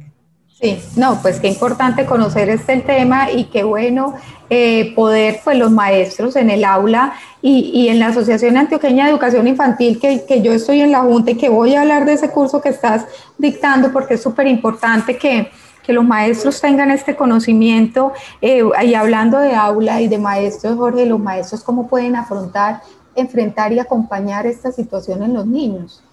Sí, 0.59 0.79
no, 0.97 1.21
pues 1.21 1.41
qué 1.41 1.49
importante 1.49 2.07
conocer 2.07 2.49
este 2.49 2.79
tema 2.79 3.31
y 3.31 3.45
qué 3.45 3.65
bueno 3.65 4.15
eh, 4.49 4.95
poder, 4.95 5.41
pues 5.45 5.59
los 5.59 5.71
maestros 5.71 6.35
en 6.35 6.49
el 6.49 6.65
aula 6.65 7.13
y, 7.43 7.71
y, 7.75 7.89
en 7.91 7.99
la 7.99 8.07
Asociación 8.07 8.57
Antioqueña 8.57 9.05
de 9.05 9.11
Educación 9.11 9.47
Infantil, 9.47 10.01
que, 10.01 10.25
que, 10.25 10.41
yo 10.41 10.53
estoy 10.53 10.81
en 10.81 10.91
la 10.91 11.03
Junta 11.03 11.33
y 11.33 11.37
que 11.37 11.51
voy 11.51 11.75
a 11.75 11.83
hablar 11.83 12.07
de 12.07 12.15
ese 12.15 12.31
curso 12.31 12.63
que 12.63 12.71
estás 12.71 13.05
dictando, 13.37 13.93
porque 13.93 14.15
es 14.15 14.23
súper 14.23 14.47
importante 14.47 15.19
que, 15.19 15.51
que 15.89 15.95
los 15.95 16.05
maestros 16.05 16.61
tengan 16.61 16.91
este 16.91 17.17
conocimiento. 17.17 18.13
Eh, 18.43 18.63
y 18.85 18.93
hablando 18.93 19.39
de 19.39 19.55
aula 19.55 20.03
y 20.03 20.09
de 20.09 20.19
maestros, 20.19 20.77
Jorge, 20.77 21.07
los 21.07 21.19
maestros 21.19 21.65
cómo 21.65 21.89
pueden 21.89 22.15
afrontar, 22.15 22.83
enfrentar 23.15 23.73
y 23.73 23.79
acompañar 23.79 24.47
esta 24.47 24.71
situación 24.71 25.23
en 25.23 25.33
los 25.33 25.47
niños. 25.47 26.05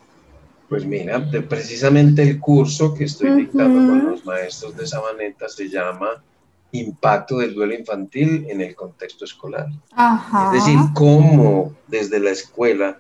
Pues 0.70 0.86
mira, 0.86 1.22
precisamente 1.50 2.24
el 2.24 2.40
curso 2.40 2.94
que 2.94 3.04
estoy 3.04 3.32
dictando 3.32 3.92
con 3.92 4.12
los 4.12 4.26
maestros 4.26 4.78
de 4.78 4.88
Sabaneta 4.88 5.50
se 5.50 5.68
llama 5.68 6.24
Impacto 6.72 7.40
del 7.40 7.54
duelo 7.54 7.74
infantil 7.74 8.48
en 8.50 8.62
el 8.62 8.76
contexto 8.76 9.26
escolar. 9.26 9.68
Es 9.68 10.52
decir, 10.54 10.80
cómo 10.94 11.74
desde 11.88 12.22
la 12.22 12.30
escuela 12.30 12.98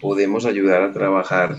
podemos 0.00 0.44
ayudar 0.44 0.82
a 0.82 0.92
trabajar 0.92 1.56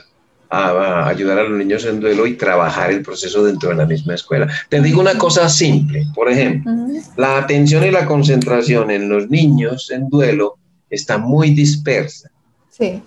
a, 0.50 1.08
ayudar 1.08 1.40
a 1.40 1.44
los 1.44 1.58
niños 1.58 1.86
en 1.86 2.00
duelo 2.00 2.26
y 2.26 2.36
trabajar 2.36 2.92
el 2.92 3.02
proceso 3.02 3.44
dentro 3.44 3.70
de 3.70 3.76
la 3.76 3.86
misma 3.86 4.16
escuela. 4.16 4.48
Te 4.70 4.82
digo 4.82 5.02
una 5.02 5.18
cosa 5.18 5.50
simple, 5.50 6.06
por 6.14 6.30
ejemplo, 6.30 6.72
la 7.18 7.38
atención 7.38 7.84
y 7.86 7.92
la 7.92 8.06
concentración 8.06 8.92
en 8.92 9.10
los 9.10 9.30
niños 9.30 9.92
en 9.92 10.10
duelo 10.10 10.58
está 10.90 11.18
muy 11.18 11.52
dispersa. 11.52 12.30
Sí. 12.70 13.02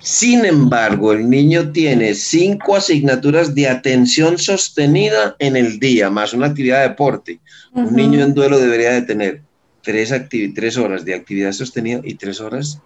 Sin 0.00 0.44
embargo, 0.44 1.12
el 1.12 1.28
niño 1.28 1.72
tiene 1.72 2.14
cinco 2.14 2.76
asignaturas 2.76 3.54
de 3.54 3.68
atención 3.68 4.38
sostenida 4.38 5.34
en 5.38 5.56
el 5.56 5.80
día, 5.80 6.08
más 6.08 6.32
una 6.32 6.46
actividad 6.46 6.82
de 6.82 6.88
deporte. 6.90 7.40
Un 7.74 7.94
niño 7.94 8.22
en 8.22 8.32
duelo 8.32 8.58
debería 8.58 8.92
de 8.92 9.02
tener 9.02 9.42
tres, 9.82 10.14
tres 10.54 10.76
horas 10.76 11.04
de 11.04 11.14
actividad 11.14 11.52
sostenida 11.52 12.00
y 12.04 12.14
tres 12.14 12.40
horas 12.40 12.80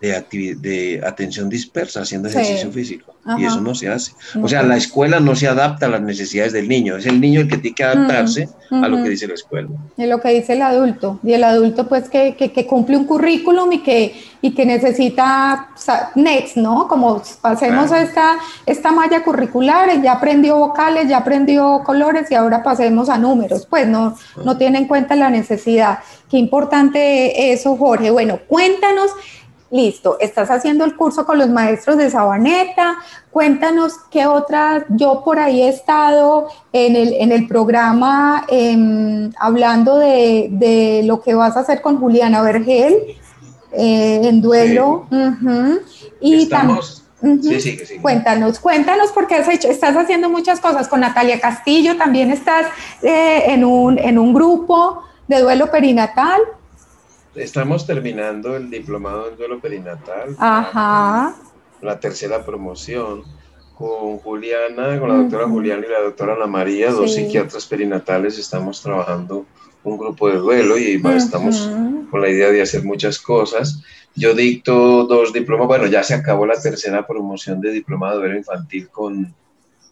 de, 0.00 0.56
de 0.60 1.00
atención 1.04 1.48
dispersa 1.48 2.02
haciendo 2.02 2.28
ejercicio 2.28 2.70
físico. 2.70 3.14
Y 3.36 3.44
eso 3.44 3.60
no 3.60 3.74
se 3.74 3.88
hace. 3.88 4.12
O 4.40 4.48
sea, 4.48 4.62
la 4.62 4.76
escuela 4.76 5.20
no 5.20 5.36
se 5.36 5.48
adapta 5.48 5.86
a 5.86 5.88
las 5.90 6.00
necesidades 6.00 6.52
del 6.54 6.66
niño. 6.66 6.96
Es 6.96 7.04
el 7.04 7.20
niño 7.20 7.40
el 7.40 7.48
que 7.48 7.58
tiene 7.58 7.74
que 7.74 7.84
adaptarse 7.84 8.48
a 8.70 8.88
lo 8.88 9.02
que 9.02 9.10
dice 9.10 9.26
la 9.26 9.34
escuela. 9.34 9.68
Y 9.98 10.06
lo 10.06 10.20
que 10.20 10.30
dice 10.30 10.54
el 10.54 10.62
adulto. 10.62 11.20
Y 11.22 11.34
el 11.34 11.44
adulto, 11.44 11.88
pues, 11.88 12.08
que, 12.08 12.36
que, 12.36 12.66
cumple 12.66 12.96
un 12.96 13.04
currículum 13.04 13.70
y 13.72 13.82
que, 13.82 14.14
y 14.40 14.54
que 14.54 14.64
necesita 14.64 15.68
next, 16.14 16.56
¿no? 16.56 16.88
Como 16.88 17.22
pasemos 17.42 17.92
a 17.92 18.02
esta, 18.02 18.38
esta 18.64 18.92
malla 18.92 19.22
curricular, 19.22 20.00
ya 20.00 20.12
aprendió 20.12 20.56
vocales, 20.56 21.08
ya 21.08 21.18
aprendió 21.18 21.82
colores 21.84 22.30
y 22.30 22.34
ahora 22.34 22.62
pasemos 22.62 23.10
a 23.10 23.18
números. 23.18 23.66
Pues 23.66 23.86
no, 23.86 24.16
no 24.42 24.56
tiene 24.56 24.78
en 24.78 24.86
cuenta 24.86 25.16
la 25.16 25.28
necesidad. 25.28 25.98
Qué 26.30 26.38
importante 26.38 27.52
eso, 27.52 27.76
Jorge. 27.76 28.10
Bueno, 28.10 28.38
cuéntanos 28.46 29.10
Listo, 29.70 30.16
estás 30.18 30.50
haciendo 30.50 30.86
el 30.86 30.96
curso 30.96 31.26
con 31.26 31.38
los 31.38 31.50
maestros 31.50 31.98
de 31.98 32.08
Sabaneta. 32.08 32.96
Cuéntanos 33.30 33.94
qué 34.10 34.26
otras, 34.26 34.84
yo 34.88 35.22
por 35.22 35.38
ahí 35.38 35.62
he 35.62 35.68
estado 35.68 36.48
en 36.72 36.96
el, 36.96 37.12
en 37.12 37.32
el 37.32 37.46
programa 37.46 38.46
em, 38.48 39.30
hablando 39.38 39.98
de, 39.98 41.02
lo 41.04 41.20
que 41.20 41.34
vas 41.34 41.56
a 41.58 41.60
hacer 41.60 41.82
con 41.82 41.98
Juliana 42.00 42.40
Vergel 42.40 42.94
eh, 43.72 44.20
en 44.24 44.40
duelo. 44.40 45.06
Y 46.18 46.44
Estamos, 46.44 47.04
sí, 47.20 47.60
sí, 47.60 47.78
sí. 47.84 47.98
Cuéntanos, 47.98 48.58
cuéntanos 48.60 49.10
porque 49.12 49.34
has 49.34 49.48
hecho, 49.50 49.68
estás 49.68 49.94
haciendo 49.96 50.30
muchas 50.30 50.60
cosas 50.60 50.88
con 50.88 51.00
Natalia 51.00 51.40
Castillo, 51.40 51.98
también 51.98 52.30
estás 52.30 52.66
eh, 53.02 53.42
en, 53.48 53.66
un, 53.66 53.98
en 53.98 54.18
un 54.18 54.32
grupo 54.32 55.02
de 55.26 55.40
duelo 55.40 55.70
perinatal. 55.70 56.40
Estamos 57.34 57.86
terminando 57.86 58.56
el 58.56 58.70
diplomado 58.70 59.28
en 59.28 59.36
duelo 59.36 59.60
perinatal. 59.60 60.34
Ajá. 60.38 61.34
La 61.80 62.00
tercera 62.00 62.44
promoción 62.44 63.22
con 63.76 64.18
Juliana, 64.18 64.98
con 64.98 65.08
la 65.08 65.18
doctora 65.18 65.46
Juliana 65.46 65.86
y 65.86 65.90
la 65.90 66.00
doctora 66.00 66.34
Ana 66.34 66.48
María, 66.48 66.90
dos 66.90 67.14
psiquiatras 67.14 67.64
perinatales, 67.66 68.36
estamos 68.36 68.82
trabajando 68.82 69.46
un 69.84 69.96
grupo 69.96 70.28
de 70.28 70.38
duelo 70.38 70.76
y 70.76 71.00
estamos 71.14 71.70
con 72.10 72.20
la 72.20 72.28
idea 72.28 72.50
de 72.50 72.60
hacer 72.60 72.82
muchas 72.84 73.20
cosas. 73.20 73.80
Yo 74.16 74.34
dicto 74.34 75.04
dos 75.04 75.32
diplomas, 75.32 75.68
bueno, 75.68 75.86
ya 75.86 76.02
se 76.02 76.14
acabó 76.14 76.44
la 76.44 76.60
tercera 76.60 77.06
promoción 77.06 77.60
de 77.60 77.70
diplomado 77.70 78.14
de 78.14 78.24
duelo 78.24 78.38
infantil 78.38 78.88
con 78.88 79.32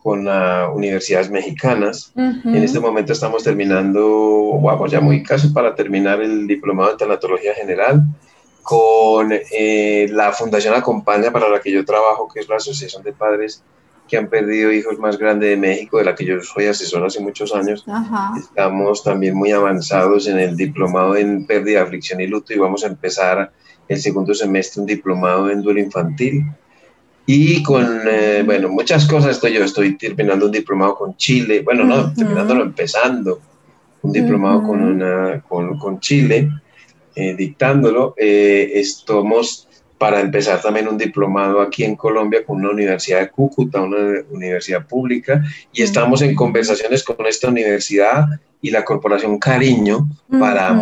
con 0.07 0.25
las 0.25 0.71
universidades 0.73 1.29
mexicanas. 1.33 2.13
En 2.15 2.63
este 2.63 2.79
momento 2.79 3.13
estamos 3.13 3.43
terminando, 3.43 4.57
vamos 4.63 4.93
ya 4.93 5.01
muy 5.01 5.21
casi 5.25 5.49
para 5.49 5.75
terminar 5.75 6.23
el 6.23 6.47
diplomado 6.47 6.93
en 6.93 6.97
tanatología 6.97 7.53
general 7.55 8.05
con 8.63 9.33
eh, 9.33 10.07
la 10.13 10.31
Fundación 10.31 10.75
Acompaña 10.75 11.33
para 11.33 11.49
la 11.49 11.61
que 11.61 11.73
yo 11.73 11.85
trabajo, 11.85 12.29
que 12.33 12.39
es 12.39 12.49
la 12.49 12.55
Asociación 12.55 13.03
de 13.03 13.15
Padres 13.15 13.65
que 14.07 14.17
han 14.17 14.29
perdido 14.29 14.71
hijos 14.71 14.97
más 15.01 15.19
grande 15.19 15.49
de 15.49 15.57
México, 15.57 15.99
de 15.99 16.05
la 16.05 16.15
que 16.15 16.25
yo 16.25 16.41
soy 16.41 16.67
asesor 16.67 17.05
hace 17.05 17.19
muchos 17.19 17.53
años. 17.53 17.85
Estamos 18.39 19.03
también 19.03 19.35
muy 19.35 19.51
avanzados 19.51 20.29
en 20.29 20.39
el 20.39 20.57
diplomado 20.57 21.17
en 21.17 21.49
pérdida, 21.49 21.83
aflicción 21.83 22.21
y 22.21 22.29
luto 22.29 22.55
y 22.55 22.59
vamos 22.59 22.85
a 22.85 22.87
empezar 22.87 23.51
el 23.89 24.01
segundo 24.01 24.35
semestre 24.35 24.83
un 24.83 24.87
diplomado 24.87 25.51
en 25.51 25.63
duelo 25.63 25.81
infantil 25.81 26.45
y 27.27 27.63
con, 27.63 28.03
eh, 28.09 28.43
bueno, 28.47 28.69
muchas 28.69 29.07
cosas 29.07 29.33
estoy 29.33 29.55
yo, 29.55 29.65
estoy 29.65 29.97
terminando 29.99 30.47
un 30.47 30.53
diplomado 30.53 30.95
con 30.95 31.17
Chile, 31.17 31.63
bueno, 31.63 31.85
no, 31.85 32.15
terminándolo 32.15 32.63
empezando, 32.63 33.41
un 34.03 34.13
diplomado 34.13 34.63
con, 34.63 34.81
una, 34.81 35.43
con, 35.49 35.77
con 35.77 35.99
Chile, 35.99 36.49
eh, 37.17 37.35
dictándolo. 37.35 38.15
Eh, 38.17 38.73
estamos 38.75 39.66
para 39.99 40.21
empezar 40.21 40.61
también 40.61 40.89
un 40.89 40.99
diplomado 40.99 41.61
aquí 41.61 41.85
en 41.85 41.97
Colombia 41.97 42.45
con 42.45 42.57
una 42.59 42.71
universidad 42.71 43.21
de 43.21 43.31
Cúcuta, 43.31 43.81
una 43.81 44.21
universidad 44.31 44.87
pública, 44.87 45.43
y 45.73 45.83
estamos 45.83 46.23
en 46.23 46.35
conversaciones 46.35 47.03
con 47.03 47.25
esta 47.27 47.49
universidad 47.49 48.27
y 48.61 48.71
la 48.71 48.85
Corporación 48.85 49.39
Cariño 49.39 50.09
para 50.39 50.77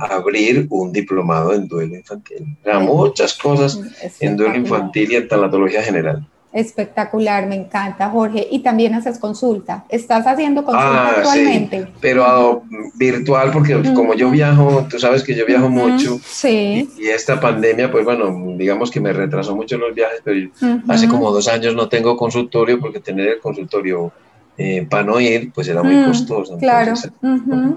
abrir 0.00 0.66
un 0.70 0.92
diplomado 0.92 1.54
en 1.54 1.68
duelo 1.68 1.96
infantil. 1.96 2.58
O 2.64 2.80
muchas 2.80 3.34
cosas 3.34 3.80
en 4.20 4.36
duelo 4.36 4.56
infantil 4.56 5.12
y 5.12 5.16
en 5.16 5.28
tanatología 5.28 5.82
general. 5.82 6.26
Espectacular, 6.52 7.46
me 7.46 7.54
encanta, 7.54 8.10
Jorge. 8.10 8.46
Y 8.50 8.58
también 8.60 8.94
haces 8.94 9.18
consulta. 9.18 9.84
¿Estás 9.88 10.26
haciendo 10.26 10.64
consulta 10.64 11.06
ah, 11.06 11.14
actualmente? 11.16 11.82
Sí, 11.82 11.92
pero 12.00 12.64
virtual, 12.94 13.52
porque 13.52 13.80
como 13.94 14.14
yo 14.14 14.30
viajo, 14.30 14.86
tú 14.90 14.98
sabes 14.98 15.22
que 15.22 15.34
yo 15.34 15.46
viajo 15.46 15.68
mucho. 15.68 16.18
Sí. 16.24 16.90
Y, 16.98 17.06
esta 17.06 17.40
pandemia, 17.40 17.92
pues 17.92 18.04
bueno, 18.04 18.56
digamos 18.56 18.90
que 18.90 19.00
me 19.00 19.12
retrasó 19.12 19.54
mucho 19.54 19.78
los 19.78 19.94
viajes, 19.94 20.20
pero 20.24 20.50
hace 20.88 21.06
como 21.06 21.30
dos 21.30 21.46
años 21.46 21.74
no 21.76 21.88
tengo 21.88 22.16
consultorio 22.16 22.80
porque 22.80 22.98
tener 22.98 23.28
el 23.28 23.40
consultorio 23.40 24.12
eh, 24.58 24.86
para 24.90 25.04
no 25.04 25.20
ir, 25.20 25.52
pues 25.52 25.68
era 25.68 25.82
muy 25.82 25.94
mm, 25.94 26.04
costoso. 26.06 26.58
Claro. 26.58 26.94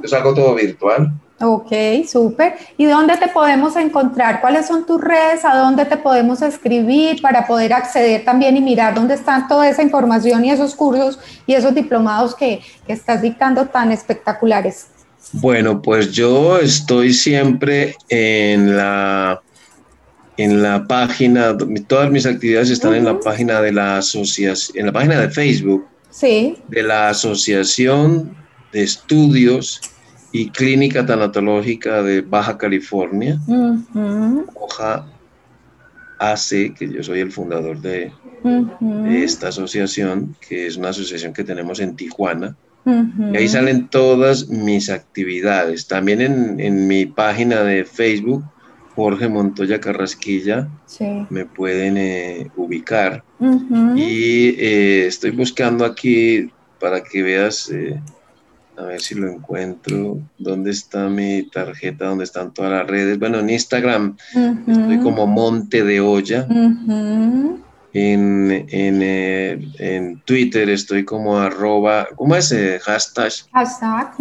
Es 0.03 0.13
algo 0.13 0.33
todo 0.33 0.55
virtual. 0.55 1.13
Ok, 1.39 1.71
súper. 2.07 2.55
¿Y 2.77 2.85
dónde 2.85 3.17
te 3.17 3.27
podemos 3.27 3.75
encontrar? 3.75 4.39
¿Cuáles 4.39 4.67
son 4.67 4.85
tus 4.85 5.01
redes? 5.01 5.43
¿A 5.43 5.57
dónde 5.57 5.85
te 5.85 5.97
podemos 5.97 6.41
escribir 6.41 7.21
para 7.21 7.45
poder 7.47 7.73
acceder 7.73 8.23
también 8.23 8.55
y 8.55 8.61
mirar 8.61 8.93
dónde 8.93 9.15
están 9.15 9.47
toda 9.47 9.67
esa 9.67 9.81
información 9.81 10.45
y 10.45 10.51
esos 10.51 10.75
cursos 10.75 11.19
y 11.45 11.53
esos 11.53 11.73
diplomados 11.75 12.35
que, 12.35 12.61
que 12.85 12.93
estás 12.93 13.21
dictando 13.21 13.65
tan 13.65 13.91
espectaculares? 13.91 14.87
Bueno, 15.33 15.81
pues 15.81 16.11
yo 16.11 16.59
estoy 16.59 17.13
siempre 17.13 17.95
en 18.09 18.77
la, 18.77 19.41
en 20.37 20.61
la 20.61 20.85
página, 20.87 21.57
todas 21.87 22.11
mis 22.11 22.25
actividades 22.25 22.69
están 22.69 22.93
en 22.93 23.05
la 23.05 23.19
página 23.19 23.61
de 23.61 23.71
la 23.71 23.97
asociación, 23.97 24.77
en 24.77 24.85
la 24.87 24.91
página 24.91 25.19
de 25.19 25.29
Facebook 25.29 25.87
de 26.21 26.83
la 26.83 27.09
Asociación 27.09 28.35
de 28.71 28.83
Estudios 28.83 29.81
y 30.33 30.49
Clínica 30.49 31.05
Tanatológica 31.05 32.01
de 32.01 32.21
Baja 32.21 32.57
California, 32.57 33.39
AC, 36.17 36.73
que 36.75 36.89
yo 36.91 37.03
soy 37.03 37.19
el 37.19 37.31
fundador 37.31 37.79
de, 37.79 38.11
esta 39.07 39.49
asociación, 39.49 40.35
que 40.45 40.65
es 40.65 40.75
una 40.75 40.89
asociación 40.89 41.33
que 41.33 41.43
tenemos 41.43 41.79
en 41.79 41.95
Tijuana. 41.95 42.55
Y 42.85 43.37
ahí 43.37 43.47
salen 43.47 43.87
todas 43.87 44.49
mis 44.49 44.89
actividades. 44.89 45.87
También 45.87 46.19
en, 46.59 46.87
mi 46.87 47.05
página 47.05 47.61
de 47.61 47.85
Facebook, 47.85 48.43
Jorge 48.95 49.29
Montoya 49.29 49.79
Carrasquilla, 49.79 50.67
me 51.29 51.45
pueden 51.45 51.95
eh, 51.97 52.49
ubicar. 52.57 53.23
Y 53.95 54.55
eh, 54.57 55.05
estoy 55.05 55.29
buscando 55.29 55.85
aquí 55.85 56.49
para 56.79 57.03
que 57.03 57.21
veas 57.21 57.69
eh, 57.69 58.01
a 58.83 58.87
ver 58.87 59.01
si 59.01 59.15
lo 59.15 59.29
encuentro. 59.29 60.19
¿Dónde 60.37 60.71
está 60.71 61.09
mi 61.09 61.43
tarjeta? 61.43 62.05
¿Dónde 62.05 62.23
están 62.23 62.53
todas 62.53 62.71
las 62.71 62.87
redes? 62.87 63.19
Bueno, 63.19 63.39
en 63.39 63.49
Instagram 63.49 64.17
estoy 64.67 64.99
como 64.99 65.25
Monte 65.27 65.83
de 65.83 65.99
Olla. 65.99 66.47
en, 67.93 68.61
eh, 68.71 69.71
en, 69.79 70.21
Twitter 70.25 70.69
estoy 70.69 71.05
como 71.05 71.37
arroba, 71.37 72.07
¿cómo 72.15 72.35
es? 72.35 72.51
Eh, 72.51 72.79
hashtag. 72.81 73.31
Hashtag. 73.51 74.15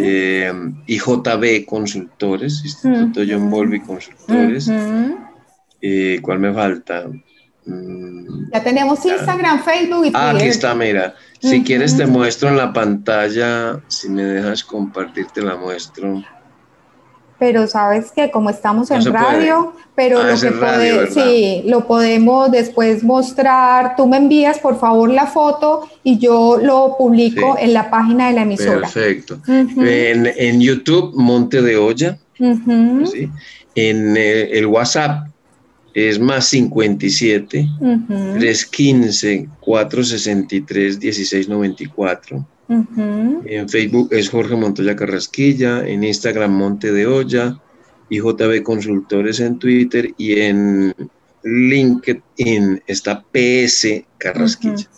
Eh, 0.00 0.52
IJB 0.86 1.64
Consultores, 1.66 2.62
Instituto 2.64 3.22
John 3.28 3.50
Volvi 3.50 3.80
Consultores. 3.80 4.70
¿Cuál 6.22 6.38
me 6.38 6.52
falta? 6.52 7.04
Mm. 7.66 8.50
Ya 8.52 8.62
tenemos 8.62 9.04
Instagram, 9.04 9.62
Facebook 9.62 10.06
y 10.06 10.10
Twitter. 10.10 10.20
Ah, 10.20 10.30
aquí 10.30 10.46
está, 10.46 10.74
mira. 10.74 11.14
Si 11.50 11.62
quieres 11.62 11.96
te 11.96 12.06
muestro 12.06 12.48
en 12.48 12.56
la 12.56 12.72
pantalla, 12.72 13.80
si 13.88 14.08
me 14.08 14.24
dejas 14.24 14.64
compartir 14.64 15.26
te 15.26 15.42
la 15.42 15.56
muestro. 15.56 16.24
Pero 17.38 17.66
sabes 17.66 18.12
que 18.12 18.30
como 18.30 18.48
estamos 18.48 18.90
en 18.90 19.04
radio, 19.12 19.74
pero 19.94 20.20
ah, 20.20 20.30
lo 20.32 20.40
que 20.40 21.10
sí, 21.12 21.62
lo 21.66 21.86
podemos 21.86 22.50
después 22.50 23.04
mostrar. 23.04 23.94
Tú 23.96 24.06
me 24.06 24.16
envías 24.16 24.58
por 24.58 24.78
favor 24.78 25.10
la 25.10 25.26
foto 25.26 25.86
y 26.02 26.18
yo 26.18 26.58
lo 26.62 26.96
publico 26.96 27.56
en 27.58 27.74
la 27.74 27.90
página 27.90 28.28
de 28.28 28.32
la 28.32 28.42
emisora. 28.42 28.80
Perfecto. 28.80 29.38
en, 29.46 30.60
YouTube, 30.60 31.12
Monte 31.14 31.60
de 31.60 31.76
Olla. 31.76 32.18
En 33.76 34.16
eh, 34.16 34.58
el 34.58 34.66
WhatsApp, 34.66 35.28
es 35.94 36.18
más 36.18 36.46
57 36.46 37.68
315 37.78 39.48
463 39.60 40.98
1694. 40.98 42.46
En 42.68 43.68
Facebook 43.68 44.08
es 44.12 44.28
Jorge 44.28 44.56
Montoya 44.56 44.96
Carrasquilla, 44.96 45.86
en 45.86 46.02
Instagram 46.02 46.52
Monte 46.52 46.92
de 46.92 47.06
Olla, 47.06 47.60
JB 48.10 48.62
Consultores 48.62 49.40
en 49.40 49.58
Twitter 49.58 50.12
y 50.16 50.40
en 50.40 50.94
LinkedIn 51.42 52.82
está 52.86 53.22
PS 53.32 54.04
Carrasquilla. 54.18 54.88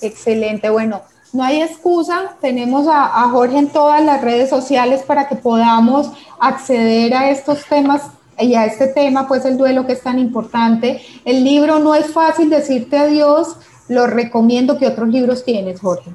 Excelente, 0.00 0.68
bueno, 0.70 1.02
no 1.32 1.42
hay 1.42 1.62
excusa, 1.62 2.36
tenemos 2.40 2.86
a, 2.88 3.22
a 3.22 3.28
Jorge 3.30 3.58
en 3.58 3.68
todas 3.68 4.04
las 4.04 4.22
redes 4.22 4.50
sociales 4.50 5.02
para 5.02 5.28
que 5.28 5.36
podamos 5.36 6.10
acceder 6.38 7.14
a 7.14 7.30
estos 7.30 7.64
temas 7.66 8.02
y 8.38 8.54
a 8.54 8.66
este 8.66 8.88
tema, 8.88 9.26
pues 9.28 9.44
el 9.44 9.56
duelo 9.56 9.86
que 9.86 9.92
es 9.92 10.02
tan 10.02 10.18
importante. 10.18 11.00
El 11.24 11.44
libro 11.44 11.78
no 11.78 11.94
es 11.94 12.06
fácil 12.06 12.50
decirte 12.50 12.96
adiós, 12.96 13.56
lo 13.88 14.06
recomiendo 14.06 14.78
que 14.78 14.86
otros 14.86 15.08
libros 15.08 15.44
tienes, 15.44 15.80
Jorge. 15.80 16.10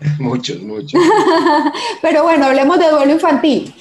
Muchos, 0.18 0.60
muchos. 0.62 1.00
Pero 2.02 2.24
bueno, 2.24 2.46
hablemos 2.46 2.78
de 2.78 2.90
duelo 2.90 3.12
infantil. 3.12 3.72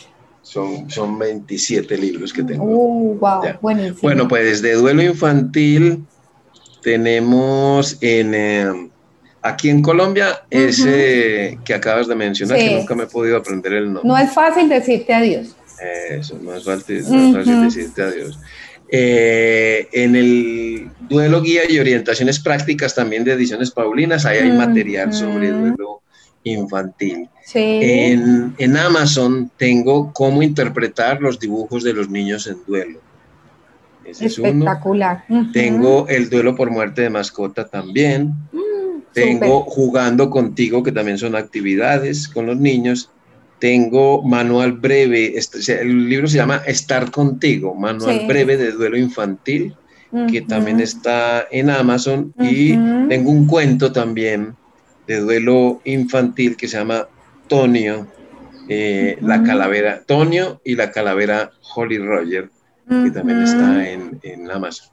Son, 0.44 0.90
son 0.90 1.18
27 1.18 1.98
libros 1.98 2.34
que 2.34 2.44
tengo. 2.44 2.64
Uh, 2.64 3.18
wow, 3.20 3.42
buenísimo. 3.62 4.00
Bueno, 4.02 4.28
pues 4.28 4.62
de 4.62 4.74
duelo 4.74 5.02
infantil 5.02 6.06
tenemos 6.82 7.98
en, 8.02 8.34
eh, 8.34 8.90
aquí 9.42 9.70
en 9.70 9.82
Colombia 9.82 10.44
ese 10.50 11.60
que 11.64 11.74
acabas 11.74 12.08
de 12.08 12.16
mencionar, 12.16 12.58
que 12.58 12.76
nunca 12.76 12.96
me 12.96 13.04
he 13.04 13.08
podido 13.08 13.38
aprender 13.38 13.74
el 13.74 13.86
nombre. 13.86 14.04
No 14.04 14.18
es 14.18 14.34
fácil 14.34 14.68
decirte 14.68 15.14
adiós. 15.14 15.56
Eso, 15.82 16.40
no 16.42 16.56
es 16.56 16.64
fácil, 16.64 17.04
decirte 17.64 18.02
adiós. 18.02 18.40
Eh, 18.94 19.88
en 19.94 20.16
el 20.16 20.92
duelo 21.08 21.42
guía 21.42 21.62
y 21.70 21.80
orientaciones 21.80 22.40
prácticas 22.40 22.94
también 22.94 23.24
de 23.24 23.34
ediciones 23.34 23.72
Paulinas, 23.72 24.26
ahí 24.26 24.40
hay 24.40 24.52
material 24.52 25.14
sobre 25.14 25.52
duelo 25.52 26.02
infantil. 26.44 27.30
En, 27.54 28.54
en, 28.58 28.78
Amazon 28.78 29.50
tengo 29.58 30.12
cómo 30.14 30.42
interpretar 30.42 31.22
los 31.22 31.40
dibujos 31.40 31.84
de 31.84 31.94
los 31.94 32.10
niños 32.10 32.48
en 32.48 32.58
duelo. 32.66 33.00
Espectacular. 34.04 35.24
Tengo 35.54 36.08
el 36.08 36.30
duelo 36.30 36.56
por 36.56 36.70
muerte 36.70 37.04
de 37.04 37.10
mascota 37.10 37.68
también. 37.68 38.34
Mm, 38.52 39.02
tengo 39.14 39.62
jugando 39.62 40.30
contigo, 40.30 40.84
que 40.84 40.92
también 40.92 41.18
son 41.18 41.36
actividades 41.36 42.28
con 42.28 42.46
los 42.46 42.58
niños 42.58 43.10
tengo 43.62 44.24
manual 44.24 44.72
breve, 44.72 45.38
este, 45.38 45.82
el 45.82 46.10
libro 46.10 46.28
se 46.28 46.38
llama 46.38 46.64
Estar 46.66 47.12
contigo, 47.12 47.76
manual 47.76 48.26
breve 48.28 48.58
de 48.58 48.72
duelo 48.72 48.98
infantil, 48.98 49.76
que 50.30 50.42
también 50.42 50.80
está 50.82 51.48
en 51.52 51.70
Amazon, 51.70 52.34
y 52.40 52.76
tengo 53.08 53.30
un 53.30 53.46
cuento 53.46 53.92
también 53.92 54.56
de 55.06 55.20
duelo 55.20 55.80
infantil 55.86 56.58
que 56.58 56.68
se 56.68 56.80
llama 56.80 57.08
Tonio, 57.48 58.08
eh, 58.68 59.20
la 59.22 59.44
calavera, 59.44 60.02
Tonio 60.08 60.60
y 60.66 60.76
la 60.76 60.90
calavera 60.90 61.52
Holly 61.76 62.00
Roger, 62.00 62.50
que 62.90 63.12
también 63.12 63.44
está 63.44 63.88
en, 63.88 64.20
en 64.24 64.50
Amazon. 64.50 64.90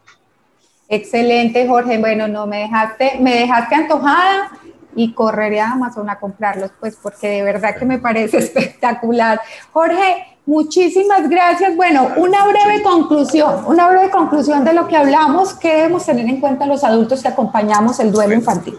Excelente, 0.90 1.66
Jorge. 1.66 1.96
Bueno, 1.96 2.28
no 2.28 2.46
me 2.46 2.58
dejaste, 2.58 3.12
me 3.18 3.34
dejaste 3.34 3.74
antojada 3.74 4.50
y 4.94 5.12
correré 5.12 5.60
a 5.60 5.72
Amazon 5.72 6.10
a 6.10 6.18
comprarlos, 6.18 6.70
pues 6.80 6.96
porque 7.00 7.28
de 7.28 7.42
verdad 7.42 7.76
que 7.76 7.84
me 7.84 7.98
parece 7.98 8.38
espectacular. 8.38 9.40
Jorge, 9.72 10.38
muchísimas 10.46 11.28
gracias. 11.28 11.76
Bueno, 11.76 12.12
una 12.16 12.46
breve 12.46 12.82
conclusión, 12.82 13.64
una 13.66 13.88
breve 13.88 14.10
conclusión 14.10 14.64
de 14.64 14.72
lo 14.72 14.88
que 14.88 14.96
hablamos, 14.96 15.54
¿qué 15.54 15.76
debemos 15.76 16.06
tener 16.06 16.26
en 16.26 16.40
cuenta 16.40 16.66
los 16.66 16.84
adultos 16.84 17.22
que 17.22 17.28
acompañamos 17.28 18.00
el 18.00 18.10
duelo 18.10 18.34
infantil? 18.34 18.74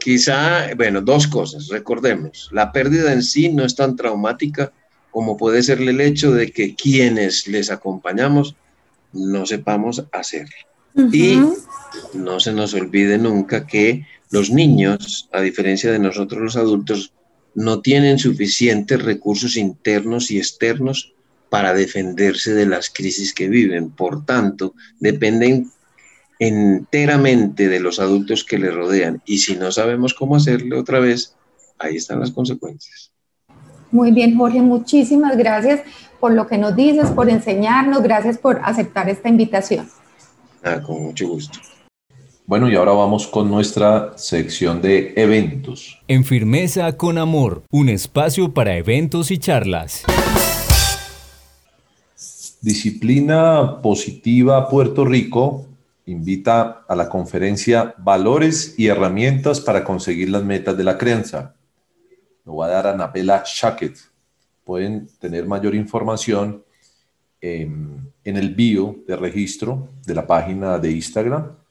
Quizá, 0.00 0.74
bueno, 0.76 1.00
dos 1.00 1.28
cosas, 1.28 1.68
recordemos, 1.68 2.48
la 2.52 2.72
pérdida 2.72 3.12
en 3.12 3.22
sí 3.22 3.52
no 3.52 3.64
es 3.64 3.76
tan 3.76 3.94
traumática 3.94 4.72
como 5.12 5.36
puede 5.36 5.62
ser 5.62 5.80
el 5.80 6.00
hecho 6.00 6.32
de 6.32 6.50
que 6.50 6.74
quienes 6.74 7.46
les 7.46 7.70
acompañamos 7.70 8.56
no 9.12 9.46
sepamos 9.46 10.04
hacerlo. 10.10 10.56
Y 11.12 11.40
no 12.14 12.40
se 12.40 12.52
nos 12.52 12.74
olvide 12.74 13.18
nunca 13.18 13.66
que 13.66 14.06
los 14.32 14.50
niños, 14.50 15.28
a 15.30 15.40
diferencia 15.40 15.92
de 15.92 15.98
nosotros 15.98 16.40
los 16.42 16.56
adultos, 16.56 17.12
no 17.54 17.80
tienen 17.82 18.18
suficientes 18.18 19.00
recursos 19.02 19.56
internos 19.56 20.30
y 20.30 20.38
externos 20.38 21.12
para 21.50 21.74
defenderse 21.74 22.54
de 22.54 22.64
las 22.64 22.88
crisis 22.88 23.34
que 23.34 23.48
viven. 23.48 23.90
Por 23.90 24.24
tanto, 24.24 24.74
dependen 24.98 25.70
enteramente 26.38 27.68
de 27.68 27.78
los 27.78 28.00
adultos 28.00 28.42
que 28.42 28.58
le 28.58 28.70
rodean. 28.70 29.22
Y 29.26 29.38
si 29.38 29.54
no 29.54 29.70
sabemos 29.70 30.14
cómo 30.14 30.36
hacerle 30.36 30.76
otra 30.76 30.98
vez, 30.98 31.36
ahí 31.78 31.96
están 31.96 32.20
las 32.20 32.30
consecuencias. 32.30 33.12
Muy 33.90 34.12
bien, 34.12 34.38
Jorge, 34.38 34.62
muchísimas 34.62 35.36
gracias 35.36 35.82
por 36.20 36.32
lo 36.32 36.46
que 36.46 36.56
nos 36.56 36.74
dices, 36.74 37.10
por 37.10 37.28
enseñarnos, 37.28 38.02
gracias 38.02 38.38
por 38.38 38.60
aceptar 38.64 39.10
esta 39.10 39.28
invitación. 39.28 39.90
Ah, 40.64 40.80
con 40.80 41.02
mucho 41.02 41.28
gusto. 41.28 41.58
Bueno, 42.44 42.68
y 42.68 42.74
ahora 42.74 42.90
vamos 42.90 43.28
con 43.28 43.48
nuestra 43.48 44.18
sección 44.18 44.82
de 44.82 45.14
eventos. 45.16 46.02
En 46.08 46.24
Firmeza 46.24 46.96
con 46.96 47.16
Amor, 47.16 47.62
un 47.70 47.88
espacio 47.88 48.52
para 48.52 48.76
eventos 48.76 49.30
y 49.30 49.38
charlas. 49.38 50.02
Disciplina 52.60 53.80
Positiva 53.80 54.68
Puerto 54.68 55.04
Rico 55.04 55.66
invita 56.06 56.84
a 56.88 56.96
la 56.96 57.08
conferencia 57.08 57.94
Valores 57.98 58.74
y 58.76 58.88
herramientas 58.88 59.60
para 59.60 59.84
conseguir 59.84 60.28
las 60.28 60.42
metas 60.42 60.76
de 60.76 60.82
la 60.82 60.98
crianza. 60.98 61.54
Lo 62.44 62.56
va 62.56 62.66
a 62.66 62.70
dar 62.70 62.88
Anabela 62.88 63.44
Shackett. 63.46 63.98
Pueden 64.64 65.06
tener 65.20 65.46
mayor 65.46 65.76
información 65.76 66.64
en 67.40 68.12
el 68.24 68.54
bio 68.54 68.96
de 69.06 69.14
registro 69.14 69.90
de 70.04 70.14
la 70.14 70.26
página 70.26 70.78
de 70.78 70.90
Instagram 70.90 71.61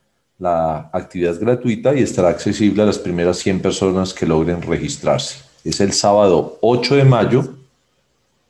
la 0.41 0.89
actividad 0.91 1.33
es 1.33 1.39
gratuita 1.39 1.93
y 1.95 2.01
estará 2.01 2.29
accesible 2.29 2.81
a 2.81 2.87
las 2.87 2.97
primeras 2.97 3.37
100 3.37 3.59
personas 3.59 4.11
que 4.11 4.25
logren 4.25 4.63
registrarse. 4.63 5.43
Es 5.63 5.79
el 5.79 5.93
sábado 5.93 6.57
8 6.61 6.95
de 6.95 7.05
mayo 7.05 7.57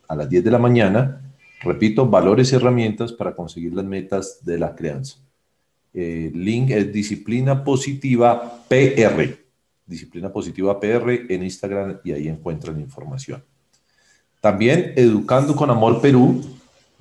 a 0.08 0.16
las 0.16 0.26
10 0.26 0.42
de 0.42 0.50
la 0.50 0.58
mañana. 0.58 1.20
Repito, 1.60 2.06
valores 2.06 2.50
y 2.50 2.56
herramientas 2.56 3.12
para 3.12 3.36
conseguir 3.36 3.74
las 3.74 3.84
metas 3.84 4.42
de 4.42 4.58
la 4.58 4.74
crianza. 4.74 5.18
El 5.92 6.42
link 6.42 6.70
es 6.70 6.90
Disciplina 6.90 7.62
Positiva 7.62 8.64
PR. 8.68 9.36
Disciplina 9.84 10.32
Positiva 10.32 10.80
PR 10.80 11.26
en 11.28 11.42
Instagram 11.42 11.98
y 12.04 12.12
ahí 12.12 12.26
encuentran 12.26 12.80
información. 12.80 13.44
También 14.40 14.94
Educando 14.96 15.54
con 15.54 15.68
Amor 15.68 16.00
Perú 16.00 16.42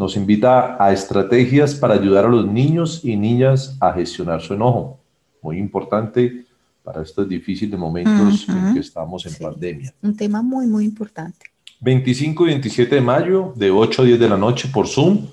nos 0.01 0.17
invita 0.17 0.83
a 0.83 0.91
estrategias 0.91 1.75
para 1.75 1.93
ayudar 1.93 2.25
a 2.25 2.27
los 2.27 2.47
niños 2.47 3.01
y 3.03 3.15
niñas 3.15 3.77
a 3.79 3.93
gestionar 3.93 4.41
su 4.41 4.55
enojo. 4.55 4.99
Muy 5.43 5.59
importante 5.59 6.43
para 6.83 7.03
estos 7.03 7.29
difíciles 7.29 7.79
momentos 7.79 8.49
en 8.49 8.73
que 8.73 8.79
estamos 8.79 9.23
en 9.27 9.35
pandemia. 9.35 9.93
Un 10.01 10.17
tema 10.17 10.41
muy, 10.41 10.65
muy 10.65 10.85
importante. 10.85 11.45
25 11.81 12.45
y 12.45 12.47
27 12.47 12.95
de 12.95 13.01
mayo, 13.01 13.53
de 13.55 13.69
8 13.69 14.01
a 14.01 14.05
10 14.05 14.19
de 14.19 14.29
la 14.29 14.37
noche 14.37 14.69
por 14.73 14.87
Zoom. 14.87 15.27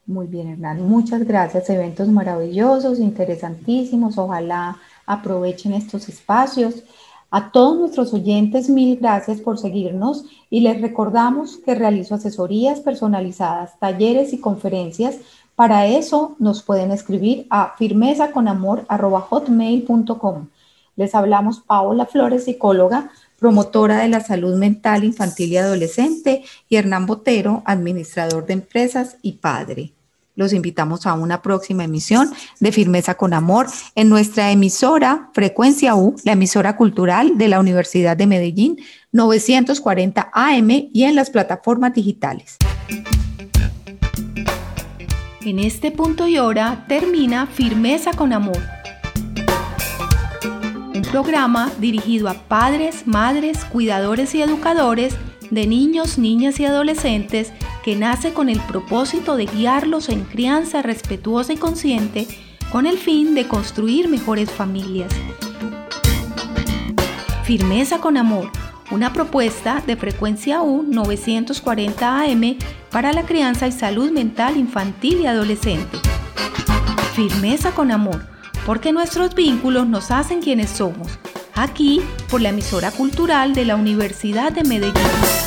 Muy 0.07 0.27
bien, 0.27 0.49
Hernán. 0.49 0.83
Muchas 0.83 1.25
gracias. 1.25 1.71
Eventos 1.71 2.09
maravillosos, 2.09 2.99
interesantísimos. 2.99 4.19
Ojalá 4.19 4.77
aprovechen 5.07 5.73
estos 5.73 6.09
espacios. 6.09 6.83
A 7.31 7.53
todos 7.53 7.79
nuestros 7.79 8.13
oyentes, 8.13 8.69
mil 8.69 8.97
gracias 8.97 9.41
por 9.41 9.57
seguirnos 9.59 10.25
y 10.51 10.61
les 10.61 10.81
recordamos 10.81 11.59
que 11.59 11.77
realizo 11.77 12.17
asesorías 12.17 12.81
personalizadas, 12.81 13.79
talleres 13.79 14.33
y 14.33 14.39
conferencias. 14.39 15.19
Para 15.55 15.87
eso 15.87 16.35
nos 16.39 16.63
pueden 16.63 16.91
escribir 16.91 17.47
a 17.51 17.75
firmezaconamor.hotmail.com. 17.79 20.49
Les 20.97 21.15
hablamos 21.15 21.61
Paola 21.61 22.07
Flores, 22.07 22.45
psicóloga, 22.45 23.13
promotora 23.39 24.01
de 24.01 24.09
la 24.09 24.21
salud 24.21 24.57
mental 24.57 25.05
infantil 25.05 25.53
y 25.53 25.57
adolescente, 25.57 26.43
y 26.69 26.77
Hernán 26.77 27.07
Botero, 27.07 27.63
administrador 27.65 28.45
de 28.47 28.55
empresas 28.55 29.17
y 29.23 29.33
padre. 29.33 29.93
Los 30.41 30.55
invitamos 30.55 31.07
a 31.07 31.13
una 31.13 31.43
próxima 31.43 31.85
emisión 31.85 32.33
de 32.61 32.73
Firmeza 32.73 33.15
con 33.15 33.35
Amor 33.35 33.67
en 33.95 34.09
nuestra 34.09 34.51
emisora 34.51 35.29
Frecuencia 35.35 35.95
U, 35.95 36.17
la 36.25 36.33
emisora 36.33 36.77
cultural 36.77 37.37
de 37.37 37.49
la 37.49 37.61
Universidad 37.61 38.17
de 38.17 38.27
Medellín, 38.27 38.79
940 39.13 40.31
AM 40.33 40.71
y 40.95 41.05
en 41.05 41.15
las 41.15 41.29
plataformas 41.29 41.93
digitales. 41.93 42.57
En 45.43 45.59
este 45.59 45.91
punto 45.91 46.27
y 46.27 46.39
hora 46.39 46.87
termina 46.89 47.47
Firmeza 47.47 48.15
con 48.15 48.33
Amor. 48.33 48.63
Un 50.95 51.03
programa 51.03 51.71
dirigido 51.79 52.31
a 52.31 52.35
padres, 52.49 53.07
madres, 53.07 53.67
cuidadores 53.67 54.35
y 54.35 54.41
educadores 54.41 55.15
de 55.51 55.67
niños, 55.67 56.19
niñas 56.19 56.61
y 56.61 56.65
adolescentes 56.65 57.53
que 57.83 57.97
nace 57.97 58.33
con 58.33 58.49
el 58.49 58.61
propósito 58.61 59.37
de 59.37 59.47
guiarlos 59.47 60.09
en 60.09 60.25
crianza 60.25 60.83
respetuosa 60.83 61.53
y 61.53 61.57
consciente 61.57 62.27
con 62.71 62.87
el 62.87 62.99
fin 62.99 63.35
de 63.35 63.49
construir 63.49 64.09
mejores 64.09 64.51
familias. 64.51 65.13
Firmeza 67.45 67.99
con 67.99 68.17
Amor, 68.17 68.51
una 68.93 69.13
propuesta 69.13 69.83
de 69.87 69.97
frecuencia 69.97 70.63
U 70.63 70.85
940 70.85 72.23
AM 72.23 72.57
para 72.91 73.13
la 73.13 73.25
crianza 73.25 73.67
y 73.67 73.73
salud 73.73 74.13
mental 74.13 74.57
infantil 74.57 75.21
y 75.21 75.27
adolescente. 75.27 75.99
Firmeza 77.15 77.73
con 77.73 77.91
Amor, 77.91 78.25
porque 78.67 78.93
nuestros 78.93 79.35
vínculos 79.35 79.89
nos 79.89 80.13
hacen 80.13 80.41
quienes 80.41 80.71
somos. 80.71 81.19
Aquí 81.55 82.01
por 82.31 82.41
la 82.41 82.51
emisora 82.51 82.91
cultural 82.93 83.53
de 83.53 83.65
la 83.65 83.75
Universidad 83.75 84.53
de 84.53 84.63
Medellín. 84.63 85.40